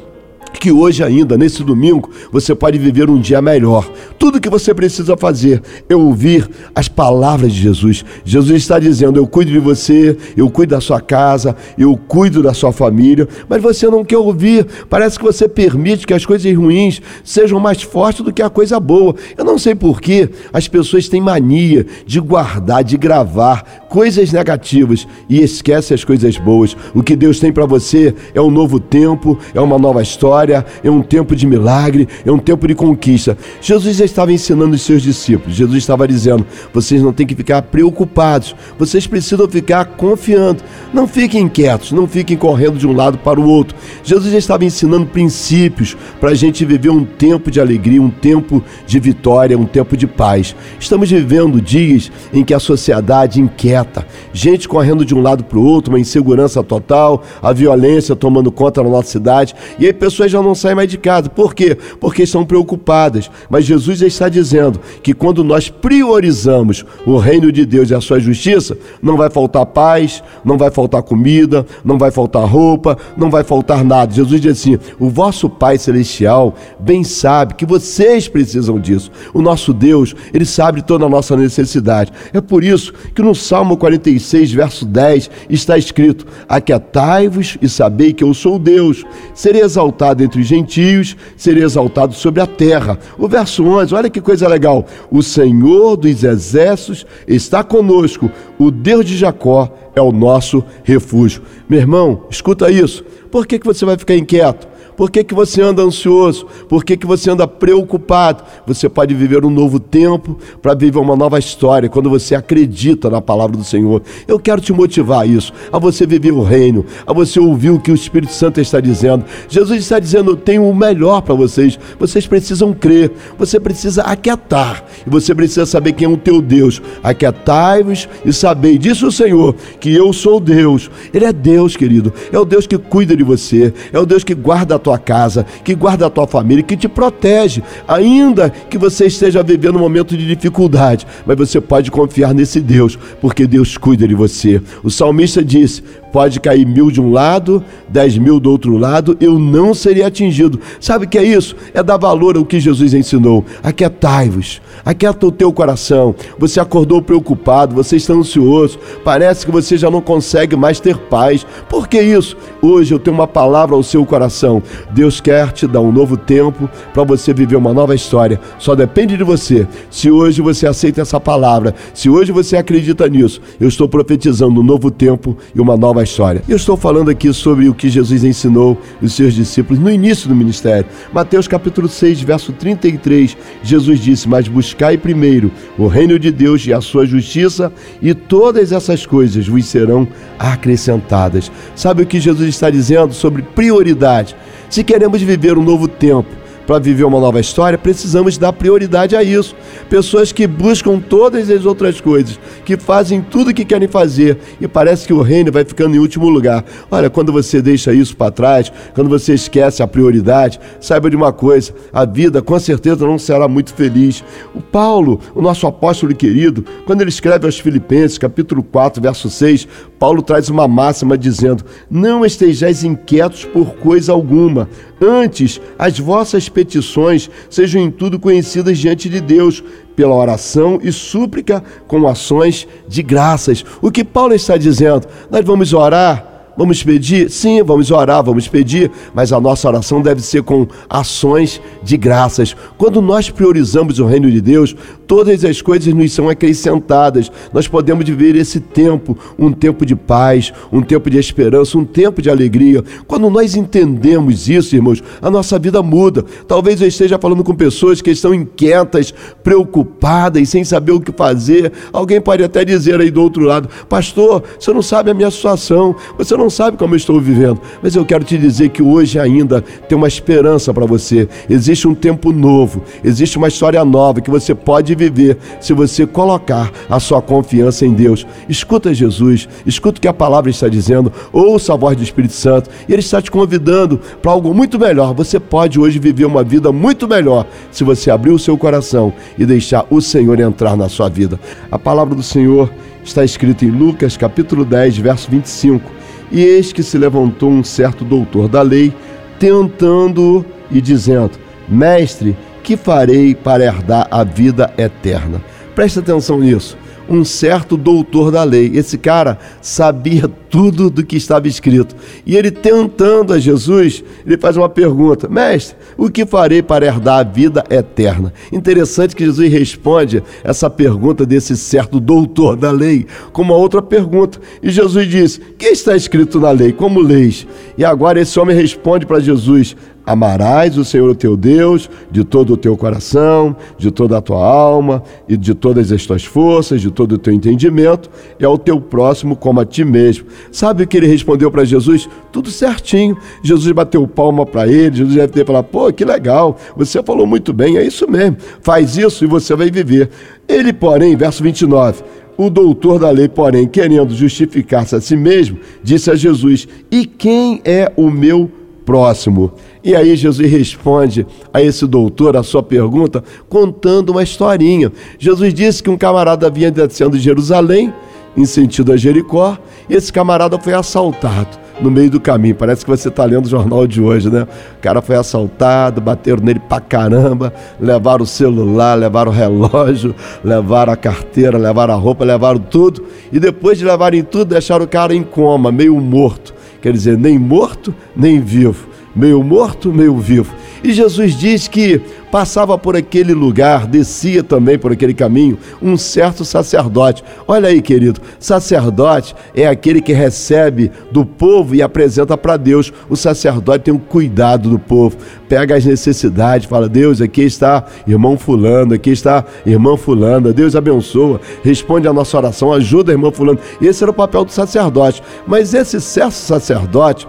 que 0.60 0.72
hoje 0.72 1.04
ainda, 1.04 1.38
nesse 1.38 1.64
domingo, 1.64 2.10
você 2.32 2.54
pode 2.54 2.78
viver 2.78 3.10
um 3.10 3.20
dia 3.20 3.42
melhor. 3.42 3.90
Tudo 4.20 4.40
que 4.40 4.50
você 4.50 4.74
precisa 4.74 5.16
fazer 5.18 5.62
é 5.90 5.96
ouvir 5.96 6.48
as 6.76 6.88
palavras 6.88 7.54
de 7.54 7.62
Jesus. 7.62 8.06
Jesus 8.24 8.62
está 8.62 8.78
dizendo: 8.78 9.20
Eu 9.20 9.28
cuido 9.28 9.52
de 9.52 9.60
você, 9.60 10.16
eu 10.36 10.50
cuido 10.50 10.76
da 10.76 10.82
sua 10.82 11.02
casa, 11.02 11.56
eu 11.78 11.96
cuido 11.96 12.44
da 12.44 12.54
sua 12.54 12.72
família, 12.72 13.28
mas 13.50 13.62
você 13.62 13.88
não 13.88 14.04
quer 14.04 14.18
ouvir. 14.18 14.66
Parece 14.90 15.18
que 15.18 15.26
você 15.26 15.48
permite 15.48 16.06
que 16.06 16.14
as 16.14 16.26
coisas 16.26 16.56
ruins 16.56 17.02
sejam 17.24 17.60
mais 17.60 17.82
fortes 17.82 18.24
do 18.24 18.34
que 18.34 18.42
a 18.42 18.50
coisa 18.50 18.80
boa. 18.80 19.16
Eu 19.38 19.46
não 19.46 19.58
sei 19.58 19.74
porquê 19.74 20.30
as 20.54 20.68
pessoas 20.68 21.08
têm 21.10 21.22
mania 21.22 21.86
de 22.06 22.20
guardar, 22.20 22.84
de 22.84 22.98
gravar 22.98 23.86
coisas 23.90 24.32
negativas 24.32 25.08
e 25.30 25.42
esquecem 25.42 25.96
as 25.96 26.04
coisas 26.04 26.38
boas. 26.38 26.76
O 26.94 27.02
que 27.02 27.16
Deus 27.16 27.40
tem 27.40 27.52
para 27.52 27.66
você 27.66 28.14
é 28.34 28.42
um 28.42 28.52
novo 28.52 28.80
tempo, 28.80 29.38
é 29.54 29.60
uma 29.60 29.78
nova 29.78 30.02
história 30.02 30.41
vitória, 30.42 30.66
é 30.84 30.90
um 30.90 31.02
tempo 31.02 31.36
de 31.36 31.46
milagre, 31.46 32.08
é 32.26 32.32
um 32.32 32.38
tempo 32.38 32.68
de 32.68 32.76
conquista. 32.76 33.38
Jesus 33.62 33.98
já 33.98 34.06
estava 34.06 34.34
ensinando 34.34 34.76
os 34.76 34.82
seus 34.82 35.02
discípulos. 35.02 35.56
Jesus 35.56 35.78
estava 35.78 36.08
dizendo: 36.08 36.46
vocês 36.74 37.02
não 37.02 37.14
têm 37.14 37.28
que 37.28 37.36
ficar 37.36 37.62
preocupados, 37.62 38.56
vocês 38.78 39.06
precisam 39.08 39.48
ficar 39.48 39.86
confiando. 39.86 40.64
Não 40.94 41.08
fiquem 41.08 41.44
inquietos, 41.44 41.92
não 41.92 42.08
fiquem 42.08 42.38
correndo 42.38 42.78
de 42.78 42.88
um 42.88 42.94
lado 42.94 43.18
para 43.18 43.40
o 43.40 43.48
outro. 43.48 43.76
Jesus 44.04 44.32
já 44.32 44.38
estava 44.38 44.66
ensinando 44.66 45.06
princípios 45.06 45.96
para 46.20 46.32
a 46.32 46.36
gente 46.36 46.66
viver 46.66 46.90
um 46.90 47.06
tempo 47.06 47.52
de 47.52 47.60
alegria, 47.60 48.02
um 48.02 48.10
tempo 48.10 48.64
de 48.86 49.00
vitória, 49.00 49.58
um 49.58 49.66
tempo 49.66 49.96
de 49.96 50.08
paz. 50.08 50.56
Estamos 50.80 51.10
vivendo 51.10 51.62
dias 51.62 52.12
em 52.34 52.44
que 52.44 52.54
a 52.54 52.60
sociedade 52.60 53.40
inquieta, 53.40 54.06
gente 54.34 54.68
correndo 54.68 55.06
de 55.06 55.14
um 55.14 55.22
lado 55.22 55.44
para 55.44 55.58
o 55.58 55.66
outro, 55.66 55.92
uma 55.92 56.00
insegurança 56.00 56.64
total, 56.64 57.24
a 57.42 57.54
violência 57.54 58.16
tomando 58.16 58.52
conta 58.52 58.84
na 58.84 58.90
nossa 58.90 59.10
cidade, 59.10 59.56
e 59.78 59.86
aí 59.86 59.94
pessoas 59.94 60.31
já 60.32 60.42
não 60.42 60.56
saem 60.56 60.76
mais 60.76 60.90
de 60.90 60.98
casa. 60.98 61.30
Por 61.30 61.54
quê? 61.54 61.78
Porque 62.00 62.24
estão 62.24 62.46
preocupadas. 62.46 63.30
Mas 63.50 63.66
Jesus 63.66 64.02
está 64.02 64.30
dizendo 64.30 64.80
que 65.04 65.14
quando 65.14 65.44
nós 65.44 65.70
priorizamos 65.70 66.86
o 67.06 67.18
reino 67.18 67.52
de 67.52 67.66
Deus 67.66 67.90
e 67.90 67.96
a 67.96 68.02
sua 68.02 68.20
justiça, 68.20 68.78
não 69.02 69.18
vai 69.18 69.30
faltar 69.30 69.66
paz, 69.66 70.24
não 70.44 70.58
vai 70.58 70.72
faltar 70.72 71.04
comida, 71.04 71.66
não 71.84 71.98
vai 71.98 72.12
faltar 72.12 72.46
roupa, 72.46 72.98
não 73.18 73.30
vai 73.30 73.44
faltar 73.44 73.84
nada. 73.84 74.14
Jesus 74.14 74.42
diz 74.42 74.60
assim: 74.60 74.78
o 75.00 75.10
vosso 75.10 75.50
Pai 75.50 75.78
Celestial 75.78 76.56
bem 76.80 77.04
sabe 77.04 77.56
que 77.56 77.66
vocês 77.66 78.28
precisam 78.28 78.80
disso. 78.80 79.12
O 79.34 79.42
nosso 79.42 79.74
Deus, 79.74 80.16
ele 80.34 80.46
sabe 80.46 80.82
toda 80.82 81.06
a 81.06 81.10
nossa 81.10 81.36
necessidade. 81.36 82.12
É 82.34 82.42
por 82.42 82.64
isso 82.64 82.94
que 83.14 83.22
no 83.22 83.36
Salmo 83.36 83.78
46, 83.78 84.52
verso 84.52 84.86
10, 84.86 85.30
está 85.50 85.78
escrito: 85.78 86.26
Aquietai-vos 86.48 87.58
e 87.62 87.70
sabei 87.70 88.14
que 88.14 88.24
eu 88.24 88.34
sou 88.34 88.58
Deus. 88.58 89.04
Serei 89.34 89.62
exaltado 89.62 90.21
entre 90.22 90.42
os 90.42 90.48
gentios, 90.48 91.16
serei 91.36 91.64
exaltado 91.64 92.14
sobre 92.14 92.42
a 92.42 92.48
terra. 92.48 92.98
O 93.18 93.28
verso 93.28 93.64
11, 93.64 93.94
olha 93.94 94.10
que 94.10 94.22
coisa 94.22 94.48
legal. 94.48 94.86
O 95.10 95.22
Senhor 95.22 95.98
dos 95.98 96.24
exércitos 96.24 97.06
está 97.28 97.64
conosco, 97.64 98.32
o 98.58 98.72
Deus 98.72 99.06
de 99.06 99.18
Jacó 99.18 99.70
é 99.96 100.02
o 100.02 100.12
nosso 100.12 100.64
refúgio. 100.84 101.42
Meu 101.70 101.80
irmão, 101.80 102.24
escuta 102.30 102.72
isso. 102.72 103.04
Por 103.30 103.46
que, 103.46 103.60
que 103.60 103.66
você 103.66 103.86
vai 103.86 103.98
ficar 103.98 104.16
inquieto? 104.16 104.71
Por 104.96 105.10
que, 105.10 105.24
que 105.24 105.34
você 105.34 105.62
anda 105.62 105.82
ansioso? 105.82 106.46
Por 106.68 106.84
que, 106.84 106.98
que 106.98 107.06
você 107.06 107.30
anda 107.30 107.48
preocupado? 107.48 108.44
Você 108.66 108.88
pode 108.90 109.14
viver 109.14 109.46
um 109.46 109.50
novo 109.50 109.80
tempo 109.80 110.38
para 110.62 110.74
viver 110.74 111.00
uma 111.00 111.16
nova 111.16 111.40
história 111.40 111.90
quando 111.90 112.10
você 112.10 112.36
acredita 112.36 113.10
na 113.10 113.22
palavra 113.22 113.58
do 113.58 113.64
Senhor. 113.64 114.02
Eu 114.28 114.40
quero 114.40 114.62
te 114.62 114.74
motivar 114.74 115.22
a 115.22 115.26
isso, 115.26 115.54
a 115.72 115.80
você 115.80 116.06
viver 116.06 116.32
o 116.32 116.44
reino, 116.44 116.86
a 117.06 117.14
você 117.14 117.40
ouvir 117.40 117.72
o 117.72 117.80
que 117.80 117.92
o 117.92 117.96
Espírito 117.96 118.34
Santo 118.34 118.60
está 118.60 118.80
dizendo. 118.80 119.26
Jesus 119.48 119.80
está 119.80 120.00
dizendo: 120.00 120.32
Eu 120.32 120.38
tenho 120.38 120.68
o 120.68 120.76
melhor 120.76 121.22
para 121.22 121.36
vocês. 121.36 121.80
Vocês 122.00 122.28
precisam 122.28 122.74
crer, 122.74 123.12
você 123.38 123.60
precisa 123.60 124.04
aquietar 124.04 124.84
e 125.06 125.10
você 125.10 125.34
precisa 125.34 125.66
saber 125.66 125.94
quem 125.94 126.06
é 126.06 126.10
o 126.10 126.18
teu 126.18 126.42
Deus. 126.42 126.82
Aquietai-vos 127.04 128.08
e 128.26 128.34
sabei, 128.34 128.78
disse 128.78 129.06
o 129.06 129.12
Senhor, 129.12 129.56
que 129.80 129.94
eu 129.94 130.12
sou 130.14 130.40
Deus. 130.40 130.90
Ele 131.14 131.26
é 131.26 131.34
Deus, 131.34 131.76
querido, 131.76 132.14
é 132.32 132.40
o 132.40 132.46
Deus 132.46 132.68
que 132.68 132.78
cuida 132.78 133.16
de 133.16 133.24
você, 133.24 133.74
é 133.92 134.00
o 134.00 134.06
Deus 134.06 134.24
que 134.24 134.34
guarda 134.34 134.76
tua 134.82 134.98
casa, 134.98 135.46
que 135.64 135.74
guarda 135.74 136.08
a 136.08 136.10
tua 136.10 136.28
família, 136.28 136.64
que 136.64 136.76
te 136.76 136.88
protege, 136.88 137.64
ainda 137.88 138.50
que 138.50 138.78
você 138.78 139.06
esteja 139.06 139.42
vivendo 139.42 139.78
um 139.78 139.80
momento 139.80 140.18
de 140.18 140.28
dificuldade, 140.28 141.08
mas 141.26 141.38
você 141.38 141.62
pode 141.62 141.90
confiar 141.90 142.34
nesse 142.34 142.60
Deus, 142.60 142.98
porque 143.22 143.48
Deus 143.48 143.78
cuida 143.78 144.08
de 144.08 144.16
você. 144.16 144.62
O 144.84 144.90
salmista 144.90 145.44
disse: 145.44 145.84
pode 146.12 146.40
cair 146.40 146.66
mil 146.66 146.92
de 146.92 147.00
um 147.00 147.12
lado, 147.12 147.64
dez 147.88 148.18
mil 148.18 148.40
do 148.40 148.52
outro 148.52 148.78
lado, 148.78 149.18
eu 149.20 149.40
não 149.40 149.74
seria 149.74 150.08
atingido. 150.08 150.60
Sabe 150.80 151.06
o 151.06 151.08
que 151.08 151.18
é 151.18 151.24
isso? 151.24 151.56
É 151.74 151.82
dar 151.82 151.98
valor 151.98 152.38
ao 152.38 152.46
que 152.46 152.60
Jesus 152.60 152.94
ensinou. 152.94 153.46
Aquietai-vos, 153.64 154.62
aquieta 154.84 155.28
o 155.28 155.32
teu 155.32 155.52
coração. 155.54 156.14
Você 156.38 156.60
acordou 156.60 157.02
preocupado, 157.02 157.76
você 157.76 157.96
está 157.96 158.14
ansioso, 158.14 158.80
parece 159.04 159.46
que 159.46 159.52
você 159.52 159.78
já 159.78 159.90
não 159.90 160.02
consegue 160.02 160.56
mais 160.56 160.80
ter 160.80 160.98
paz. 160.98 161.46
Por 161.70 161.88
que 161.88 162.02
isso? 162.02 162.36
Hoje 162.62 162.94
eu 162.94 163.00
tenho 163.00 163.16
uma 163.16 163.28
palavra 163.28 163.76
ao 163.76 163.84
seu 163.84 164.06
coração. 164.06 164.62
Deus 164.92 165.22
quer 165.22 165.52
te 165.52 165.68
dar 165.68 165.82
um 165.82 165.92
novo 165.92 166.18
tempo 166.18 166.70
para 166.94 167.04
você 167.04 167.34
viver 167.34 167.56
uma 167.56 167.74
nova 167.74 167.96
história. 167.96 168.40
Só 168.60 168.76
depende 168.76 169.18
de 169.18 169.24
você. 169.24 169.68
Se 169.90 170.12
hoje 170.12 170.42
você 170.42 170.68
aceita 170.68 171.02
essa 171.02 171.20
palavra, 171.20 171.74
se 171.94 172.10
hoje 172.10 172.32
você 172.32 172.58
acredita 172.58 173.08
nisso, 173.08 173.42
eu 173.60 173.68
estou 173.68 173.88
profetizando 173.88 174.62
um 174.62 174.64
novo 174.64 174.92
tempo 174.92 175.38
e 175.54 175.62
uma 175.62 175.78
nova 175.78 176.01
história. 176.04 176.42
Eu 176.48 176.56
estou 176.56 176.76
falando 176.76 177.10
aqui 177.10 177.32
sobre 177.34 177.70
o 177.70 177.74
que 177.74 177.90
Jesus 177.90 178.24
ensinou 178.24 178.80
os 179.02 179.14
seus 179.14 179.34
discípulos 179.34 179.82
no 179.82 179.90
início 179.90 180.28
do 180.28 180.36
ministério. 180.36 180.90
Mateus 181.14 181.48
capítulo 181.48 181.88
6, 181.88 182.22
verso 182.22 182.52
33, 182.54 183.38
Jesus 183.64 184.00
disse: 184.00 184.28
"Mas 184.28 184.48
buscai 184.48 184.98
primeiro 184.98 185.52
o 185.78 185.88
reino 185.88 186.18
de 186.18 186.32
Deus 186.32 186.66
e 186.66 186.74
a 186.74 186.82
sua 186.82 187.06
justiça, 187.06 187.72
e 188.02 188.14
todas 188.14 188.72
essas 188.72 189.06
coisas 189.06 189.48
vos 189.48 189.66
serão 189.66 190.08
acrescentadas." 190.38 191.52
Sabe 191.76 192.04
o 192.04 192.06
que 192.06 192.20
Jesus 192.20 192.50
está 192.50 192.70
dizendo 192.70 193.14
sobre 193.14 193.42
prioridade? 193.42 194.36
Se 194.70 194.84
queremos 194.84 195.22
viver 195.22 195.58
um 195.58 195.64
novo 195.64 195.88
tempo, 195.88 196.41
para 196.72 196.80
viver 196.80 197.04
uma 197.04 197.20
nova 197.20 197.38
história, 197.38 197.78
precisamos 197.78 198.38
dar 198.38 198.54
prioridade 198.54 199.14
a 199.14 199.22
isso. 199.22 199.54
Pessoas 199.90 200.32
que 200.32 200.48
buscam 200.48 201.02
todas 201.02 201.50
as 201.50 201.66
outras 201.66 202.00
coisas, 202.00 202.40
que 202.64 202.78
fazem 202.78 203.20
tudo 203.20 203.50
o 203.50 203.54
que 203.54 203.66
querem 203.66 203.90
fazer 203.90 204.38
e 204.62 204.70
parece 204.70 205.06
que 205.06 205.12
o 205.12 205.22
reino 205.22 205.52
vai 205.52 205.66
ficando 205.66 205.98
em 205.98 206.00
último 206.00 206.30
lugar. 206.30 206.64
Olha, 206.90 207.10
quando 207.10 207.30
você 207.34 207.62
deixa 207.62 207.94
isso 207.94 208.16
para 208.16 208.32
trás, 208.32 208.72
quando 208.96 209.10
você 209.10 209.34
esquece 209.34 209.84
a 209.84 209.88
prioridade, 209.88 210.62
saiba 210.80 211.10
de 211.10 211.16
uma 211.18 211.34
coisa: 211.34 211.74
a 211.92 212.06
vida 212.06 212.42
com 212.42 212.58
certeza 212.58 213.06
não 213.06 213.20
será 213.20 213.50
muito 213.50 213.74
feliz. 213.74 214.24
O 214.56 214.62
Paulo, 214.62 215.20
o 215.36 215.42
nosso 215.42 215.68
apóstolo 215.68 216.16
querido, 216.16 216.64
quando 216.86 217.02
ele 217.02 217.10
escreve 217.10 217.46
aos 217.46 217.60
Filipenses, 217.60 218.18
capítulo 218.18 218.64
4, 218.64 219.02
verso 219.02 219.30
6, 219.30 219.68
Paulo 220.02 220.24
traz 220.24 220.50
uma 220.50 220.68
máxima 220.68 221.16
dizendo: 221.16 221.64
Não 221.88 222.26
estejais 222.26 222.84
inquietos 222.84 223.46
por 223.46 223.76
coisa 223.76 224.12
alguma, 224.12 224.68
antes 225.00 225.62
as 225.78 226.00
vossas 226.00 226.50
petições 226.50 227.30
sejam 227.52 227.80
em 227.80 227.92
tudo 227.92 228.18
conhecidas 228.20 228.80
diante 228.80 229.08
de 229.08 229.22
Deus, 229.22 229.64
pela 229.96 230.16
oração 230.16 230.80
e 230.82 230.92
súplica 230.92 231.64
com 231.88 232.08
ações 232.08 232.68
de 232.88 233.04
graças. 233.04 233.64
O 233.80 233.92
que 233.92 234.04
Paulo 234.04 234.34
está 234.34 234.58
dizendo? 234.58 235.08
Nós 235.30 235.46
vamos 235.46 235.72
orar 235.72 236.32
Vamos 236.58 236.84
pedir? 236.84 237.30
Sim, 237.32 237.64
vamos 237.64 237.92
orar, 237.92 238.24
vamos 238.24 238.48
pedir, 238.48 238.92
mas 239.14 239.32
a 239.32 239.40
nossa 239.40 239.68
oração 239.68 240.02
deve 240.02 240.22
ser 240.22 240.44
com 240.44 240.68
ações 240.90 241.62
de 241.82 241.96
graças. 241.96 242.56
Quando 242.78 243.02
nós 243.02 243.30
priorizamos 243.30 244.00
o 244.00 244.06
reino 244.06 244.30
de 244.30 244.42
Deus, 244.42 244.76
todas 245.12 245.44
as 245.44 245.62
coisas 245.62 245.94
nos 245.94 246.14
são 246.14 246.30
acrescentadas. 246.30 247.30
Nós 247.52 247.68
podemos 247.68 248.06
viver 248.06 248.34
esse 248.38 248.62
tempo, 248.62 249.18
um 249.38 249.52
tempo 249.52 249.86
de 249.86 249.94
paz, 249.94 250.54
um 250.72 250.82
tempo 250.82 251.10
de 251.10 251.18
esperança, 251.18 251.78
um 251.78 251.84
tempo 251.84 252.22
de 252.22 252.30
alegria. 252.30 252.82
Quando 253.06 253.30
nós 253.30 253.54
entendemos 253.54 254.48
isso, 254.48 254.74
irmãos, 254.74 255.04
a 255.22 255.30
nossa 255.30 255.60
vida 255.60 255.84
muda. 255.84 256.24
Talvez 256.48 256.80
eu 256.80 256.88
esteja 256.88 257.20
falando 257.20 257.44
com 257.44 257.54
pessoas 257.54 258.02
que 258.02 258.10
estão 258.10 258.34
inquietas, 258.34 259.14
preocupadas, 259.44 260.48
sem 260.48 260.64
saber 260.64 260.94
o 260.94 261.02
que 261.02 261.12
fazer. 261.12 261.74
Alguém 261.92 262.22
pode 262.22 262.42
até 262.42 262.64
dizer 262.64 263.02
aí 263.02 263.12
do 263.12 263.22
outro 263.22 263.44
lado: 263.44 263.68
Pastor, 263.90 264.42
você 264.58 264.72
não 264.72 264.82
sabe 264.82 265.12
a 265.12 265.14
minha 265.14 265.30
situação, 265.30 265.94
você 266.18 266.38
não 266.38 266.50
sabe 266.50 266.78
como 266.78 266.94
eu 266.94 266.98
estou 266.98 267.20
vivendo, 267.20 267.60
mas 267.84 267.98
eu 267.98 268.06
quero 268.06 268.24
te 268.24 268.38
dizer 268.38 268.70
que 268.70 268.82
hoje 268.82 269.20
ainda 269.20 269.60
tem 269.60 269.98
uma 269.98 270.08
esperança 270.08 270.74
para 270.74 270.86
você. 270.86 271.28
Existe 271.50 271.86
um 271.86 271.94
tempo 271.94 272.32
novo, 272.32 272.82
existe 273.04 273.38
uma 273.38 273.50
história 273.50 273.84
nova 273.84 274.22
que 274.22 274.32
você 274.32 274.56
pode 274.56 275.01
viver 275.10 275.38
se 275.60 275.74
você 275.74 276.06
colocar 276.06 276.72
a 276.90 277.00
sua 277.00 277.22
confiança 277.22 277.86
em 277.86 277.94
Deus. 277.94 278.26
Escuta 278.48 278.94
Jesus, 278.94 279.48
escuta 279.66 279.98
o 279.98 280.02
que 280.02 280.08
a 280.08 280.14
palavra 280.14 280.50
está 280.50 280.68
dizendo, 280.68 281.12
ouça 281.32 281.74
a 281.74 281.78
voz 281.78 281.98
do 281.98 282.04
Espírito 282.04 282.34
Santo 282.34 282.70
e 282.88 282.94
ele 282.94 283.02
está 283.02 283.22
te 283.22 283.32
convidando 283.32 284.00
para 284.22 284.32
algo 284.32 284.54
muito 284.54 284.78
melhor. 284.78 285.14
Você 285.14 285.40
pode 285.40 285.80
hoje 285.80 286.00
viver 286.00 286.26
uma 286.26 286.44
vida 286.44 286.72
muito 286.72 287.08
melhor 287.08 287.48
se 287.72 287.84
você 287.84 288.12
abrir 288.12 288.32
o 288.32 288.40
seu 288.40 288.58
coração 288.58 289.14
e 289.38 289.46
deixar 289.46 289.86
o 289.90 290.02
Senhor 290.02 290.40
entrar 290.40 290.78
na 290.78 290.88
sua 290.88 291.10
vida. 291.10 291.40
A 291.72 291.80
palavra 291.80 292.14
do 292.14 292.24
Senhor 292.24 292.70
está 293.04 293.24
escrita 293.24 293.66
em 293.66 293.72
Lucas 293.72 294.16
capítulo 294.16 294.64
10, 294.64 294.98
verso 294.98 295.32
25 295.32 296.02
e 296.32 296.42
eis 296.42 296.72
que 296.72 296.82
se 296.82 296.98
levantou 296.98 297.50
um 297.50 297.64
certo 297.64 298.06
doutor 298.06 298.48
da 298.48 298.62
lei, 298.62 298.94
tentando 299.38 300.46
e 300.72 300.80
dizendo: 300.80 301.32
Mestre, 301.68 302.36
que 302.62 302.78
farei 302.78 303.36
para 303.36 303.64
herdar 303.64 304.08
a 304.10 304.24
vida 304.24 304.74
eterna? 304.78 305.42
Preste 305.76 306.00
atenção 306.00 306.40
nisso 306.40 306.78
um 307.12 307.26
certo 307.26 307.76
doutor 307.76 308.32
da 308.32 308.44
lei. 308.44 308.72
Esse 308.74 308.98
cara 308.98 309.38
sabia 309.62 310.30
tudo 310.50 310.90
do 310.90 311.06
que 311.06 311.18
estava 311.18 311.48
escrito. 311.48 311.96
E 312.26 312.36
ele 312.38 312.50
tentando 312.50 313.34
a 313.34 313.40
Jesus, 313.40 314.04
ele 314.26 314.38
faz 314.38 314.56
uma 314.56 314.70
pergunta: 314.70 315.28
Mestre, 315.28 315.76
o 315.98 316.10
que 316.10 316.26
farei 316.26 316.62
para 316.62 316.86
herdar 316.86 317.20
a 317.20 317.24
vida 317.24 317.64
eterna? 317.70 318.34
Interessante 318.52 319.16
que 319.16 319.26
Jesus 319.26 319.52
responde 319.52 320.24
essa 320.44 320.70
pergunta 320.70 321.26
desse 321.26 321.58
certo 321.58 322.00
doutor 322.00 322.56
da 322.56 322.72
lei 322.72 323.06
com 323.34 323.42
uma 323.42 323.56
outra 323.56 323.82
pergunta. 323.82 324.40
E 324.64 324.70
Jesus 324.70 325.08
diz: 325.10 325.40
Que 325.58 325.68
está 325.68 325.96
escrito 325.96 326.40
na 326.40 326.52
lei? 326.52 326.72
Como 326.72 327.02
leis? 327.02 327.46
E 327.78 327.84
agora 327.84 328.22
esse 328.22 328.40
homem 328.40 328.56
responde 328.56 329.06
para 329.06 329.20
Jesus: 329.20 329.76
Amarás 330.06 330.78
o 330.78 330.84
Senhor 330.84 331.16
teu 331.16 331.38
Deus 331.38 331.90
de 332.10 332.24
todo 332.24 332.54
o 332.54 332.58
teu 332.58 332.76
coração, 332.76 333.56
de 333.78 333.92
toda 333.92 334.18
a 334.18 334.22
tua 334.22 334.44
alma 334.44 335.04
e 335.30 335.38
de 335.38 335.54
todas 335.54 335.92
as 335.92 336.06
tuas 336.06 336.26
forças, 336.26 336.82
de 336.82 336.90
todo 336.90 337.14
o 337.14 337.18
teu 337.18 337.32
entendimento, 337.32 338.10
e 338.40 338.46
ao 338.46 338.58
teu 338.58 338.82
próximo 338.82 339.36
como 339.36 339.60
a 339.60 339.66
ti 339.66 339.86
mesmo. 339.86 340.26
Sabe 340.52 340.84
o 340.84 340.88
que 340.88 340.98
ele 340.98 341.08
respondeu 341.08 341.52
para 341.52 341.64
Jesus? 341.64 342.10
Tudo 342.32 342.50
certinho. 342.50 343.16
Jesus 343.44 343.72
bateu 343.74 344.08
palma 344.08 344.46
para 344.46 344.68
ele, 344.68 344.98
Jesus 344.98 345.16
deve 345.16 345.34
ter 345.34 345.46
falado: 345.46 345.66
pô, 345.66 345.92
que 345.94 346.04
legal, 346.04 346.58
você 346.76 347.02
falou 347.04 347.28
muito 347.28 347.54
bem, 347.54 347.78
é 347.78 347.84
isso 347.84 348.10
mesmo, 348.10 348.38
faz 348.62 348.98
isso 348.98 349.24
e 349.24 349.28
você 349.28 349.56
vai 349.56 349.70
viver. 349.70 350.10
Ele, 350.48 350.74
porém, 350.74 351.16
verso 351.16 351.44
29, 351.44 352.04
o 352.38 352.50
doutor 352.50 352.98
da 352.98 353.10
lei, 353.12 353.30
porém, 353.30 353.68
querendo 353.68 354.16
justificar-se 354.16 354.96
a 354.96 355.02
si 355.02 355.16
mesmo, 355.16 355.60
disse 355.84 356.10
a 356.10 356.16
Jesus: 356.16 356.68
E 356.90 357.06
quem 357.06 357.62
é 357.64 357.92
o 357.96 358.10
meu 358.10 358.50
próximo? 358.86 359.52
E 359.84 359.96
aí 359.96 360.16
Jesus 360.16 360.50
responde 360.50 361.26
a 361.54 361.62
esse 361.62 361.86
doutor 361.88 362.38
a 362.38 362.44
sua 362.44 362.62
pergunta 362.64 363.24
contando 363.50 364.10
uma 364.10 364.24
historinha. 364.24 364.92
Jesus 365.18 365.54
disse 365.54 365.82
que 365.82 365.90
um 365.90 365.98
camarada 365.98 366.50
vinha 366.50 366.72
descendo 366.72 367.18
de 367.18 367.24
Jerusalém 367.24 367.94
em 368.36 368.46
sentido 368.46 368.94
a 368.94 368.98
Jericó, 368.98 369.58
e 369.90 369.96
esse 369.96 370.12
camarada 370.12 370.58
foi 370.58 370.74
assaltado 370.74 371.60
no 371.82 371.90
meio 371.90 372.10
do 372.10 372.20
caminho. 372.20 372.56
Parece 372.56 372.86
que 372.86 372.90
você 372.90 373.10
está 373.10 373.26
lendo 373.26 373.46
o 373.46 373.50
jornal 373.50 373.86
de 373.88 374.02
hoje, 374.02 374.30
né? 374.30 374.44
O 374.78 374.82
cara 374.82 375.02
foi 375.02 375.16
assaltado, 375.16 376.00
bateram 376.00 376.44
nele 376.44 376.60
pra 376.60 376.80
caramba, 376.80 377.54
levaram 377.80 378.24
o 378.24 378.28
celular, 378.28 378.96
levaram 378.96 379.32
o 379.32 379.36
relógio, 379.36 380.16
levaram 380.44 380.94
a 380.94 380.96
carteira, 380.96 381.58
levaram 381.58 381.94
a 381.94 381.98
roupa, 381.98 382.24
levaram 382.24 382.60
tudo. 382.60 383.04
E 383.32 383.40
depois 383.40 383.78
de 383.78 383.86
levarem 383.86 384.24
tudo, 384.24 384.46
deixaram 384.46 384.86
o 384.86 384.88
cara 384.88 385.14
em 385.14 385.24
coma, 385.24 385.72
meio 385.72 386.00
morto. 386.00 386.54
Quer 386.82 386.94
dizer, 386.94 387.18
nem 387.18 387.38
morto, 387.38 387.94
nem 388.16 388.40
vivo 388.40 388.92
meio 389.16 389.44
morto, 389.44 389.92
meio 389.94 390.18
vivo. 390.18 390.54
E 390.84 390.94
Jesus 390.94 391.34
diz 391.36 391.68
que 391.68 392.02
passava 392.32 392.78
por 392.78 392.96
aquele 392.96 393.34
lugar, 393.34 393.86
descia 393.86 394.42
também 394.42 394.80
por 394.80 394.92
aquele 394.92 395.14
caminho, 395.14 395.58
um 395.82 395.96
certo 395.96 396.44
sacerdote. 396.44 397.24
Olha 397.48 397.70
aí, 397.70 397.82
querido, 397.82 398.20
sacerdote 398.40 399.36
é 399.54 399.68
aquele 399.68 400.02
que 400.02 400.14
recebe 400.14 400.92
do 401.12 401.26
povo 401.26 401.76
e 401.76 401.82
apresenta 401.82 402.36
para 402.36 402.58
Deus. 402.58 402.92
O 403.10 403.16
sacerdote 403.16 403.86
tem 403.86 403.94
um 403.94 404.00
cuidado 404.00 404.70
do 404.70 404.80
povo, 404.80 405.18
pega 405.48 405.76
as 405.76 405.86
necessidades, 405.86 406.68
fala: 406.68 406.90
Deus, 406.90 407.22
aqui 407.22 407.44
está 407.44 407.86
irmão 408.08 408.38
Fulano, 408.38 408.96
aqui 408.96 409.12
está 409.12 409.46
irmã 409.66 409.96
Fulana, 409.96 410.52
Deus 410.52 410.76
abençoa, 410.76 411.40
responde 411.64 412.08
a 412.08 412.14
nossa 412.14 412.38
oração, 412.38 412.74
ajuda 412.74 413.12
a 413.12 413.14
irmã 413.14 413.32
Fulano. 413.32 413.60
Esse 413.80 414.04
era 414.04 414.12
o 414.12 414.16
papel 414.16 414.46
do 414.46 414.52
sacerdote. 414.52 415.22
Mas 415.46 415.74
esse 415.74 416.02
certo 416.02 416.34
sacerdote 416.34 417.28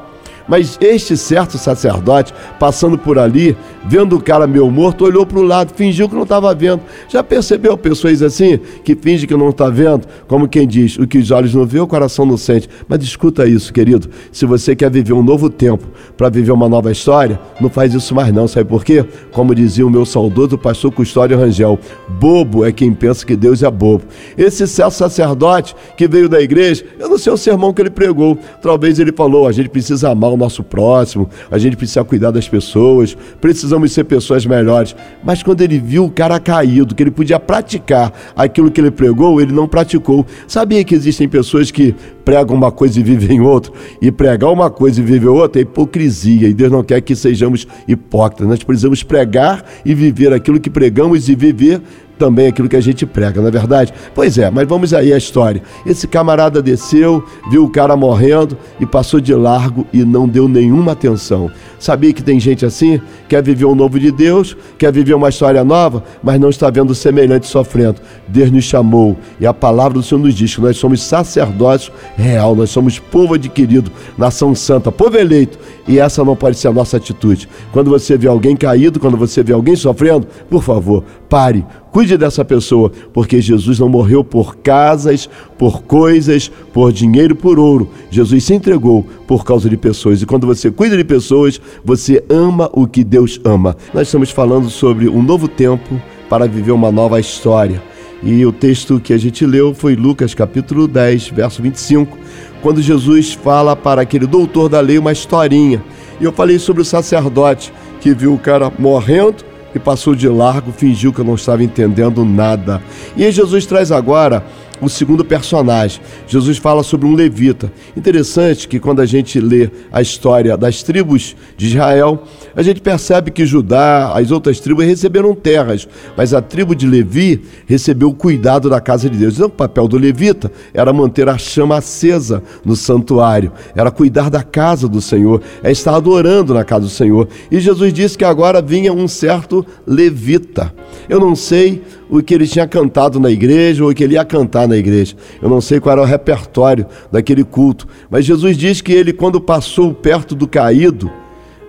mas 0.49 0.79
este 0.81 1.17
certo 1.17 1.59
sacerdote, 1.59 2.33
passando 2.59 2.99
por 2.99 3.19
ali, 3.19 3.57
vendo 3.85 4.17
o 4.17 4.21
cara 4.21 4.47
meio 4.47 4.71
morto, 4.71 5.05
olhou 5.05 5.25
para 5.27 5.39
o 5.39 5.43
lado, 5.43 5.73
fingiu 5.75 6.09
que 6.09 6.15
não 6.15 6.23
estava 6.23 6.55
vendo. 6.55 6.83
Já 7.09 7.23
percebeu 7.23 7.77
pessoas 7.77 8.23
assim, 8.23 8.59
que 8.85 8.95
fingem 8.95 9.27
que 9.27 9.37
não 9.37 9.51
está 9.51 9.69
vendo? 9.69 10.07
Como 10.27 10.49
quem 10.49 10.67
diz, 10.67 10.99
o 10.99 11.07
que 11.07 11.19
os 11.19 11.31
olhos 11.31 11.55
não 11.55 11.65
vê, 11.65 11.81
o 11.81 11.87
coração 11.87 12.25
não 12.27 12.37
sente. 12.37 12.69
Mas 12.89 13.03
escuta 13.03 13.47
isso, 13.47 13.73
querido. 13.73 14.09
Se 14.31 14.47
você 14.47 14.75
quer 14.75 14.91
viver 14.91 15.13
um 15.13 15.23
novo 15.23 15.49
tempo, 15.49 15.87
para 16.17 16.29
viver 16.29 16.53
uma 16.53 16.69
nova 16.69 16.91
história, 16.91 17.41
não 17.61 17.69
faz 17.69 17.95
isso 17.95 18.15
mais 18.15 18.33
não. 18.33 18.47
Sabe 18.47 18.69
por 18.69 18.85
quê? 18.85 19.05
Como 19.31 19.55
dizia 19.55 19.87
o 19.87 19.91
meu 19.91 20.05
saudoso 20.05 20.59
pastor 20.59 20.93
Custódio 20.93 21.39
Rangel, 21.39 21.79
bobo 22.21 22.65
é 22.65 22.73
quem 22.73 22.93
pensa 22.93 23.25
que 23.25 23.37
Deus 23.37 23.63
é 23.63 23.71
bobo. 23.71 24.05
Esse 24.37 24.67
certo 24.67 24.93
sacerdote 24.93 25.75
que 25.97 26.07
veio 26.09 26.29
da 26.29 26.41
igreja, 26.41 26.85
eu 26.99 27.09
não 27.09 27.19
sei 27.19 27.33
o 27.33 27.37
sermão 27.37 27.73
que 27.73 27.83
ele 27.83 27.91
pregou. 27.91 28.39
Talvez 28.61 28.99
ele 28.99 29.13
falou, 29.13 29.47
a 29.47 29.53
gente 29.53 29.69
precisa 29.69 30.11
amar 30.11 30.32
o 30.35 30.37
nosso 30.37 30.63
próximo, 30.63 31.29
a 31.51 31.59
gente 31.59 31.77
precisa 31.77 32.05
cuidar 32.05 32.31
das 32.31 32.49
pessoas, 32.49 33.17
precisamos 33.41 33.93
ser 33.93 34.05
pessoas 34.05 34.47
melhores. 34.47 34.95
Mas 35.23 35.43
quando 35.43 35.61
ele 35.61 35.79
viu 35.79 36.05
o 36.05 36.11
cara 36.11 36.39
caído, 36.41 36.95
que 36.95 37.03
ele 37.03 37.11
podia 37.11 37.39
praticar 37.39 38.13
aquilo 38.37 38.71
que 38.71 38.81
ele 38.81 38.91
pregou, 38.91 39.41
ele 39.41 39.53
não 39.53 39.69
praticou. 39.69 40.27
Sabia 40.47 40.83
que 40.85 40.95
existem 40.95 41.29
pessoas 41.29 41.71
que 41.71 41.95
pregam 42.25 42.57
uma 42.57 42.71
coisa 42.71 42.99
e 42.99 43.03
vivem 43.03 43.41
outra? 43.41 43.73
E 44.01 44.11
pregar 44.11 44.51
uma 44.51 44.71
coisa 44.71 45.01
e 45.01 45.05
viver 45.05 45.29
outra 45.29 45.61
é 45.61 45.63
hipocrisia, 45.63 46.49
e 46.49 46.55
Deus 46.55 46.71
não 46.71 46.83
quer 46.83 47.01
que 47.01 47.15
sejamos 47.15 47.67
hipócritas. 47.87 48.47
Nós 48.47 48.63
precisamos 48.63 49.03
pregar 49.03 49.65
e 49.85 49.95
viver 49.95 50.33
aquilo 50.33 50.61
que 50.61 50.71
pregamos 50.71 51.29
e 51.29 51.35
viver 51.35 51.81
também 52.23 52.47
aquilo 52.47 52.69
que 52.69 52.77
a 52.77 52.81
gente 52.81 53.05
prega, 53.05 53.41
não 53.41 53.49
é 53.49 53.51
verdade? 53.51 53.93
Pois 54.15 54.39
é, 54.39 54.49
mas 54.49 54.69
vamos 54.69 54.95
aí 54.95 55.13
à 55.13 55.19
história. 55.19 55.61
Esse 55.85 56.07
camarada 56.07 56.63
desceu, 56.63 57.25
viu 57.51 57.65
o 57.65 57.69
cara 57.69 57.97
morrendo 57.97 58.57
e 58.79 58.87
passou 58.87 59.21
de 59.21 59.35
largo 59.35 59.85
e 59.93 60.05
não 60.05 60.29
deu 60.29 60.47
nenhuma 60.47 60.93
atenção. 60.93 61.51
Sabia 61.81 62.13
que 62.13 62.23
tem 62.23 62.39
gente 62.39 62.65
assim? 62.65 63.01
Quer 63.29 63.43
viver 63.43 63.65
o 63.65 63.75
novo 63.75 63.99
de 63.99 64.13
Deus, 64.13 64.57
quer 64.79 64.93
viver 64.93 65.15
uma 65.15 65.31
história 65.31 65.65
nova, 65.65 66.05
mas 66.23 66.39
não 66.39 66.49
está 66.49 66.71
vendo 66.71 66.95
semelhante 66.95 67.49
sofrendo. 67.49 68.01
Deus 68.29 68.53
nos 68.53 68.63
chamou 68.63 69.17
e 69.41 69.47
a 69.49 69.53
palavra 69.53 69.95
do 69.95 70.03
Senhor 70.05 70.21
nos 70.21 70.33
diz 70.33 70.55
que 70.55 70.61
nós 70.61 70.77
somos 70.77 71.03
sacerdócios 71.03 71.93
real, 72.17 72.55
nós 72.55 72.71
somos 72.71 73.01
povo 73.01 73.35
adquirido, 73.35 73.91
nação 74.17 74.55
santa, 74.55 74.93
povo 74.93 75.19
eleito. 75.19 75.59
E 75.89 75.99
essa 75.99 76.23
não 76.23 76.37
pode 76.37 76.57
ser 76.57 76.69
a 76.69 76.73
nossa 76.73 76.99
atitude. 76.99 77.49
Quando 77.73 77.91
você 77.91 78.17
vê 78.17 78.29
alguém 78.29 78.55
caído, 78.55 79.01
quando 79.01 79.17
você 79.17 79.43
vê 79.43 79.53
alguém 79.53 79.75
sofrendo, 79.75 80.29
por 80.49 80.63
favor, 80.63 81.03
pare, 81.29 81.67
cuide 81.93 82.17
dessa 82.17 82.45
pessoa, 82.45 82.91
porque 83.13 83.41
Jesus 83.41 83.79
não 83.79 83.89
morreu 83.89 84.25
por 84.25 84.57
casas, 84.57 85.29
por 85.59 85.83
coisas, 85.83 86.51
por 86.73 86.91
dinheiro, 86.91 87.37
por 87.37 87.59
ouro. 87.59 87.91
Jesus 88.11 88.45
se 88.45 88.55
entregou 88.55 89.07
por 89.27 89.45
causa 89.45 89.69
de 89.69 89.77
pessoas. 89.77 90.23
E 90.23 90.27
quando 90.27 90.47
você 90.47 90.71
cuida 90.71 90.97
de 90.97 91.05
pessoas, 91.05 91.61
você 91.85 92.25
ama 92.31 92.71
o 92.73 92.87
que 92.87 93.05
Deus 93.05 93.39
ama. 93.45 93.77
Nós 93.93 94.09
estamos 94.09 94.31
falando 94.31 94.71
sobre 94.71 95.07
um 95.07 95.23
novo 95.23 95.47
tempo 95.47 96.01
para 96.31 96.49
viver 96.49 96.73
uma 96.73 96.91
nova 96.91 97.21
história. 97.21 97.83
E 98.23 98.47
o 98.47 98.53
texto 98.53 98.99
que 99.01 99.13
a 99.13 99.19
gente 99.19 99.45
leu 99.45 99.75
foi 99.75 99.95
Lucas 99.95 100.33
capítulo 100.33 100.89
10, 100.89 101.29
verso 101.31 101.61
25, 101.61 102.17
quando 102.63 102.81
Jesus 102.81 103.35
fala 103.35 103.77
para 103.77 104.01
aquele 104.01 104.27
doutor 104.27 104.69
da 104.69 104.81
lei 104.81 104.97
uma 104.97 105.13
historinha. 105.13 105.85
E 106.21 106.25
eu 106.25 106.33
falei 106.33 106.59
sobre 106.59 106.81
o 106.81 106.85
sacerdote 106.85 107.73
que 108.01 108.15
viu 108.15 108.33
o 108.33 108.39
cara 108.39 108.73
morrendo 108.79 109.52
e 109.75 109.79
passou 109.79 110.15
de 110.15 110.29
largo, 110.29 110.73
fingiu 110.73 111.13
que 111.13 111.21
eu 111.21 111.25
não 111.25 111.35
estava 111.35 111.63
entendendo 111.63 112.25
nada. 112.25 112.83
E 113.17 113.31
Jesus 113.31 113.67
traz 113.67 113.91
agora 113.91 114.45
o 114.83 114.89
segundo 114.89 115.25
personagem. 115.25 116.03
Jesus 116.27 116.59
fala 116.59 116.83
sobre 116.83 117.07
um 117.07 117.15
levita. 117.15 117.73
Interessante 117.97 118.67
que 118.67 118.81
quando 118.81 119.01
a 119.01 119.07
gente 119.07 119.41
lê 119.41 119.71
a 119.93 120.03
história 120.03 120.57
das 120.57 120.83
tribos 120.83 121.37
de 121.57 121.69
Israel, 121.69 122.25
a 122.55 122.63
gente 122.63 122.81
percebe 122.81 123.31
que 123.31 123.47
Judá, 123.47 124.13
as 124.13 124.31
outras 124.31 124.59
tribos 124.59 124.85
receberam 124.85 125.35
terras, 125.35 125.89
mas 126.17 126.35
a 126.35 126.43
tribo 126.43 126.75
de 126.75 126.87
Levi 126.87 127.43
recebeu 127.67 128.09
o 128.09 128.15
cuidado 128.15 128.69
da 128.69 128.81
casa 128.81 129.09
de 129.09 129.17
Deus. 129.17 129.35
Então, 129.35 129.47
o 129.47 129.51
papel 129.51 129.87
do 129.87 129.97
levita 129.97 130.51
era 130.75 130.93
manter 130.93 131.29
a 131.29 131.39
chama 131.39 131.77
acesa 131.77 132.43
no 132.65 132.75
santuário, 132.75 133.53
era 133.77 133.91
cuidar 133.91 134.29
da 134.29 134.43
casa 134.43 134.89
do 134.89 135.01
Senhor, 135.01 135.41
é 135.63 135.71
estar 135.71 135.95
adorando 135.95 136.53
na 136.53 136.65
casa 136.65 136.83
do 136.83 136.91
Senhor. 136.91 137.29
E 137.51 137.61
Jesus 137.61 137.93
disse 137.93 138.19
que 138.19 138.25
agora 138.25 138.61
vinha 138.61 138.93
um 138.93 139.07
certo 139.07 139.65
levita. 139.87 140.75
Eu 141.09 141.21
não 141.21 141.37
sei 141.37 141.83
o 142.13 142.23
que 142.23 142.35
ele 142.35 142.47
tinha 142.47 142.69
cantado 142.69 143.19
na 143.19 143.31
igreja 143.31 143.83
ou 143.83 143.91
o 143.91 143.95
que 143.95 144.05
ele 144.05 144.17
ia 144.17 144.25
cantar 144.25 144.69
na 144.69 144.77
igreja. 144.77 145.17
Eu 145.41 145.49
não 145.49 145.63
sei 145.63 145.81
qual 145.81 145.95
era 145.95 146.03
o 146.03 146.05
repertório 146.05 146.85
daquele 147.11 147.43
culto, 147.43 147.89
mas 148.11 148.27
Jesus 148.27 148.55
diz 148.55 148.83
que 148.83 148.93
ele, 148.93 149.15
quando 149.15 149.41
passou 149.41 149.95
perto 149.95 150.35
do 150.35 150.47
caído, 150.47 151.11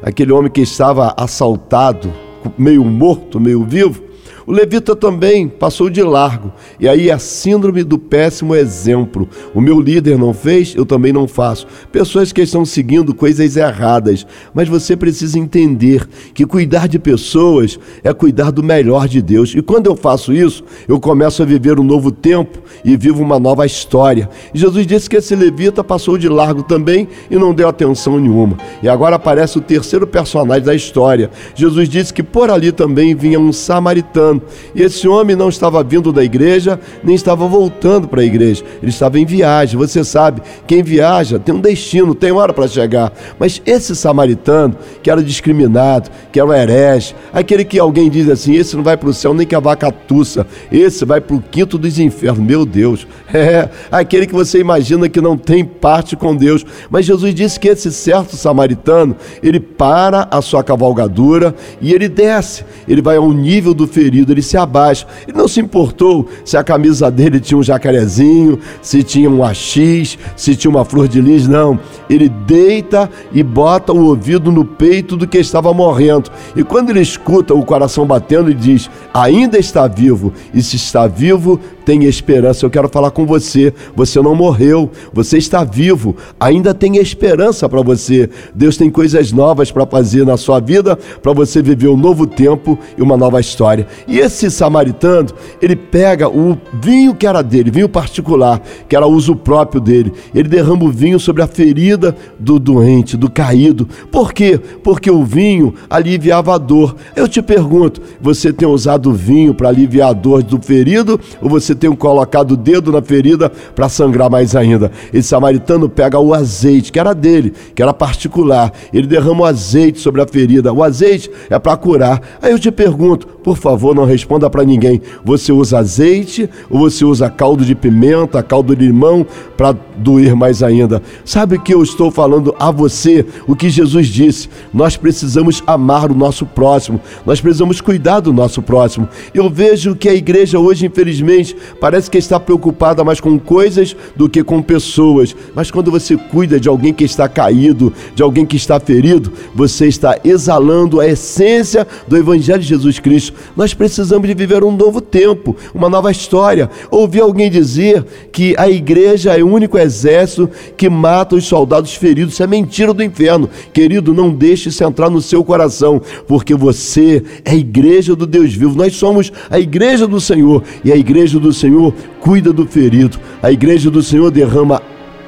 aquele 0.02 0.34
homem 0.34 0.52
que 0.52 0.60
estava 0.60 1.14
assaltado, 1.16 2.14
meio 2.58 2.84
morto, 2.84 3.40
meio 3.40 3.64
vivo, 3.64 4.04
o 4.46 4.52
levita 4.52 4.96
também 4.96 5.48
passou 5.48 5.90
de 5.90 6.02
largo. 6.02 6.52
E 6.80 6.88
aí 6.88 7.10
a 7.10 7.18
síndrome 7.18 7.84
do 7.84 7.98
péssimo 7.98 8.56
exemplo. 8.56 9.28
O 9.54 9.62
meu 9.62 9.80
líder 9.80 10.18
não 10.18 10.34
fez, 10.34 10.76
eu 10.76 10.86
também 10.86 11.14
não 11.14 11.28
faço. 11.28 11.66
Pessoas 11.92 12.32
que 12.32 12.42
estão 12.42 12.66
seguindo 12.66 13.14
coisas 13.14 13.56
erradas. 13.56 14.26
Mas 14.54 14.68
você 14.68 14.96
precisa 14.98 15.40
entender 15.40 16.08
que 16.34 16.46
cuidar 16.46 16.88
de 16.88 17.00
pessoas 17.00 17.80
é 18.04 18.14
cuidar 18.14 18.52
do 18.52 18.62
melhor 18.62 19.08
de 19.08 19.22
Deus. 19.22 19.54
E 19.56 19.62
quando 19.62 19.88
eu 19.88 19.96
faço 19.96 20.34
isso, 20.34 20.64
eu 20.88 21.00
começo 21.00 21.42
a 21.42 21.46
viver 21.46 21.80
um 21.80 21.84
novo 21.84 22.12
tempo 22.12 22.60
e 22.84 22.98
vivo 22.98 23.24
uma 23.24 23.40
nova 23.40 23.66
história. 23.66 24.30
E 24.54 24.60
Jesus 24.60 24.86
disse 24.86 25.10
que 25.10 25.18
esse 25.18 25.36
levita 25.36 25.84
passou 25.84 26.18
de 26.18 26.28
largo 26.28 26.64
também 26.64 27.08
e 27.32 27.36
não 27.36 27.54
deu 27.54 27.68
atenção 27.68 28.20
nenhuma. 28.20 28.58
E 28.82 28.90
agora 28.90 29.16
aparece 29.16 29.58
o 29.58 29.62
terceiro 29.62 30.06
personagem 30.06 30.64
da 30.64 30.76
história. 30.76 31.30
Jesus 31.56 31.88
disse 31.88 32.14
que 32.14 32.24
por 32.24 32.50
ali 32.50 32.72
também 32.72 33.16
vinha 33.16 33.40
um 33.40 33.54
samaritano 33.54 34.33
E 34.74 34.82
esse 34.82 35.08
homem 35.08 35.36
não 35.36 35.50
estava 35.50 35.84
vindo 35.84 36.12
da 36.12 36.24
igreja, 36.24 36.80
nem 37.04 37.16
estava 37.16 37.48
voltando 37.48 38.08
para 38.08 38.22
a 38.22 38.26
igreja. 38.26 38.64
Ele 38.82 38.90
estava 38.90 39.20
em 39.20 39.26
viagem. 39.26 39.78
Você 39.78 40.04
sabe, 40.04 40.42
quem 40.68 40.84
viaja 40.84 41.40
tem 41.40 41.54
um 41.54 41.60
destino, 41.60 42.16
tem 42.16 42.32
hora 42.32 42.54
para 42.54 42.68
chegar. 42.68 43.12
Mas 43.40 43.62
esse 43.66 43.96
samaritano, 43.96 44.76
que 45.02 45.10
era 45.10 45.22
discriminado, 45.22 46.10
que 46.32 46.40
era 46.40 46.48
um 46.48 46.54
herege, 46.54 47.16
aquele 47.34 47.66
que 47.66 47.80
alguém 47.80 48.10
diz 48.10 48.30
assim: 48.30 48.56
esse 48.56 48.76
não 48.76 48.84
vai 48.84 48.96
para 48.96 49.10
o 49.10 49.14
céu 49.14 49.34
nem 49.34 49.46
que 49.46 49.56
a 49.56 49.60
vaca 49.60 49.92
tussa, 49.92 50.46
esse 50.72 51.06
vai 51.06 51.20
para 51.20 51.36
o 51.36 51.42
quinto 51.42 51.78
dos 51.78 52.00
infernos. 52.00 52.44
Meu 52.46 52.66
Deus, 52.66 53.08
é 53.34 53.70
aquele 53.92 54.28
que 54.28 54.34
você 54.34 54.60
imagina 54.60 55.10
que 55.10 55.20
não 55.20 55.38
tem 55.38 55.66
parte 55.66 56.16
com 56.16 56.36
Deus. 56.36 56.66
Mas 56.90 57.06
Jesus 57.06 57.34
disse 57.34 57.60
que 57.60 57.68
esse 57.68 57.92
certo 57.92 58.36
samaritano, 58.36 59.16
ele 59.42 59.60
para 59.60 60.28
a 60.32 60.42
sua 60.42 60.64
cavalgadura 60.64 61.56
e 61.82 61.94
ele 61.94 62.08
desce, 62.08 62.64
ele 62.88 63.02
vai 63.02 63.18
ao 63.18 63.32
nível 63.32 63.74
do 63.74 63.88
ferido, 63.88 64.23
ele 64.32 64.42
se 64.42 64.58
abaixa. 64.58 65.06
Ele 65.28 65.38
não 65.38 65.48
se 65.48 65.60
importou 65.60 66.28
se 66.46 66.56
a 66.56 66.64
camisa 66.64 67.12
dele 67.12 67.40
tinha 67.40 67.58
um 67.58 67.64
jacarezinho, 67.64 68.60
se 68.82 69.04
tinha 69.04 69.30
um 69.30 69.44
AX, 69.44 70.18
se 70.36 70.56
tinha 70.56 70.72
uma 70.72 70.86
flor 70.86 71.08
de 71.08 71.20
lis, 71.20 71.48
não. 71.48 71.80
Ele 72.10 72.30
deita 72.30 73.10
e 73.32 73.44
bota 73.44 73.92
o 73.92 74.06
ouvido 74.06 74.52
no 74.52 74.64
peito 74.64 75.18
do 75.18 75.28
que 75.28 75.38
estava 75.38 75.74
morrendo. 75.74 76.32
E 76.56 76.64
quando 76.64 76.90
ele 76.90 77.02
escuta 77.02 77.54
o 77.54 77.66
coração 77.66 78.06
batendo, 78.06 78.50
ele 78.50 78.60
diz: 78.60 78.90
Ainda 79.14 79.58
está 79.58 79.88
vivo, 79.88 80.34
e 80.54 80.62
se 80.62 80.76
está 80.76 81.08
vivo, 81.08 81.60
tem 81.86 82.04
esperança. 82.06 82.66
Eu 82.66 82.70
quero 82.70 82.90
falar 82.90 83.12
com 83.12 83.26
você. 83.26 83.74
Você 83.96 84.22
não 84.22 84.36
morreu, 84.36 84.90
você 85.12 85.38
está 85.38 85.64
vivo, 85.64 86.16
ainda 86.40 86.74
tem 86.74 86.98
esperança 86.98 87.68
para 87.68 87.82
você. 87.82 88.30
Deus 88.54 88.78
tem 88.78 88.90
coisas 88.90 89.32
novas 89.32 89.72
para 89.72 89.86
fazer 89.86 90.26
na 90.26 90.38
sua 90.38 90.60
vida, 90.60 90.98
para 91.22 91.34
você 91.34 91.62
viver 91.62 91.88
um 91.88 91.98
novo 91.98 92.26
tempo 92.26 92.78
e 92.98 93.02
uma 93.02 93.18
nova 93.18 93.40
história. 93.40 93.88
E 94.08 94.20
esse 94.20 94.50
samaritano, 94.50 95.30
ele 95.62 95.76
pega 95.76 96.30
o 96.30 96.58
vinho 96.82 97.14
que 97.16 97.28
era 97.28 97.42
dele, 97.42 97.72
vinho 97.72 97.90
particular, 97.90 98.62
que 98.88 98.96
era 98.96 99.08
uso 99.08 99.36
próprio 99.36 99.82
dele. 99.82 100.14
Ele 100.34 100.50
derrama 100.50 100.86
o 100.86 100.92
vinho 100.92 101.20
sobre 101.20 101.42
a 101.42 101.48
ferida 101.48 102.16
do 102.40 102.60
doente, 102.60 103.18
do 103.18 103.30
caído. 103.30 103.88
Por 104.12 104.34
quê? 104.34 104.60
Porque 104.84 105.10
o 105.10 105.24
vinho 105.24 105.74
aliviava 105.90 106.56
a 106.56 106.58
dor. 106.58 106.96
Eu 107.16 107.28
te 107.28 107.42
pergunto, 107.42 108.02
você 108.22 108.52
tem 108.52 108.68
usado 108.68 109.14
vinho 109.14 109.54
para 109.54 109.70
aliviar 109.70 110.10
a 110.10 110.14
dor 110.14 110.44
do 110.44 110.62
ferido 110.62 111.20
ou 111.42 111.50
você 111.50 111.73
você 111.74 111.76
tenha 111.76 111.96
colocado 111.96 112.52
o 112.52 112.58
dedo 112.58 112.92
na 112.92 113.02
ferida 113.02 113.52
para 113.76 113.90
sangrar 113.90 114.30
mais 114.30 114.56
ainda. 114.56 114.92
Esse 115.14 115.30
samaritano 115.30 115.90
pega 115.90 116.20
o 116.20 116.34
azeite, 116.34 116.92
que 116.92 117.00
era 117.00 117.14
dele, 117.14 117.54
que 117.76 117.82
era 117.82 117.94
particular. 117.94 118.72
Ele 118.94 119.08
derrama 119.08 119.42
o 119.42 119.46
azeite 119.46 120.00
sobre 120.00 120.22
a 120.22 120.28
ferida. 120.28 120.72
O 120.72 120.84
azeite 120.84 121.30
é 121.50 121.58
para 121.58 121.76
curar. 121.76 122.22
Aí 122.42 122.52
eu 122.52 122.60
te 122.60 122.72
pergunto, 122.72 123.28
por 123.44 123.58
favor, 123.58 123.96
não 123.96 124.06
responda 124.06 124.50
para 124.50 124.64
ninguém. 124.64 125.02
Você 125.24 125.52
usa 125.52 125.80
azeite 125.80 126.50
ou 126.70 126.80
você 126.80 127.04
usa 127.04 127.30
caldo 127.30 127.66
de 127.66 127.76
pimenta, 127.76 128.42
caldo 128.42 128.76
de 128.76 128.86
limão 128.86 129.26
para 129.58 129.76
doer 129.98 130.36
mais 130.36 130.64
ainda? 130.64 131.02
Sabe 131.26 131.60
que 131.60 131.74
eu 131.74 131.84
estou 131.84 132.12
falando 132.12 132.56
a 132.60 132.72
você 132.72 133.26
o 133.48 133.56
que 133.56 133.70
Jesus 133.70 134.08
disse? 134.08 134.50
Nós 134.74 134.96
precisamos 134.96 135.64
amar 135.66 136.12
o 136.12 136.16
nosso 136.16 136.46
próximo. 136.46 137.02
Nós 137.26 137.42
precisamos 137.42 137.82
cuidar 137.82 138.20
do 138.20 138.32
nosso 138.32 138.62
próximo. 138.62 139.08
Eu 139.34 139.50
vejo 139.50 139.96
que 139.96 140.08
a 140.08 140.14
igreja 140.14 140.60
hoje, 140.60 140.86
infelizmente, 140.86 141.56
parece 141.80 142.10
que 142.10 142.18
está 142.18 142.40
preocupada 142.40 143.04
mais 143.04 143.20
com 143.20 143.38
coisas 143.40 143.96
do 144.16 144.30
que 144.30 144.44
com 144.44 144.62
pessoas. 144.62 145.36
Mas 145.56 145.72
quando 145.72 145.92
você 145.92 146.18
cuida 146.18 146.60
de 146.60 146.70
alguém 146.70 146.94
que 146.94 147.04
está 147.04 147.28
caído, 147.28 147.94
de 148.16 148.24
alguém 148.24 148.46
que 148.46 148.56
está 148.56 148.80
ferido, 148.80 149.32
você 149.54 149.88
está 149.88 150.18
exalando 150.24 151.00
a 151.00 151.08
essência 151.08 151.88
do 152.08 152.18
evangelho 152.18 152.60
de 152.60 152.68
Jesus 152.68 153.00
Cristo 153.00 153.34
nós 153.56 153.74
precisamos 153.74 154.28
de 154.28 154.34
viver 154.34 154.64
um 154.64 154.72
novo 154.72 155.00
tempo, 155.00 155.56
uma 155.74 155.90
nova 155.90 156.12
história. 156.12 156.70
Ouvi 156.90 157.20
alguém 157.20 157.50
dizer 157.50 158.04
que 158.32 158.56
a 158.58 158.70
igreja 158.70 159.38
é 159.38 159.44
o 159.44 159.48
único 159.48 159.78
exército 159.78 160.50
que 160.76 160.90
mata 160.90 161.36
os 161.36 161.46
soldados 161.46 161.94
feridos. 161.96 162.34
Isso 162.34 162.44
é 162.44 162.48
mentira 162.48 162.94
do 162.94 163.04
inferno. 163.04 163.50
Querido, 163.72 164.14
não 164.14 164.32
deixe 164.32 164.70
isso 164.70 164.84
entrar 164.84 165.10
no 165.10 165.22
seu 165.22 165.44
coração, 165.44 166.02
porque 166.28 166.56
você 166.56 167.24
é 167.46 167.52
a 167.52 167.56
igreja 167.56 168.16
do 168.16 168.26
Deus 168.26 168.54
vivo. 168.54 168.76
Nós 168.76 168.96
somos 168.96 169.32
a 169.50 169.60
igreja 169.60 170.08
do 170.08 170.20
Senhor 170.20 170.64
e 170.84 170.92
a 170.92 170.96
igreja 170.96 171.40
do 171.40 171.53
Senhor 171.54 171.94
cuida 172.20 172.52
do 172.52 172.66
ferido. 172.66 173.20
A 173.42 173.52
igreja 173.52 173.90
do 173.90 174.02
Senhor 174.02 174.32
derrama 174.32 174.82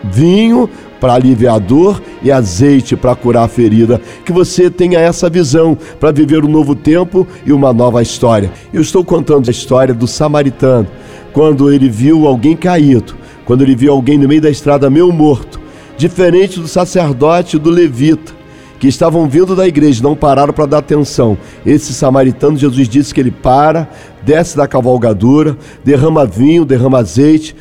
vinho 0.04 0.70
para 1.00 1.14
aliviar 1.14 1.60
dor 1.60 2.02
e 2.24 2.32
azeite 2.32 2.96
para 2.96 3.16
curar 3.16 3.44
a 3.44 3.48
ferida. 3.48 4.02
Que 4.26 4.32
você 4.32 4.70
tenha 4.70 5.00
essa 5.00 5.30
visão 5.30 5.78
para 6.00 6.12
viver 6.12 6.44
um 6.44 6.50
novo 6.50 6.76
tempo 6.76 7.28
e 7.46 7.52
uma 7.52 7.74
nova 7.74 8.02
história. 8.02 8.52
Eu 8.74 8.82
estou 8.82 9.04
contando 9.04 9.48
a 9.48 9.52
história 9.52 9.94
do 9.94 10.08
samaritano, 10.08 10.88
quando 11.34 11.72
ele 11.72 11.90
viu 11.90 12.28
alguém 12.28 12.56
caído, 12.56 13.16
quando 13.46 13.62
ele 13.62 13.76
viu 13.76 13.92
alguém 13.92 14.18
no 14.18 14.28
meio 14.28 14.42
da 14.42 14.50
estrada 14.50 14.90
meio 14.90 15.12
morto, 15.12 15.60
diferente 15.98 16.60
do 16.60 16.68
sacerdote 16.68 17.58
do 17.58 17.70
levita 17.70 18.45
que 18.86 18.90
estavam 18.90 19.28
vindo 19.28 19.56
da 19.56 19.68
igreja, 19.68 20.04
não 20.04 20.16
pararam 20.16 20.54
para 20.54 20.68
dar 20.68 20.78
atenção. 20.78 21.36
Esse 21.66 21.92
samaritano, 21.92 22.56
Jesus 22.56 22.88
disse 22.88 23.12
que 23.12 23.20
ele 23.20 23.32
para, 23.32 23.90
desce 24.22 24.56
da 24.56 24.68
cavalgadura, 24.68 25.58
derrama 25.84 26.24
vinho, 26.24 26.64
derrama 26.64 27.00
azeite, 27.00 27.56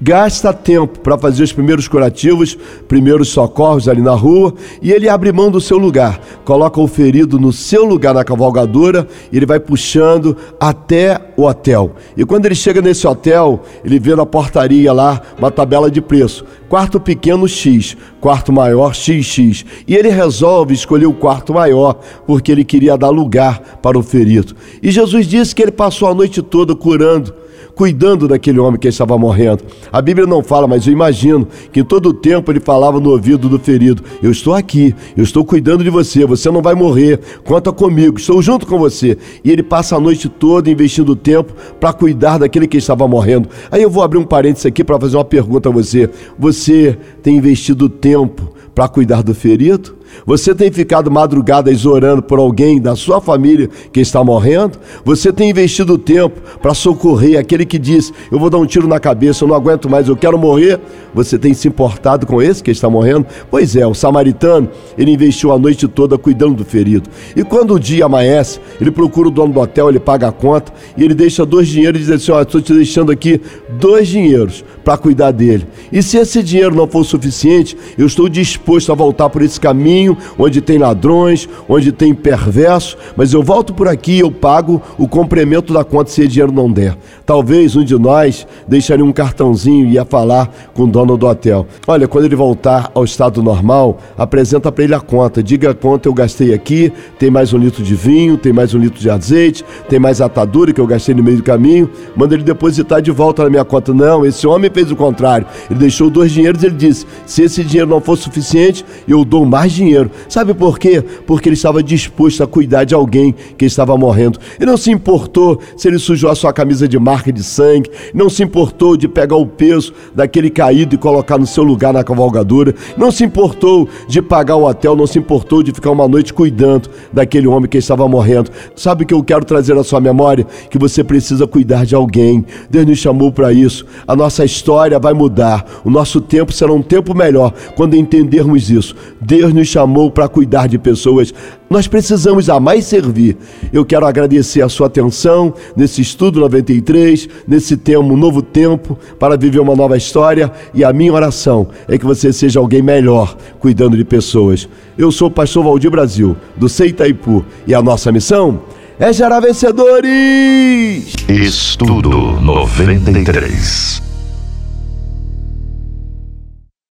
gasta 0.00 0.52
tempo 0.52 0.98
para 1.00 1.16
fazer 1.16 1.42
os 1.42 1.52
primeiros 1.52 1.88
curativos, 1.88 2.56
primeiros 2.88 3.28
socorros 3.28 3.88
ali 3.88 4.02
na 4.02 4.14
rua, 4.14 4.54
e 4.82 4.92
ele 4.92 5.08
abre 5.08 5.32
mão 5.32 5.50
do 5.50 5.60
seu 5.60 5.78
lugar, 5.78 6.20
coloca 6.44 6.80
o 6.80 6.86
ferido 6.86 7.38
no 7.38 7.52
seu 7.52 7.84
lugar 7.84 8.14
na 8.14 8.24
cavalgadora, 8.24 9.06
e 9.30 9.36
ele 9.36 9.46
vai 9.46 9.60
puxando 9.60 10.36
até 10.58 11.20
o 11.36 11.44
hotel. 11.44 11.92
E 12.16 12.24
quando 12.24 12.46
ele 12.46 12.54
chega 12.54 12.82
nesse 12.82 13.06
hotel, 13.06 13.62
ele 13.84 13.98
vê 13.98 14.14
na 14.14 14.26
portaria 14.26 14.92
lá 14.92 15.20
uma 15.38 15.50
tabela 15.50 15.90
de 15.90 16.00
preço: 16.00 16.44
quarto 16.68 16.98
pequeno 16.98 17.48
X, 17.48 17.96
quarto 18.20 18.52
maior 18.52 18.94
XX. 18.94 19.64
E 19.86 19.94
ele 19.94 20.08
resolve 20.08 20.74
escolher 20.74 21.06
o 21.06 21.14
quarto 21.14 21.54
maior, 21.54 21.98
porque 22.26 22.50
ele 22.50 22.64
queria 22.64 22.96
dar 22.96 23.10
lugar 23.10 23.78
para 23.80 23.98
o 23.98 24.02
ferido. 24.02 24.54
E 24.82 24.90
Jesus 24.90 25.26
disse 25.26 25.54
que 25.54 25.62
ele 25.62 25.72
passou 25.72 26.08
a 26.08 26.14
noite 26.14 26.42
toda 26.42 26.74
curando 26.74 27.43
cuidando 27.74 28.28
daquele 28.28 28.58
homem 28.58 28.78
que 28.78 28.88
estava 28.88 29.18
morrendo. 29.18 29.64
A 29.92 30.00
Bíblia 30.00 30.26
não 30.26 30.42
fala, 30.42 30.66
mas 30.66 30.86
eu 30.86 30.92
imagino 30.92 31.46
que 31.72 31.82
todo 31.82 32.10
o 32.10 32.14
tempo 32.14 32.50
ele 32.50 32.60
falava 32.60 33.00
no 33.00 33.10
ouvido 33.10 33.48
do 33.48 33.58
ferido: 33.58 34.02
Eu 34.22 34.30
estou 34.30 34.54
aqui, 34.54 34.94
eu 35.16 35.24
estou 35.24 35.44
cuidando 35.44 35.82
de 35.82 35.90
você, 35.90 36.24
você 36.24 36.50
não 36.50 36.62
vai 36.62 36.74
morrer, 36.74 37.20
conta 37.44 37.72
comigo, 37.72 38.18
estou 38.18 38.40
junto 38.40 38.66
com 38.66 38.78
você. 38.78 39.18
E 39.42 39.50
ele 39.50 39.62
passa 39.62 39.96
a 39.96 40.00
noite 40.00 40.28
toda 40.28 40.70
investindo 40.70 41.16
tempo 41.16 41.52
para 41.80 41.92
cuidar 41.92 42.38
daquele 42.38 42.66
que 42.66 42.78
estava 42.78 43.06
morrendo. 43.08 43.48
Aí 43.70 43.82
eu 43.82 43.90
vou 43.90 44.02
abrir 44.02 44.18
um 44.18 44.24
parênteses 44.24 44.66
aqui 44.66 44.84
para 44.84 44.98
fazer 44.98 45.16
uma 45.16 45.24
pergunta 45.24 45.68
a 45.68 45.72
você: 45.72 46.08
Você 46.38 46.96
tem 47.22 47.36
investido 47.36 47.88
tempo 47.88 48.52
para 48.74 48.88
cuidar 48.88 49.22
do 49.22 49.34
ferido? 49.34 50.03
Você 50.26 50.54
tem 50.54 50.70
ficado 50.70 51.10
madrugadas 51.10 51.84
orando 51.84 52.22
por 52.22 52.38
alguém 52.38 52.80
da 52.80 52.96
sua 52.96 53.20
família 53.20 53.68
que 53.92 54.00
está 54.00 54.22
morrendo? 54.22 54.78
Você 55.04 55.32
tem 55.32 55.50
investido 55.50 55.98
tempo 55.98 56.40
para 56.60 56.74
socorrer 56.74 57.38
aquele 57.38 57.64
que 57.64 57.78
diz: 57.78 58.12
Eu 58.30 58.38
vou 58.38 58.50
dar 58.50 58.58
um 58.58 58.66
tiro 58.66 58.88
na 58.88 59.00
cabeça, 59.00 59.44
eu 59.44 59.48
não 59.48 59.54
aguento 59.54 59.88
mais, 59.88 60.08
eu 60.08 60.16
quero 60.16 60.38
morrer? 60.38 60.80
Você 61.14 61.38
tem 61.38 61.54
se 61.54 61.68
importado 61.68 62.26
com 62.26 62.42
esse 62.42 62.62
que 62.62 62.70
está 62.70 62.90
morrendo? 62.90 63.26
Pois 63.50 63.76
é, 63.76 63.86
o 63.86 63.94
samaritano, 63.94 64.68
ele 64.98 65.12
investiu 65.12 65.52
a 65.52 65.58
noite 65.58 65.86
toda 65.86 66.18
cuidando 66.18 66.54
do 66.54 66.64
ferido. 66.64 67.08
E 67.36 67.44
quando 67.44 67.74
o 67.74 67.80
dia 67.80 68.06
amanhece, 68.06 68.60
ele 68.80 68.90
procura 68.90 69.28
o 69.28 69.30
dono 69.30 69.52
do 69.52 69.60
hotel, 69.60 69.88
ele 69.88 70.00
paga 70.00 70.28
a 70.28 70.32
conta 70.32 70.72
e 70.96 71.04
ele 71.04 71.14
deixa 71.14 71.46
dois 71.46 71.68
dinheiros 71.68 72.00
e 72.00 72.04
diz 72.04 72.10
assim: 72.10 72.32
Ó, 72.32 72.40
estou 72.42 72.60
te 72.60 72.74
deixando 72.74 73.12
aqui 73.12 73.40
dois 73.78 74.08
dinheiros 74.08 74.64
para 74.84 74.98
cuidar 74.98 75.30
dele. 75.30 75.66
E 75.90 76.02
se 76.02 76.18
esse 76.18 76.42
dinheiro 76.42 76.74
não 76.74 76.86
for 76.86 77.04
suficiente, 77.04 77.76
eu 77.96 78.06
estou 78.06 78.28
disposto 78.28 78.92
a 78.92 78.94
voltar 78.94 79.30
por 79.30 79.42
esse 79.42 79.58
caminho 79.58 80.03
caminho, 80.04 80.16
onde 80.38 80.60
tem 80.60 80.78
ladrões, 80.78 81.48
onde 81.68 81.90
tem 81.92 82.14
perversos, 82.14 82.96
mas 83.16 83.32
eu 83.32 83.42
volto 83.42 83.72
por 83.72 83.88
aqui 83.88 84.12
e 84.12 84.20
eu 84.20 84.30
pago 84.30 84.82
o 84.98 85.08
complemento 85.08 85.72
da 85.72 85.82
conta 85.84 86.10
se 86.10 86.22
o 86.22 86.28
dinheiro 86.28 86.52
não 86.52 86.70
der. 86.70 86.96
Talvez 87.24 87.74
um 87.76 87.84
de 87.84 87.98
nós 87.98 88.46
deixaria 88.68 89.04
um 89.04 89.12
cartãozinho 89.12 89.86
e 89.86 89.92
ia 89.92 90.04
falar 90.04 90.52
com 90.74 90.82
o 90.82 90.86
dono 90.86 91.16
do 91.16 91.26
hotel. 91.26 91.66
Olha, 91.86 92.06
quando 92.06 92.26
ele 92.26 92.36
voltar 92.36 92.90
ao 92.94 93.04
estado 93.04 93.42
normal, 93.42 93.98
apresenta 94.16 94.70
para 94.70 94.84
ele 94.84 94.94
a 94.94 95.00
conta. 95.00 95.42
Diga 95.42 95.72
quanto 95.74 96.06
eu 96.06 96.14
gastei 96.14 96.52
aqui, 96.52 96.92
tem 97.18 97.30
mais 97.30 97.52
um 97.52 97.58
litro 97.58 97.82
de 97.82 97.94
vinho, 97.94 98.36
tem 98.36 98.52
mais 98.52 98.74
um 98.74 98.78
litro 98.78 99.00
de 99.00 99.08
azeite, 99.08 99.64
tem 99.88 99.98
mais 99.98 100.20
atadura 100.20 100.72
que 100.72 100.80
eu 100.80 100.86
gastei 100.86 101.14
no 101.14 101.22
meio 101.22 101.38
do 101.38 101.42
caminho. 101.42 101.90
Manda 102.14 102.34
ele 102.34 102.42
depositar 102.42 103.00
de 103.00 103.10
volta 103.10 103.44
na 103.44 103.50
minha 103.50 103.64
conta. 103.64 103.94
Não, 103.94 104.24
esse 104.24 104.46
homem 104.46 104.70
fez 104.72 104.90
o 104.90 104.96
contrário. 104.96 105.46
Ele 105.70 105.78
deixou 105.78 106.10
dois 106.10 106.32
dinheiros 106.32 106.62
e 106.62 106.66
ele 106.66 106.76
disse: 106.76 107.06
se 107.24 107.42
esse 107.42 107.64
dinheiro 107.64 107.88
não 107.88 108.00
for 108.00 108.16
suficiente, 108.16 108.84
eu 109.08 109.24
dou 109.24 109.46
mais 109.46 109.72
dinheiro 109.72 109.83
dinheiro. 109.84 110.10
Sabe 110.28 110.54
por 110.54 110.78
quê? 110.78 111.02
Porque 111.26 111.48
ele 111.48 111.54
estava 111.54 111.82
disposto 111.82 112.42
a 112.42 112.46
cuidar 112.46 112.84
de 112.84 112.94
alguém 112.94 113.34
que 113.56 113.64
estava 113.64 113.96
morrendo. 113.96 114.38
E 114.58 114.64
não 114.64 114.76
se 114.76 114.90
importou 114.90 115.60
se 115.76 115.88
ele 115.88 115.98
sujou 115.98 116.30
a 116.30 116.34
sua 116.34 116.52
camisa 116.52 116.88
de 116.88 116.98
marca 116.98 117.32
de 117.32 117.42
sangue, 117.42 117.90
não 118.12 118.28
se 118.28 118.42
importou 118.42 118.96
de 118.96 119.06
pegar 119.06 119.36
o 119.36 119.46
peso 119.46 119.92
daquele 120.14 120.50
caído 120.50 120.94
e 120.94 120.98
colocar 120.98 121.38
no 121.38 121.46
seu 121.46 121.62
lugar 121.62 121.92
na 121.92 122.02
cavalgadura, 122.02 122.74
não 122.96 123.10
se 123.10 123.24
importou 123.24 123.88
de 124.08 124.22
pagar 124.22 124.56
o 124.56 124.64
hotel, 124.64 124.96
não 124.96 125.06
se 125.06 125.18
importou 125.18 125.62
de 125.62 125.72
ficar 125.72 125.90
uma 125.90 126.08
noite 126.08 126.32
cuidando 126.32 126.88
daquele 127.12 127.46
homem 127.46 127.68
que 127.68 127.78
estava 127.78 128.08
morrendo. 128.08 128.50
Sabe 128.74 129.04
o 129.04 129.06
que 129.06 129.14
eu 129.14 129.22
quero 129.22 129.44
trazer 129.44 129.76
à 129.76 129.84
sua 129.84 130.00
memória? 130.00 130.46
Que 130.70 130.78
você 130.78 131.04
precisa 131.04 131.46
cuidar 131.46 131.84
de 131.84 131.94
alguém. 131.94 132.44
Deus 132.70 132.86
nos 132.86 132.98
chamou 132.98 133.30
para 133.30 133.52
isso. 133.52 133.84
A 134.06 134.16
nossa 134.16 134.44
história 134.44 134.98
vai 134.98 135.12
mudar. 135.12 135.64
O 135.84 135.90
nosso 135.90 136.20
tempo 136.20 136.52
será 136.52 136.72
um 136.72 136.82
tempo 136.82 137.14
melhor 137.14 137.52
quando 137.76 137.94
entendermos 137.94 138.70
isso. 138.70 138.94
Deus 139.20 139.52
nos 139.52 139.68
chamou 139.74 140.10
para 140.10 140.28
cuidar 140.28 140.68
de 140.68 140.78
pessoas. 140.78 141.34
Nós 141.68 141.88
precisamos 141.88 142.48
amar 142.48 142.78
e 142.78 142.82
servir. 142.82 143.36
Eu 143.72 143.84
quero 143.84 144.06
agradecer 144.06 144.62
a 144.62 144.68
sua 144.68 144.86
atenção 144.86 145.52
nesse 145.76 146.00
estudo 146.00 146.38
93, 146.40 147.28
nesse 147.46 147.76
tema, 147.76 148.04
um 148.04 148.16
novo 148.16 148.40
tempo 148.40 148.96
para 149.18 149.36
viver 149.36 149.58
uma 149.58 149.74
nova 149.74 149.96
história. 149.96 150.52
E 150.72 150.84
a 150.84 150.92
minha 150.92 151.12
oração 151.12 151.68
é 151.88 151.98
que 151.98 152.04
você 152.04 152.32
seja 152.32 152.60
alguém 152.60 152.82
melhor 152.82 153.36
cuidando 153.58 153.96
de 153.96 154.04
pessoas. 154.04 154.68
Eu 154.96 155.10
sou 155.10 155.26
o 155.28 155.30
pastor 155.30 155.64
Valdir 155.64 155.90
Brasil, 155.90 156.36
do 156.56 156.68
Seitaipu, 156.68 157.44
e 157.66 157.74
a 157.74 157.82
nossa 157.82 158.12
missão 158.12 158.60
é 158.98 159.12
gerar 159.12 159.40
vencedores! 159.40 161.14
Estudo 161.28 162.40
93. 162.40 164.13